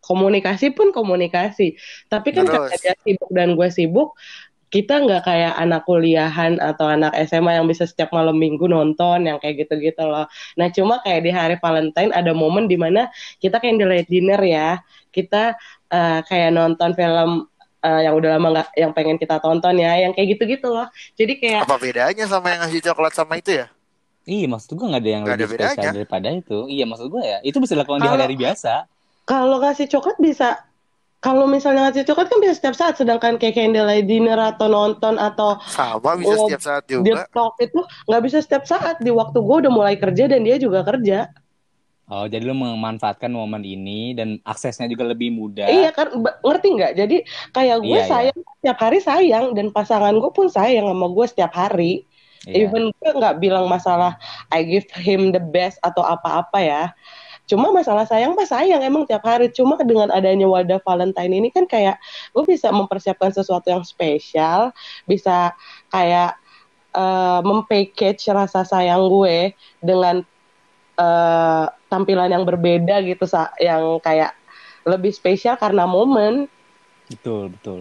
Komunikasi 0.03 0.76
pun 0.76 0.91
komunikasi. 0.91 1.80
Tapi 2.05 2.30
kan 2.30 2.43
Terus. 2.43 2.67
karena 2.67 2.76
dia 2.78 2.95
sibuk 2.99 3.30
dan 3.32 3.55
gue 3.55 3.69
sibuk, 3.71 4.09
kita 4.74 5.05
nggak 5.05 5.21
kayak 5.21 5.53
anak 5.53 5.86
kuliahan 5.86 6.57
atau 6.57 6.89
anak 6.89 7.13
SMA 7.30 7.61
yang 7.61 7.69
bisa 7.69 7.86
setiap 7.86 8.09
malam 8.09 8.34
minggu 8.34 8.65
nonton 8.65 9.30
yang 9.30 9.38
kayak 9.38 9.69
gitu-gitu 9.69 10.01
loh. 10.01 10.26
Nah 10.57 10.67
cuma 10.74 10.97
kayak 11.05 11.21
di 11.21 11.30
hari 11.30 11.55
Valentine 11.61 12.09
ada 12.09 12.34
momen 12.34 12.65
di 12.65 12.74
mana 12.74 13.05
kita 13.38 13.61
candlelight 13.61 14.09
dinner 14.09 14.41
ya, 14.41 14.82
kita 15.13 15.53
eh, 15.93 16.19
kayak 16.26 16.49
nonton 16.51 16.97
film 16.97 17.45
eh, 17.86 18.01
yang 18.01 18.17
udah 18.17 18.30
lama 18.34 18.47
nggak, 18.49 18.67
yang 18.74 18.91
pengen 18.91 19.21
kita 19.21 19.38
tonton 19.38 19.78
ya, 19.78 19.93
yang 20.01 20.11
kayak 20.11 20.34
gitu-gitu 20.34 20.74
loh. 20.74 20.89
Jadi 21.13 21.38
kayak 21.38 21.69
apa 21.69 21.78
bedanya 21.78 22.26
sama 22.26 22.49
yang 22.49 22.65
ngasih 22.65 22.82
coklat 22.82 23.13
sama 23.13 23.38
itu 23.38 23.61
ya 23.61 23.69
Iya, 24.24 24.47
maksud 24.47 24.80
gue 24.80 24.88
gak 24.88 25.03
ada 25.03 25.11
yang 25.11 25.24
Nggak 25.28 25.36
ada 25.36 25.43
lebih 25.43 25.51
spesial 25.51 25.84
bedanya. 25.84 25.91
daripada 25.91 26.28
itu. 26.32 26.57
Iya, 26.71 26.86
maksud 26.88 27.07
gue 27.11 27.24
ya, 27.28 27.38
itu 27.43 27.57
bisa 27.59 27.76
dilakukan 27.76 27.99
di 27.99 28.07
hari-hari 28.07 28.36
biasa. 28.39 28.88
kalau 29.24 29.59
ngasih 29.59 29.88
coklat 29.88 30.15
bisa 30.19 30.63
kalau 31.24 31.47
misalnya 31.47 31.88
ngasih 31.88 32.03
coklat 32.03 32.28
kan 32.28 32.38
bisa 32.38 32.53
setiap 32.53 32.76
saat 32.76 32.93
sedangkan 32.93 33.39
kayak 33.39 33.55
candlelight 33.55 34.03
dinner 34.03 34.36
atau 34.36 34.67
nonton 34.67 35.15
atau 35.15 35.55
sama 35.63 36.13
bisa 36.13 36.36
Oh, 36.36 36.45
setiap 36.45 36.61
saat 36.61 36.84
deep 36.84 36.99
juga 36.99 37.24
talk 37.32 37.55
itu 37.57 37.80
nggak 38.05 38.21
bisa 38.21 38.38
setiap 38.38 38.67
saat 38.67 38.99
di 38.99 39.07
waktu 39.09 39.39
gue 39.39 39.55
udah 39.63 39.71
mulai 39.71 39.95
kerja 39.95 40.28
dan 40.28 40.43
dia 40.43 40.59
juga 40.59 40.84
kerja 40.84 41.32
Oh, 42.03 42.28
jadi 42.28 42.43
lu 42.43 42.51
memanfaatkan 42.51 43.32
momen 43.32 43.63
ini 43.63 44.11
dan 44.11 44.36
aksesnya 44.43 44.86
juga 44.86 45.07
lebih 45.07 45.32
mudah. 45.32 45.65
iya 45.65 45.88
kan 45.89 46.11
ngerti 46.43 46.67
nggak 46.76 46.93
jadi 46.93 47.17
kayak 47.49 47.78
gue 47.80 47.89
Iya, 47.89 47.97
iya. 47.97 48.11
sayang 48.11 48.39
setiap 48.43 48.78
hari 48.78 48.99
sayang 48.99 49.45
dan 49.55 49.65
pasangan 49.71 50.11
gue 50.13 50.30
pun 50.30 50.51
sayang 50.51 50.84
sama 50.86 51.07
gue 51.07 51.26
setiap 51.26 51.55
hari 51.55 52.03
Iya. 52.43 52.67
even 52.67 52.91
gue 52.91 53.11
nggak 53.15 53.39
bilang 53.39 53.71
masalah 53.71 54.19
I 54.51 54.67
give 54.67 54.91
him 54.93 55.32
the 55.32 55.39
best 55.39 55.80
atau 55.80 56.03
apa-apa 56.03 56.59
ya 56.59 56.84
cuma 57.44 57.76
masalah 57.76 58.08
sayang 58.08 58.34
mah 58.34 58.48
sayang 58.48 58.80
emang 58.82 59.04
tiap 59.04 59.24
hari 59.28 59.52
cuma 59.52 59.76
dengan 59.84 60.08
adanya 60.16 60.48
wadah 60.48 60.80
Valentine 60.82 61.34
ini 61.44 61.50
kan 61.52 61.68
kayak 61.68 62.00
gue 62.32 62.44
bisa 62.48 62.72
mempersiapkan 62.72 63.36
sesuatu 63.36 63.68
yang 63.68 63.84
spesial 63.84 64.72
bisa 65.04 65.52
kayak 65.91 66.39
eh, 66.96 67.39
mempackage 67.44 68.32
rasa 68.32 68.64
sayang 68.64 69.12
gue 69.12 69.52
dengan 69.84 70.24
eh, 70.96 71.66
tampilan 71.91 72.32
yang 72.32 72.48
berbeda 72.48 73.04
gitu 73.04 73.28
yang 73.60 74.00
kayak 74.00 74.32
lebih 74.88 75.12
spesial 75.12 75.60
karena 75.60 75.84
momen 75.84 76.48
Betul, 77.12 77.54
betul. 77.54 77.80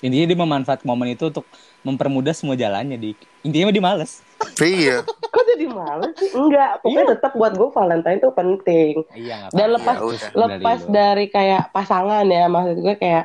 Intinya 0.00 0.26
dia 0.26 0.38
memanfaatkan 0.38 0.84
momen 0.84 1.12
itu 1.12 1.28
untuk 1.28 1.44
mempermudah 1.80 2.32
semua 2.32 2.56
jalannya, 2.56 2.96
di 2.96 3.10
Intinya 3.40 3.68
dia 3.68 3.84
males. 3.84 4.20
iya. 4.58 5.04
Kok 5.04 5.42
jadi 5.46 5.66
males 5.68 6.12
sih? 6.16 6.32
Enggak 6.32 6.80
pokoknya 6.80 7.06
tetap 7.14 7.32
buat 7.32 7.52
gue 7.52 7.68
Valentine 7.70 8.18
itu 8.18 8.30
penting. 8.32 8.94
Iya, 9.12 9.48
Dan 9.52 9.68
lepas 9.76 9.96
Ya 9.96 10.04
udah. 10.04 10.30
lepas 10.36 10.78
Dari 10.82 10.92
dari 10.92 11.26
kayak 11.28 11.62
pasangan 11.70 12.24
ya 12.24 12.44
maksud 12.46 12.76
gue 12.80 12.94
kayak 12.96 13.24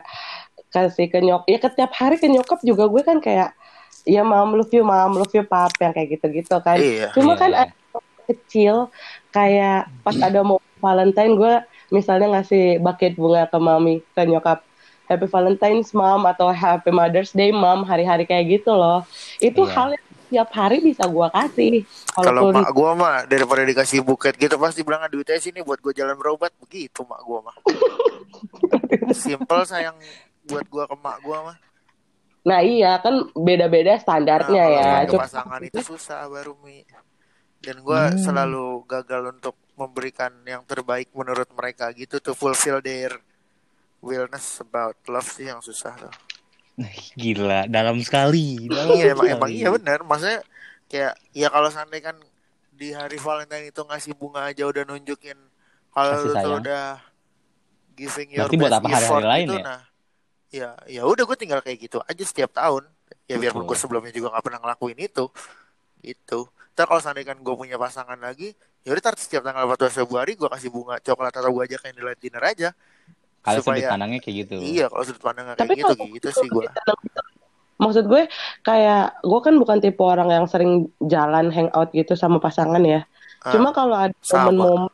kasih 0.69 1.07
ke 1.07 1.19
nyok 1.19 1.47
ya 1.47 1.57
setiap 1.57 1.91
hari 1.95 2.19
ke 2.19 2.27
nyokap 2.27 2.59
juga 2.59 2.91
gue 2.91 3.01
kan 3.01 3.17
kayak 3.19 3.55
ya 4.03 4.21
mam 4.21 4.53
love 4.53 4.69
you 4.69 4.83
mam 4.83 5.15
love 5.15 5.31
you 5.31 5.41
pap 5.41 5.71
yang 5.79 5.95
kayak 5.95 6.19
gitu-gitu 6.19 6.55
kan. 6.59 6.75
Iya. 6.75 7.15
Cuma 7.15 7.33
Iya, 7.33 7.39
kan 7.39 7.51
iya. 7.51 7.59
ada 7.63 7.99
kecil 8.25 8.75
kayak 9.31 9.87
pas 10.03 10.15
ada 10.17 10.39
mau 10.41 10.59
Valentine 10.77 11.33
gue 11.33 11.53
misalnya 11.89 12.27
ngasih 12.35 12.81
bucket 12.81 13.15
bunga 13.15 13.47
ke 13.47 13.57
mami 13.57 14.03
ke 14.11 14.21
nyokap 14.25 14.59
Happy 15.05 15.25
Valentine's 15.25 15.91
mom 15.91 16.25
atau 16.25 16.49
Happy 16.49 16.89
Mother's 16.89 17.31
Day 17.31 17.49
mom 17.49 17.81
hari-hari 17.81 18.25
kayak 18.25 18.59
gitu 18.59 18.71
loh 18.71 19.05
itu 19.37 19.61
Iya. 19.61 19.73
hal 19.73 19.89
yang 19.93 20.05
tiap 20.25 20.49
hari 20.51 20.81
bisa 20.81 21.05
gua 21.05 21.29
kasih. 21.29 21.85
Kalau 22.11 22.49
mak 22.49 22.73
gua 22.73 22.91
mah 22.93 23.15
daripada 23.23 23.61
dikasih 23.61 24.01
buket 24.01 24.33
gitu 24.35 24.57
pasti 24.57 24.81
bilang 24.81 25.05
duitnya 25.05 25.37
sini 25.37 25.61
buat 25.61 25.77
gua 25.77 25.93
jalan 25.93 26.17
berobat 26.17 26.49
begitu 26.57 27.05
mak 27.05 27.21
gua 27.21 27.45
mah. 27.45 27.55
Simple 29.13 29.63
sayang 29.63 29.95
buat 30.43 30.65
gua 30.65 30.85
ke 30.85 30.95
mak 30.97 31.17
gua 31.21 31.37
mah. 31.45 31.57
Nah 32.45 32.61
iya 32.61 32.97
kan 32.97 33.29
beda-beda 33.33 33.97
standarnya 33.97 34.63
Nah, 34.65 35.01
ya. 35.01 35.09
Cuma 35.09 35.25
pasangan 35.25 35.61
itu 35.61 35.81
susah 35.81 36.25
baru 36.25 36.53
mi. 36.61 36.85
Dan 37.61 37.81
gua 37.81 38.09
Hmm. 38.09 38.17
selalu 38.17 38.85
gagal 38.85 39.29
untuk 39.31 39.55
memberikan 39.73 40.31
yang 40.41 40.61
terbaik 40.63 41.09
menurut 41.11 41.49
mereka 41.51 41.89
gitu 41.91 42.17
to 42.17 42.31
fulfill 42.31 42.79
their 42.79 43.13
willness 44.05 44.61
about 44.61 44.93
love 45.09 45.25
sih 45.25 45.49
yang 45.49 45.65
susah 45.65 45.97
tuh. 45.97 46.13
Gila, 47.17 47.65
dalam 47.65 47.97
sekali. 48.05 48.69
Dalam 48.69 48.93
iya 48.93 49.17
emang, 49.17 49.27
emang 49.33 49.49
iya 49.49 49.69
benar. 49.73 50.05
Maksudnya 50.05 50.45
kayak 50.85 51.13
ya 51.33 51.47
kalau 51.49 51.69
seandainya 51.73 52.13
kan 52.13 52.17
di 52.75 52.91
hari 52.91 53.17
Valentine 53.17 53.71
itu 53.71 53.81
ngasih 53.81 54.13
bunga 54.13 54.51
aja 54.51 54.67
udah 54.67 54.83
nunjukin 54.83 55.39
kalau 55.95 56.13
tuh 56.27 56.59
udah 56.59 56.99
giving 57.95 58.29
your 58.35 58.51
Berarti 58.51 58.57
buat 58.59 58.71
best 58.71 58.79
apa 58.83 58.87
hari-hari 58.91 59.25
lain 59.25 59.47
gitu, 59.47 59.55
ya? 59.55 59.63
nah 59.63 59.79
ya 60.51 60.69
ya 60.87 61.01
udah 61.07 61.23
gue 61.23 61.37
tinggal 61.39 61.59
kayak 61.63 61.87
gitu 61.87 62.03
aja 62.03 62.23
setiap 62.27 62.51
tahun 62.51 62.83
ya 63.25 63.39
biarpun 63.39 63.63
Betul. 63.63 63.69
gue 63.71 63.77
sebelumnya 63.79 64.13
juga 64.13 64.27
nggak 64.35 64.43
pernah 64.43 64.59
ngelakuin 64.61 64.99
itu 64.99 65.25
itu 66.03 66.39
ntar 66.75 66.85
kalau 66.85 66.99
seandainya 66.99 67.31
kan 67.33 67.39
gue 67.39 67.55
punya 67.55 67.79
pasangan 67.79 68.19
lagi 68.19 68.51
ya 68.83 68.91
udah 68.91 69.15
setiap 69.15 69.41
tanggal 69.47 69.63
14 69.71 70.03
Februari 70.03 70.35
gue 70.35 70.49
kasih 70.51 70.69
bunga 70.69 70.99
coklat 70.99 71.33
atau 71.33 71.49
gue 71.55 71.63
ajak 71.63 71.79
candlelight 71.79 72.19
dinner 72.19 72.43
aja 72.43 72.69
Kalau 73.45 73.61
sudut 73.61 73.77
supaya- 73.77 73.91
pandangnya 73.91 74.19
kayak 74.19 74.35
gitu. 74.41 74.55
iya 74.57 74.85
kalau 74.87 75.03
sudut 75.03 75.21
pandangnya 75.21 75.53
Tapi 75.53 75.67
kayak 75.69 75.79
gitu 75.79 75.93
kalau- 75.93 76.11
gitu 76.11 76.27
sih 76.33 76.47
gue 76.49 76.65
maksud 77.75 78.05
gue 78.05 78.23
kayak 78.61 79.03
gue 79.21 79.39
kan 79.41 79.53
bukan 79.53 79.77
tipe 79.77 79.99
orang 79.99 80.29
yang 80.29 80.45
sering 80.45 80.71
jalan 80.99 81.51
hangout 81.51 81.91
gitu 81.91 82.15
sama 82.15 82.39
pasangan 82.39 82.79
ya. 82.81 83.03
Ah, 83.41 83.51
Cuma 83.51 83.69
kalau 83.69 83.93
ada 83.93 84.15
momen-momen 84.15 84.89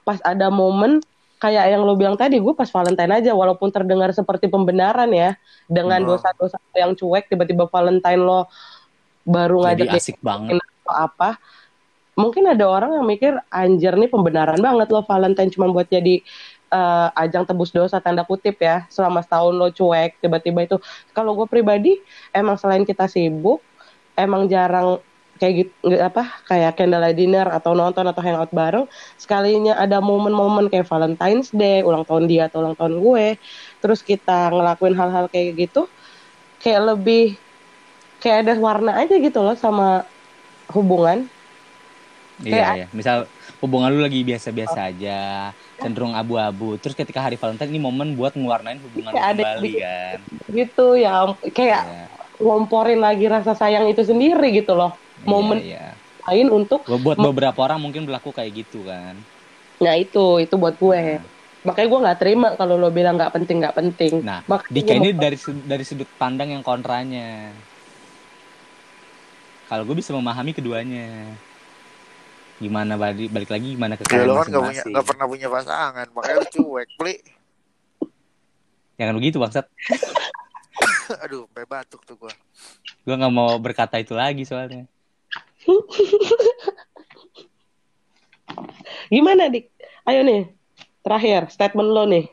pas 0.00 0.18
ada 0.22 0.46
momen 0.48 1.02
kayak 1.36 1.66
yang 1.68 1.82
lo 1.82 1.94
bilang 1.94 2.14
tadi 2.14 2.36
gue 2.36 2.52
pas 2.52 2.66
Valentine 2.66 3.10
aja 3.12 3.32
walaupun 3.32 3.68
terdengar 3.68 4.10
seperti 4.10 4.46
pembenaran 4.46 5.08
ya 5.08 5.34
dengan 5.66 6.00
Hmm. 6.00 6.08
dosa-dosa 6.10 6.56
yang 6.72 6.92
cuek 6.92 7.26
tiba-tiba 7.26 7.66
Valentine 7.66 8.18
lo 8.18 8.46
baru 9.22 9.60
Jadi 9.66 9.82
ngajak 9.82 9.88
dia 9.88 10.00
asik 10.00 10.16
banget. 10.20 10.56
atau 10.56 10.94
apa 10.94 11.30
mungkin 12.12 12.44
ada 12.46 12.64
orang 12.64 12.92
yang 12.94 13.06
mikir 13.06 13.32
anjir 13.48 13.92
nih 13.94 14.08
pembenaran 14.08 14.56
banget 14.56 14.88
lo 14.88 15.00
Valentine 15.02 15.48
cuma 15.48 15.68
buat 15.68 15.86
jadi 15.86 16.20
eh, 16.70 17.08
ajang 17.18 17.44
tebus 17.44 17.74
dosa 17.74 17.98
tanda 17.98 18.22
kutip 18.22 18.56
ya 18.62 18.86
selama 18.88 19.20
setahun 19.20 19.54
lo 19.54 19.68
cuek 19.70 20.22
tiba-tiba 20.22 20.66
itu. 20.66 20.76
Kalau 21.12 21.34
gue 21.34 21.46
pribadi 21.50 21.98
emang 22.30 22.56
selain 22.56 22.86
kita 22.86 23.10
sibuk 23.10 23.58
emang 24.14 24.46
jarang 24.46 25.02
kayak 25.40 25.54
gitu 25.64 25.72
apa 25.96 26.44
kayak 26.44 26.76
candlelight 26.76 27.16
dinner 27.16 27.48
atau 27.48 27.72
nonton 27.72 28.04
atau 28.04 28.20
hangout 28.20 28.52
bareng 28.52 28.84
sekalinya 29.16 29.72
ada 29.72 29.96
momen-momen 29.96 30.68
kayak 30.68 30.84
Valentine's 30.84 31.48
Day 31.48 31.80
ulang 31.80 32.04
tahun 32.04 32.28
dia 32.28 32.52
atau 32.52 32.60
ulang 32.60 32.76
tahun 32.76 33.00
gue 33.00 33.40
terus 33.80 34.04
kita 34.04 34.52
ngelakuin 34.52 34.92
hal-hal 34.92 35.32
kayak 35.32 35.56
gitu 35.56 35.88
kayak 36.60 36.92
lebih 36.92 37.40
kayak 38.20 38.44
ada 38.44 38.52
warna 38.60 38.92
aja 39.00 39.16
gitu 39.16 39.40
loh 39.40 39.56
sama 39.56 40.04
hubungan. 40.76 41.24
Iya, 42.40 42.52
Kayak- 42.52 42.76
iya. 42.76 42.86
Misal 42.92 43.16
hubungan 43.64 43.92
lu 43.92 44.00
lagi 44.04 44.20
biasa-biasa 44.24 44.92
aja, 44.92 45.50
cenderung 45.80 46.12
abu-abu. 46.12 46.76
Terus 46.76 46.92
ketika 46.92 47.20
hari 47.20 47.34
Valentine 47.34 47.68
ini 47.68 47.80
momen 47.80 48.12
buat 48.12 48.32
ngewarnain 48.32 48.78
hubungan 48.78 49.10
ada 49.10 49.16
yang 49.16 49.32
kembali 49.32 49.64
bikin- 49.64 49.82
kan. 49.82 50.18
gitu 50.50 50.86
ya 50.94 51.14
kayak 51.42 51.82
Iya, 51.82 52.04
ngomporin 52.38 53.00
lagi 53.00 53.26
rasa 53.26 53.52
sayang 53.52 53.84
itu 53.86 54.00
sendiri 54.00 54.52
gitu 54.54 54.72
loh 54.72 54.92
momen 55.22 55.58
Iya, 55.58 55.66
iya. 55.66 55.86
lain 56.24 56.48
untuk 56.50 56.84
Buat 56.84 57.16
beberapa 57.18 57.58
orang 57.60 57.80
mungkin 57.80 58.04
berlaku 58.04 58.30
kayak 58.30 58.52
gitu 58.58 58.84
kan. 58.84 59.16
nah 59.76 59.96
itu 59.96 60.36
itu 60.38 60.54
buat 60.54 60.76
gue 60.76 61.00
Nah. 61.16 61.24
makanya 61.62 61.88
gue 61.88 62.00
nggak 62.04 62.18
terima 62.18 62.48
kalau 62.54 62.76
lo 62.76 62.88
bilang 62.88 63.16
nggak 63.16 63.32
penting 63.32 63.56
nggak 63.58 63.72
penting 63.74 64.12
Nah, 64.20 64.44
Makanya 64.44 64.72
Dika 64.72 64.92
ini 64.94 65.08
dari 65.10 65.36
dari 65.62 65.84
sudut 65.84 66.08
pandang 66.14 66.52
yang 66.52 66.60
kontranya. 66.60 67.48
Kalau 69.66 69.84
gue 69.84 69.94
bisa 69.94 70.10
memahami 70.10 70.50
keduanya. 70.50 71.30
Gimana 72.60 72.92
balik, 72.94 73.32
balik 73.32 73.48
lagi 73.48 73.72
gimana 73.72 73.96
ke 73.96 74.04
ya 74.04 74.20
kalian 74.20 74.28
lo 74.28 74.34
kan 74.36 74.44
gak 74.44 74.52
punya 74.52 74.60
masing-masing. 74.60 74.92
gak 74.92 75.06
pernah 75.08 75.24
punya 75.26 75.48
pasangan 75.48 76.06
makanya 76.12 76.36
lu 76.36 76.46
cuek 76.50 76.88
pli 76.94 77.14
Jangan 79.00 79.14
begitu 79.16 79.36
bangsat. 79.40 79.64
aduh 81.24 81.48
sampai 81.48 81.64
batuk 81.66 82.04
tuh 82.04 82.14
gue 82.16 82.32
Gue 83.02 83.14
nggak 83.16 83.32
mau 83.32 83.56
berkata 83.56 83.96
itu 83.96 84.12
lagi 84.12 84.44
soalnya. 84.44 84.84
gimana 89.08 89.48
dik 89.48 89.70
ayo 90.04 90.20
nih 90.20 90.50
terakhir 91.00 91.48
statement 91.48 91.90
lo 91.90 92.04
nih 92.04 92.26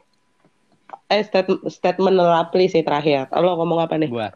eh 1.08 1.22
statement 1.22 1.62
statement 1.68 2.18
Rapli 2.18 2.68
sih 2.68 2.82
terakhir 2.82 3.32
lo 3.34 3.56
ngomong 3.56 3.80
apa 3.80 3.96
nih 3.96 4.10
Gue. 4.10 4.28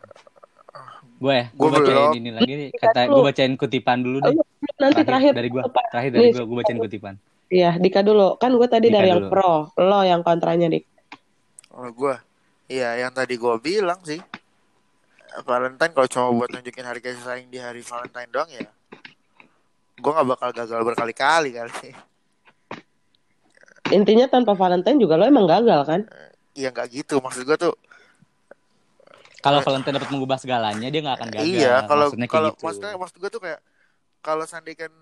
Gue 1.21 1.33
ya, 1.37 1.45
gue 1.53 1.67
Gua 1.69 1.77
bacain 1.77 2.17
ini 2.17 2.29
lagi 2.33 2.53
nih. 2.57 2.69
Kata 2.73 3.05
gue 3.05 3.21
bacain 3.21 3.53
kutipan 3.53 4.01
dulu 4.01 4.25
nih. 4.25 4.33
Lo 4.41 4.43
nanti 4.81 5.05
terakhir, 5.05 5.37
dari 5.37 5.53
gue. 5.53 5.61
Terakhir 5.93 6.09
dari 6.17 6.21
Nih, 6.25 6.31
gue, 6.33 6.43
gue 6.49 6.57
bacain 6.57 6.79
kutipan. 6.81 7.13
Iya, 7.53 7.77
Dika 7.77 8.01
dulu. 8.01 8.41
Kan 8.41 8.57
gue 8.57 8.65
tadi 8.65 8.89
Dika 8.89 8.97
dari 8.97 9.07
yang 9.13 9.21
dulu. 9.21 9.29
pro, 9.29 9.69
lo 9.77 10.01
yang 10.01 10.25
kontranya, 10.25 10.65
Dik. 10.65 10.83
Oh, 11.71 11.87
gue 11.93 12.15
Iya 12.71 13.03
yang 13.03 13.11
tadi 13.11 13.35
gue 13.35 13.55
bilang 13.59 13.99
sih 14.07 14.19
Valentine 15.43 15.91
kalau 15.91 16.07
cuma 16.07 16.31
buat 16.31 16.51
nunjukin 16.55 16.87
hari 16.87 17.03
kasih 17.03 17.19
sayang 17.19 17.51
di 17.51 17.59
hari 17.59 17.83
Valentine 17.83 18.31
doang 18.31 18.47
ya 18.47 18.63
Gue 19.99 20.11
gak 20.11 20.27
bakal 20.27 20.49
gagal 20.55 20.79
berkali-kali 20.87 21.51
kali 21.51 21.91
Intinya 23.91 24.31
tanpa 24.31 24.55
Valentine 24.55 24.99
juga 24.99 25.19
lo 25.19 25.27
emang 25.27 25.47
gagal 25.51 25.83
kan? 25.83 26.01
Iya 26.55 26.71
gak 26.71 26.95
gitu 26.95 27.19
Maksud 27.19 27.43
gue 27.43 27.57
tuh 27.59 27.75
Kalau 29.41 29.59
Valentine 29.65 29.95
dapat 29.97 30.09
mengubah 30.13 30.37
segalanya, 30.37 30.87
dia 30.87 31.01
nggak 31.01 31.17
akan 31.17 31.29
gagal. 31.33 31.45
Iya 31.45 31.73
kalau 31.89 32.07
kalau 32.29 32.49
gitu. 32.53 32.63
maksudnya 32.63 32.91
maksud 32.95 33.17
gue 33.17 33.29
tuh 33.29 33.41
kayak 33.41 33.59
Kalau 34.21 34.45
seandainya 34.45 34.85
kan 34.85 34.93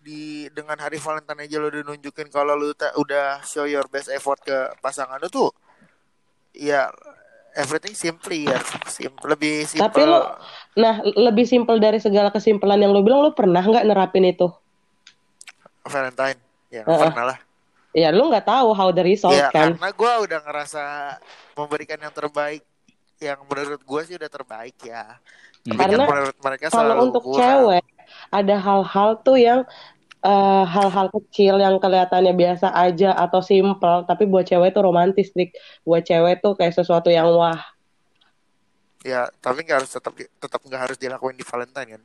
di 0.00 0.48
dengan 0.48 0.80
hari 0.80 0.96
Valentine 0.96 1.44
aja 1.44 1.60
lo 1.60 1.68
udah 1.68 1.84
nunjukin 1.92 2.32
kalau 2.32 2.56
lu 2.56 2.72
ta- 2.72 2.96
udah 2.96 3.44
show 3.44 3.68
your 3.68 3.84
best 3.86 4.08
effort 4.08 4.40
ke 4.40 4.56
pasangan 4.80 5.20
lu 5.20 5.28
tuh 5.28 5.52
ya 6.56 6.88
everything 7.52 7.92
simply 7.92 8.48
ya 8.48 8.58
simple 8.88 9.28
lebih 9.28 9.68
simple 9.68 9.84
Tapi 9.84 10.02
lo- 10.02 10.40
Nah, 10.72 11.04
lebih 11.04 11.44
simpel 11.44 11.76
dari 11.76 12.00
segala 12.00 12.32
kesimpulan 12.32 12.80
yang 12.80 12.96
lo 12.96 13.04
bilang, 13.04 13.20
lo 13.20 13.36
pernah 13.36 13.60
nggak 13.60 13.84
nerapin 13.84 14.24
itu? 14.24 14.48
Valentine 15.84 16.40
ya 16.72 16.82
Heeh. 16.88 17.12
pernah 17.12 17.26
lah 17.34 17.38
Ya, 17.92 18.08
lo 18.08 18.24
nggak 18.32 18.48
tahu 18.48 18.72
how 18.72 18.88
the 18.88 19.04
result 19.04 19.36
ya 19.36 19.52
kan? 19.52 19.76
karena 19.76 19.92
gue 19.92 20.12
udah 20.24 20.40
ngerasa 20.48 20.82
memberikan 21.52 22.00
yang 22.00 22.14
terbaik 22.16 22.64
yang 23.22 23.38
menurut 23.46 23.78
gue 23.80 24.00
sih 24.02 24.14
udah 24.18 24.28
terbaik 24.28 24.76
ya 24.82 25.16
Hmm. 25.62 25.78
tapi 25.78 25.78
kan 25.78 25.90
Karena 25.94 26.04
menurut 26.10 26.36
mereka 26.42 26.64
Kalau 26.68 26.94
untuk 26.98 27.22
kurang. 27.22 27.38
cewek, 27.38 27.84
ada 28.34 28.56
hal-hal 28.58 29.08
tuh 29.22 29.38
yang 29.38 29.60
eh, 30.20 30.64
hal-hal 30.66 31.06
kecil 31.12 31.54
yang 31.56 31.78
kelihatannya 31.78 32.34
biasa 32.34 32.70
aja 32.72 33.14
atau 33.14 33.38
simple, 33.38 34.02
tapi 34.02 34.26
buat 34.26 34.42
cewek 34.42 34.70
tuh 34.70 34.82
romantis, 34.82 35.30
Dik. 35.30 35.54
Buat 35.82 36.02
cewek 36.02 36.38
tuh 36.38 36.54
kayak 36.54 36.74
sesuatu 36.74 37.08
yang 37.08 37.30
wah. 37.30 37.62
ya 39.02 39.26
tapi 39.38 39.62
nggak 39.62 39.82
harus 39.82 39.90
tetap 39.90 40.14
tetap 40.14 40.60
nggak 40.62 40.78
harus 40.80 40.94
dilakuin 40.94 41.34
di 41.34 41.42
Valentine 41.42 41.90
kan 41.98 42.02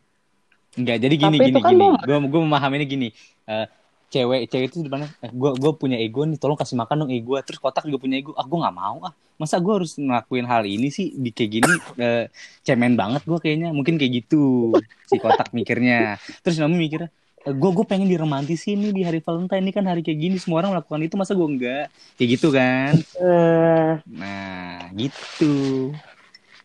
Enggak, 0.77 0.97
jadi 0.97 1.15
gini 1.15 1.37
Tapi 1.37 1.45
gini 1.49 1.59
kan 1.61 1.71
gini. 1.73 1.85
Gue 2.05 2.17
gue 2.29 2.41
memahaminya 2.43 2.85
gini. 2.85 3.09
Eh, 3.47 3.65
cewek 4.07 4.47
cewek 4.47 4.65
itu 4.67 4.81
di 4.81 4.89
mana? 4.89 5.05
Eh, 5.19 5.29
gue 5.29 5.51
gue 5.53 5.71
punya 5.73 5.97
ego 5.97 6.23
nih, 6.23 6.35
tolong 6.35 6.55
kasih 6.55 6.75
makan 6.75 7.05
dong 7.05 7.11
ego. 7.11 7.35
Terus 7.43 7.59
kotak 7.59 7.83
juga 7.85 7.99
punya 7.99 8.17
ego. 8.17 8.31
Ah 8.33 8.43
gue 8.43 8.57
nggak 8.57 8.75
mau 8.75 8.97
ah. 9.03 9.13
Masa 9.37 9.59
gue 9.59 9.69
harus 9.69 9.95
ngelakuin 9.95 10.45
hal 10.45 10.65
ini 10.65 10.89
sih 10.89 11.13
di 11.13 11.29
kayak 11.29 11.49
gini 11.51 11.71
eh, 12.03 12.25
cemen 12.61 12.95
banget 12.95 13.21
gue 13.23 13.37
kayaknya. 13.37 13.69
Mungkin 13.71 13.95
kayak 13.95 14.25
gitu 14.25 14.73
si 15.05 15.15
kotak 15.17 15.51
mikirnya. 15.51 16.15
Terus 16.41 16.57
Naomi 16.57 16.79
mikirnya 16.79 17.09
gue 17.47 17.71
gue 17.71 17.85
pengen 17.87 18.11
diromantisin 18.11 18.75
nih 18.75 18.91
di 18.91 19.01
hari 19.07 19.19
Valentine 19.23 19.63
ini 19.63 19.71
kan 19.71 19.87
hari 19.87 20.03
kayak 20.03 20.19
gini 20.19 20.35
semua 20.35 20.59
orang 20.59 20.75
melakukan 20.75 20.99
itu 20.99 21.15
masa 21.15 21.31
gue 21.31 21.47
enggak 21.47 21.87
kayak 22.19 22.29
gitu 22.35 22.51
kan 22.51 22.91
Eh, 23.15 23.91
nah 24.11 24.83
gitu 24.91 25.55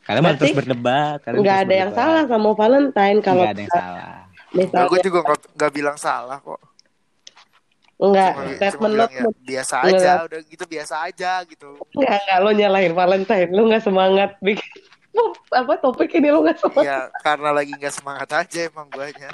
kalian 0.02 0.22
malah 0.26 0.34
Berarti 0.34 0.42
terus 0.42 0.58
berdebat 0.58 1.18
kalian 1.22 1.38
nggak 1.38 1.58
ada 1.62 1.74
yang 1.76 1.90
berdebat. 1.94 2.02
salah 2.10 2.22
sama 2.26 2.50
Valentine 2.58 3.18
kalau 3.22 3.42
nggak 3.46 3.54
ada 3.54 3.62
yang 3.62 3.70
salah 3.70 4.14
misalnya 4.50 4.88
gue 4.90 5.00
juga 5.06 5.18
nggak 5.54 5.70
bilang 5.70 5.96
salah 5.96 6.38
kok 6.42 6.58
enggak 8.02 8.32
cuma, 8.34 8.42
cuma 8.42 8.56
statement 8.58 8.92
lo 8.92 9.04
ya 9.06 9.22
biasa 9.40 9.74
Enggak. 9.78 9.94
aja 9.94 10.12
udah 10.26 10.40
gitu 10.42 10.64
biasa 10.66 10.94
aja 11.06 11.32
gitu 11.46 11.68
enggak 11.94 12.16
enggak 12.18 12.38
lo 12.38 12.50
nyalahin 12.50 12.92
Valentine, 12.92 13.48
lo 13.48 13.62
nggak 13.70 13.84
semangat 13.86 14.30
bikin 14.42 14.70
apa 15.60 15.72
topik 15.78 16.08
ini 16.16 16.28
lo 16.28 16.40
nggak 16.40 16.58
semangat. 16.58 16.84
ya 16.88 16.98
karena 17.20 17.50
lagi 17.52 17.72
nggak 17.76 17.94
semangat 17.94 18.28
aja 18.32 18.60
emang 18.66 18.88
guanya 18.90 19.30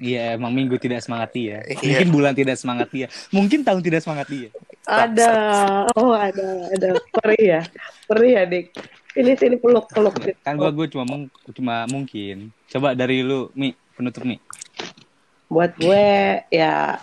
Iya, 0.00 0.40
emang 0.40 0.56
minggu 0.56 0.80
tidak 0.80 1.04
semangat 1.04 1.28
dia. 1.36 1.60
Iya. 1.60 1.76
Mungkin 2.00 2.08
bulan 2.08 2.32
tidak 2.32 2.56
semangat 2.56 2.88
dia. 2.88 3.04
Mungkin 3.28 3.60
tahun 3.60 3.84
tidak 3.84 4.00
semangat 4.00 4.32
dia. 4.32 4.48
Ada, 4.88 5.32
oh 5.92 6.16
ada, 6.16 6.72
ada 6.72 6.96
perih 7.20 7.44
ya, 7.44 7.60
perih 8.08 8.32
ya 8.32 8.42
dik. 8.48 8.72
Sini 9.12 9.36
sini 9.36 9.60
peluk 9.60 9.92
peluk. 9.92 10.16
Kan 10.40 10.56
gua 10.56 10.72
gua 10.72 10.88
cuma 10.88 11.04
mung- 11.04 11.28
cuma 11.52 11.84
mungkin. 11.84 12.48
Coba 12.72 12.96
dari 12.96 13.20
lu, 13.20 13.52
Mi, 13.52 13.76
penutup 13.92 14.24
Mi. 14.24 14.40
Buat 15.52 15.76
gue 15.76 16.06
ya 16.48 16.96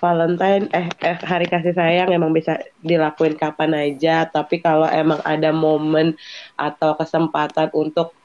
Valentine 0.00 0.72
eh, 0.72 0.88
eh 1.04 1.18
hari 1.20 1.44
kasih 1.44 1.76
sayang 1.76 2.08
emang 2.08 2.32
bisa 2.32 2.56
dilakuin 2.80 3.36
kapan 3.36 3.76
aja. 3.76 4.24
Tapi 4.24 4.64
kalau 4.64 4.88
emang 4.88 5.20
ada 5.22 5.52
momen 5.52 6.16
atau 6.56 6.96
kesempatan 6.96 7.68
untuk 7.76 8.16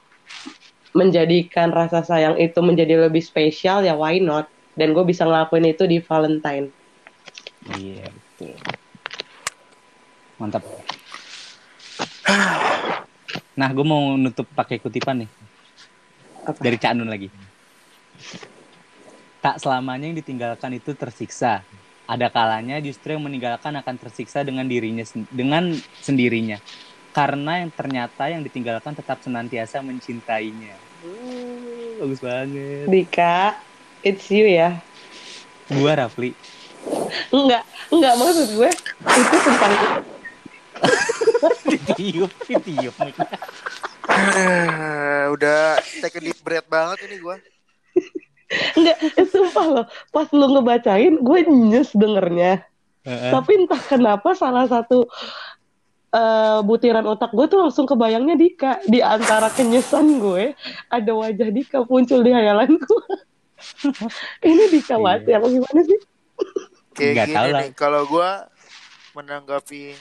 menjadikan 0.96 1.70
rasa 1.70 2.02
sayang 2.02 2.34
itu 2.40 2.58
menjadi 2.64 3.06
lebih 3.06 3.22
spesial 3.22 3.84
ya 3.84 3.94
why 3.94 4.18
not? 4.18 4.48
Dan 4.74 4.96
gue 4.96 5.04
bisa 5.04 5.28
ngelakuin 5.28 5.68
itu 5.68 5.84
di 5.84 6.00
Valentine. 6.00 6.72
Iya, 7.76 8.08
betul. 8.08 8.56
Mantap. 10.40 10.64
Nah, 13.60 13.68
gue 13.76 13.84
mau 13.84 14.16
nutup 14.16 14.48
pakai 14.56 14.80
kutipan 14.80 15.20
nih 15.20 15.30
Apa? 16.48 16.56
dari 16.64 16.76
Cak 16.80 16.92
Nun 16.96 17.12
lagi. 17.12 17.28
Tak 19.40 19.56
selamanya 19.56 20.04
yang 20.12 20.18
ditinggalkan 20.20 20.76
itu 20.76 20.92
tersiksa. 20.92 21.64
Ada 22.04 22.28
kalanya 22.28 22.76
justru 22.82 23.16
yang 23.16 23.24
meninggalkan 23.24 23.72
akan 23.72 23.96
tersiksa 23.96 24.44
dengan 24.44 24.68
dirinya 24.68 25.06
dengan 25.32 25.72
sendirinya. 26.04 26.60
Karena 27.10 27.64
yang 27.64 27.70
ternyata 27.72 28.28
yang 28.28 28.44
ditinggalkan 28.44 28.92
tetap 28.94 29.18
senantiasa 29.24 29.80
mencintainya. 29.80 30.76
Uh, 31.00 32.04
bagus 32.04 32.20
banget. 32.20 32.86
Dika, 32.86 33.56
it's 34.04 34.28
you 34.28 34.44
ya. 34.44 34.78
Gua 35.72 35.96
Rafli. 35.96 36.36
Enggak, 37.30 37.64
enggak 37.92 38.14
maksud 38.16 38.48
gue 38.56 38.70
itu 39.20 39.36
tentang 39.44 39.72
Ditiup, 41.70 42.32
ditiup. 42.48 42.94
Udah 45.30 45.78
take 46.02 46.16
a 46.18 46.20
deep 46.20 46.38
breath 46.42 46.66
banget 46.66 47.06
ini 47.06 47.16
gua. 47.22 47.36
Enggak, 48.50 48.96
eh, 49.14 49.26
sumpah 49.26 49.66
loh. 49.66 49.84
Pas 50.08 50.26
lu 50.30 50.46
ngebacain, 50.50 51.14
gue 51.16 51.38
nyes 51.46 51.90
dengernya. 51.92 52.66
Heeh. 53.02 53.30
Tapi 53.30 53.52
entah 53.56 53.80
kenapa 53.80 54.34
salah 54.34 54.66
satu 54.66 55.06
eh, 56.10 56.60
butiran 56.60 57.06
otak 57.06 57.30
gue 57.30 57.46
tuh 57.46 57.58
langsung 57.58 57.86
kebayangnya 57.86 58.34
Dika 58.34 58.82
di 58.84 58.98
antara 58.98 59.46
kenyesan 59.48 60.18
gue 60.18 60.52
ada 60.88 61.12
wajah 61.12 61.48
Dika 61.48 61.86
muncul 61.86 62.20
di 62.20 62.30
hayalan 62.30 62.74
gue. 62.74 63.04
Ini 64.50 64.64
Dika 64.68 64.94
Iya. 64.94 65.00
banget 65.00 65.22
ya, 65.24 65.36
apa 65.36 65.48
gimana 65.48 65.80
sih? 65.80 66.00
Kayak 66.90 67.12
Nggak 67.12 67.26
gini 67.26 67.36
tahu 67.36 67.46
lah. 67.46 67.60
nih, 67.60 67.70
kalau 67.72 68.02
gua 68.04 68.30
menanggapi 69.12 69.94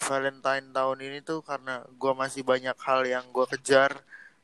Valentine 0.00 0.66
tahun 0.72 0.98
ini 0.98 1.18
tuh 1.20 1.40
karena 1.40 1.84
gua 1.94 2.16
masih 2.16 2.40
banyak 2.40 2.72
hal 2.74 3.00
yang 3.04 3.24
gua 3.30 3.44
kejar 3.46 4.00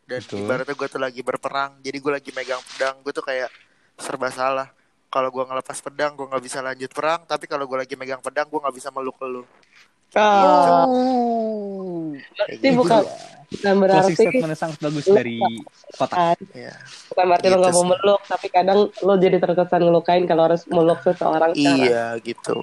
dan 0.06 0.22
Betul. 0.22 0.46
ibaratnya 0.46 0.74
gua 0.78 0.88
tuh 0.88 1.02
lagi 1.02 1.20
berperang, 1.20 1.82
jadi 1.82 1.98
gua 1.98 2.12
lagi 2.22 2.30
megang 2.30 2.62
pedang, 2.62 2.94
gua 3.02 3.12
tuh 3.12 3.26
kayak 3.26 3.50
serba 3.98 4.30
salah. 4.30 4.68
Kalau 5.10 5.28
gua 5.34 5.44
ngelepas 5.50 5.78
pedang, 5.82 6.14
gua 6.14 6.30
nggak 6.30 6.44
bisa 6.46 6.62
lanjut 6.62 6.90
perang. 6.94 7.26
Tapi 7.26 7.44
kalau 7.50 7.66
gua 7.66 7.82
lagi 7.82 7.98
megang 7.98 8.22
pedang, 8.22 8.46
gua 8.46 8.66
nggak 8.66 8.76
bisa 8.78 8.94
meluk 8.94 9.18
lu. 9.26 9.42
Oh, 10.16 12.14
ini 12.48 12.56
gitu. 12.62 12.78
bukan 12.78 13.02
bukan 13.46 13.74
berarti 13.78 14.12
statement 14.16 14.54
yang 14.54 14.58
sangat 14.58 14.78
bagus 14.80 15.04
dari 15.04 15.36
kotak. 15.98 16.38
Ya. 16.54 16.72
bukan 17.12 17.24
berarti 17.26 17.46
lo 17.46 17.52
Gitu 17.52 17.60
nggak 17.60 17.74
mau 17.74 17.82
sih. 17.82 17.90
meluk, 17.90 18.20
tapi 18.24 18.46
kadang 18.48 18.78
lo 19.02 19.14
jadi 19.18 19.36
terkesan 19.42 19.82
ngelukain 19.82 20.24
kalau 20.24 20.42
harus 20.48 20.62
meluk 20.70 21.02
seseorang. 21.02 21.52
Iya 21.52 22.16
gitu. 22.22 22.62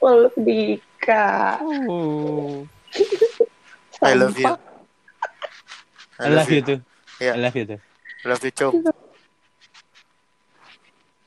Peluk 0.00 0.34
Dika. 0.40 1.60
Oh. 1.62 2.64
I 4.04 4.12
love 4.16 4.36
you. 4.36 4.48
I 6.16 6.32
love 6.32 6.48
you 6.48 6.62
tuh. 6.64 6.78
Iya. 7.20 7.32
I 7.36 7.40
love 7.40 7.56
you 7.56 7.64
tuh. 7.68 7.80
I 8.24 8.26
love 8.32 8.42
you, 8.42 8.52
Cum. 8.56 8.72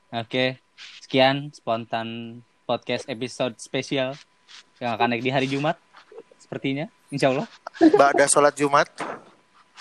Oke, 0.10 0.58
sekian 1.06 1.54
spontan 1.54 2.42
podcast 2.66 3.06
episode 3.06 3.54
spesial 3.62 4.18
yang 4.82 4.98
akan 4.98 5.14
naik 5.14 5.22
di 5.22 5.30
hari 5.30 5.46
Jumat. 5.46 5.78
Sepertinya, 6.42 6.90
insya 7.14 7.30
Allah. 7.30 7.46
Ba'da 7.78 8.26
sholat 8.26 8.58
Jumat. 8.58 8.90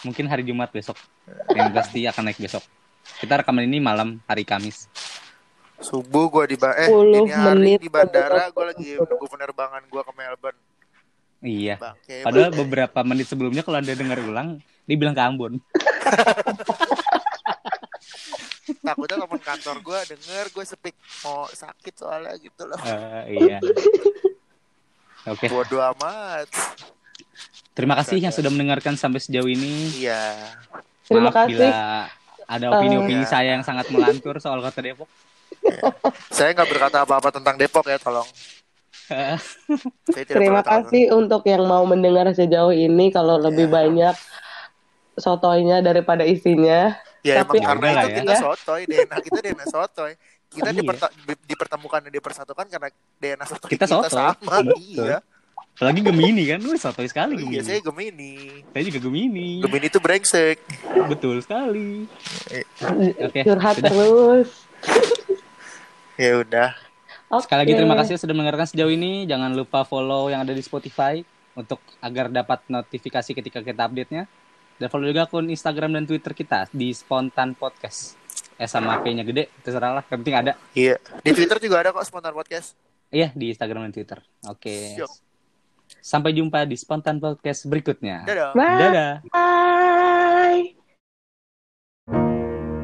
Mungkin 0.04 0.28
hari 0.28 0.44
Jumat 0.44 0.68
besok. 0.68 1.00
Yang 1.56 1.68
pasti 1.72 2.04
akan 2.04 2.28
naik 2.28 2.40
besok. 2.44 2.60
Kita 3.16 3.40
rekaman 3.40 3.64
ini 3.64 3.80
malam 3.80 4.20
hari 4.28 4.44
Kamis. 4.44 4.84
Subuh 5.80 6.28
gua 6.28 6.44
di 6.44 6.60
ba 6.60 6.76
eh 6.76 6.90
10 6.90 7.24
ini 7.24 7.30
hari 7.32 7.56
menit 7.56 7.78
di 7.80 7.88
bandara 7.88 8.50
gua 8.52 8.74
lagi 8.74 8.98
menunggu 8.98 9.26
penerbangan 9.30 9.82
gua 9.88 10.02
ke 10.04 10.12
Melbourne. 10.12 10.60
Iya. 11.40 11.76
Bangke. 11.78 12.16
Padahal 12.26 12.50
beberapa 12.52 12.98
menit 13.06 13.30
sebelumnya 13.30 13.62
kalau 13.62 13.78
anda 13.78 13.94
dengar 13.94 14.18
ulang, 14.20 14.58
dia 14.88 14.96
bilang 14.96 15.12
ke 15.12 15.20
Ambon. 15.20 15.52
takutnya 18.80 19.16
teman 19.18 19.40
kantor 19.40 19.76
gue 19.82 19.98
denger 20.08 20.44
gue 20.48 20.64
sepik 20.64 20.94
mau 21.22 21.44
sakit 21.46 21.94
soalnya 21.94 22.32
gitu 22.36 22.62
loh 22.64 22.80
Eh, 22.80 23.22
iya. 23.38 23.58
Oke, 25.26 25.44
bodo 25.46 25.76
amat 25.94 26.48
terima 27.72 27.94
kasih 27.94 28.18
yang 28.18 28.32
sudah 28.32 28.48
mendengarkan 28.48 28.94
sampai 28.94 29.20
sejauh 29.20 29.46
ini. 29.46 29.92
iya 29.94 30.36
Terima 31.04 31.28
Maaf 31.28 31.36
kasih. 31.38 31.52
bila 31.54 31.70
ada 32.46 32.66
opini-opini 32.70 33.22
Eh. 33.22 33.28
saya 33.28 33.50
yang 33.52 33.62
sangat 33.62 33.88
melantur 33.88 34.36
soal 34.38 34.58
kota 34.58 34.80
Depok. 34.80 35.08
saya 36.30 36.52
nggak 36.52 36.68
berkata 36.68 36.96
apa-apa 37.02 37.28
tentang 37.30 37.56
Depok 37.56 37.84
ya 37.84 37.98
tolong 37.98 38.28
Eh, 39.08 39.40
saya 40.06 40.22
tidak 40.22 40.36
Terima 40.36 40.60
kasih 40.60 41.12
untuk 41.14 41.40
yang 41.42 41.64
mau 41.64 41.80
mendengar 41.82 42.28
sejauh 42.30 42.68
ini. 42.70 43.08
Kalau 43.08 43.36
lebih 43.38 43.64
Ya. 43.64 43.72
banyak 43.74 44.14
sotoynya 45.18 45.78
daripada 45.78 46.22
isinya. 46.22 46.94
ya 47.20 47.42
Tapi 47.42 47.58
emang 47.58 47.66
karena 47.68 47.82
udah 47.82 47.92
lah 47.92 48.04
itu 48.04 48.10
ya. 48.10 48.18
kita 48.20 48.34
sotoy 48.38 48.80
DNA 48.84 49.16
kita 49.20 49.38
DNA 49.40 49.66
sotoy 49.66 50.12
kita 50.48 50.68
Iya. 50.70 50.82
dipertemukan 51.44 52.00
dan 52.00 52.10
dipersatukan 52.10 52.64
karena 52.64 52.88
DNA 53.16 53.44
sotoy 53.44 53.68
Kita 53.68 53.84
kita, 53.84 53.94
sotoy. 54.00 54.08
sama 54.08 54.56
Betul. 54.62 54.78
iya 54.80 55.18
apalagi 55.74 56.00
Gemini 56.00 56.42
kan, 56.44 56.58
wih 56.60 56.74
sotoy 56.76 57.06
sekali 57.06 57.34
iya 57.36 57.42
Gemini. 57.54 57.62
saya 57.62 57.80
Gemini 57.80 58.32
Saya 58.68 58.82
juga 58.84 58.98
Gemini. 59.00 59.48
Gemini 59.60 59.86
itu 59.86 59.98
brengsek 59.98 60.56
Betul 61.06 61.36
sekali. 61.38 62.06
Eh. 62.48 62.64
Oke, 63.20 63.40
Curhat 63.42 63.74
sudah. 63.76 63.86
terus. 63.86 64.48
ya 66.16 66.38
udah 66.38 66.70
Sekali 67.36 67.60
lagi 67.60 67.72
Oke. 67.72 67.78
terima 67.78 67.94
kasih 67.94 68.16
sudah 68.16 68.32
mendengarkan 68.32 68.64
sejauh 68.64 68.88
ini. 68.88 69.22
Jangan 69.22 69.52
lupa 69.52 69.84
follow 69.84 70.26
yang 70.26 70.40
ada 70.40 70.50
di 70.50 70.64
Spotify 70.64 71.20
untuk 71.52 71.76
agar 71.98 72.26
dapat 72.26 72.64
notifikasi 72.66 73.30
ketika 73.30 73.60
kita 73.60 73.84
update-nya. 73.84 74.24
Dan 74.78 74.86
follow 74.88 75.10
juga 75.10 75.26
akun 75.26 75.50
Instagram 75.50 75.98
dan 75.98 76.04
Twitter 76.06 76.32
kita 76.32 76.70
di 76.70 76.94
Spontan 76.94 77.58
Podcast. 77.58 78.14
Eh 78.54 78.66
sama 78.66 78.98
P-nya 79.02 79.26
gede, 79.26 79.50
terserah 79.62 79.98
lah. 79.98 80.04
Yang 80.06 80.18
penting 80.22 80.36
ada. 80.38 80.52
iya 80.74 80.94
di 81.22 81.30
Twitter 81.34 81.58
juga 81.58 81.82
ada 81.82 81.90
kok 81.90 82.02
spontan 82.06 82.34
podcast 82.34 82.74
Iya, 83.08 83.32
di 83.32 83.48
Instagram 83.48 83.88
dan 83.88 83.92
Twitter. 83.96 84.20
Oke. 84.44 85.00
Siap. 85.00 85.08
Sampai 86.04 86.36
jumpa 86.36 86.68
di 86.68 86.76
Spontan 86.76 87.16
Podcast 87.16 87.64
berikutnya. 87.64 88.28
dadah 88.28 88.52
Bye. 88.52 88.76
Dadah. 88.76 89.12
Bye. 89.32 90.64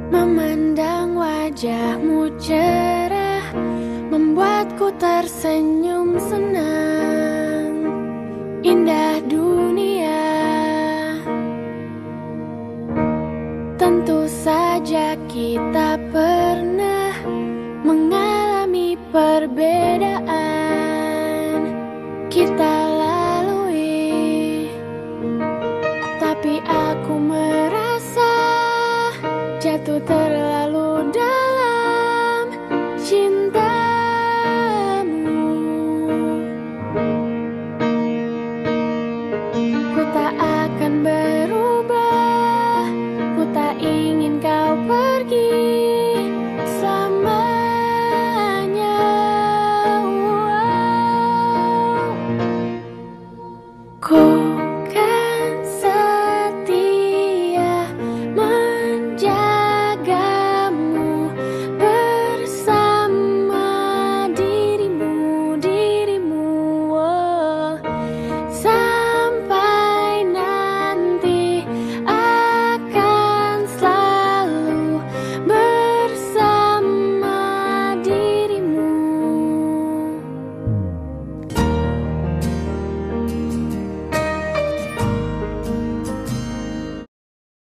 Memandang 0.09 1.13
wajahmu 1.13 2.33
cerah 2.41 3.45
Membuatku 4.09 4.89
tersenyum 4.97 6.17
senang 6.17 7.73
Indah 8.65 9.14
kita 15.35 15.99
pernah 16.15 17.11
Mengalami 17.83 18.95
perbedaan 19.11 20.34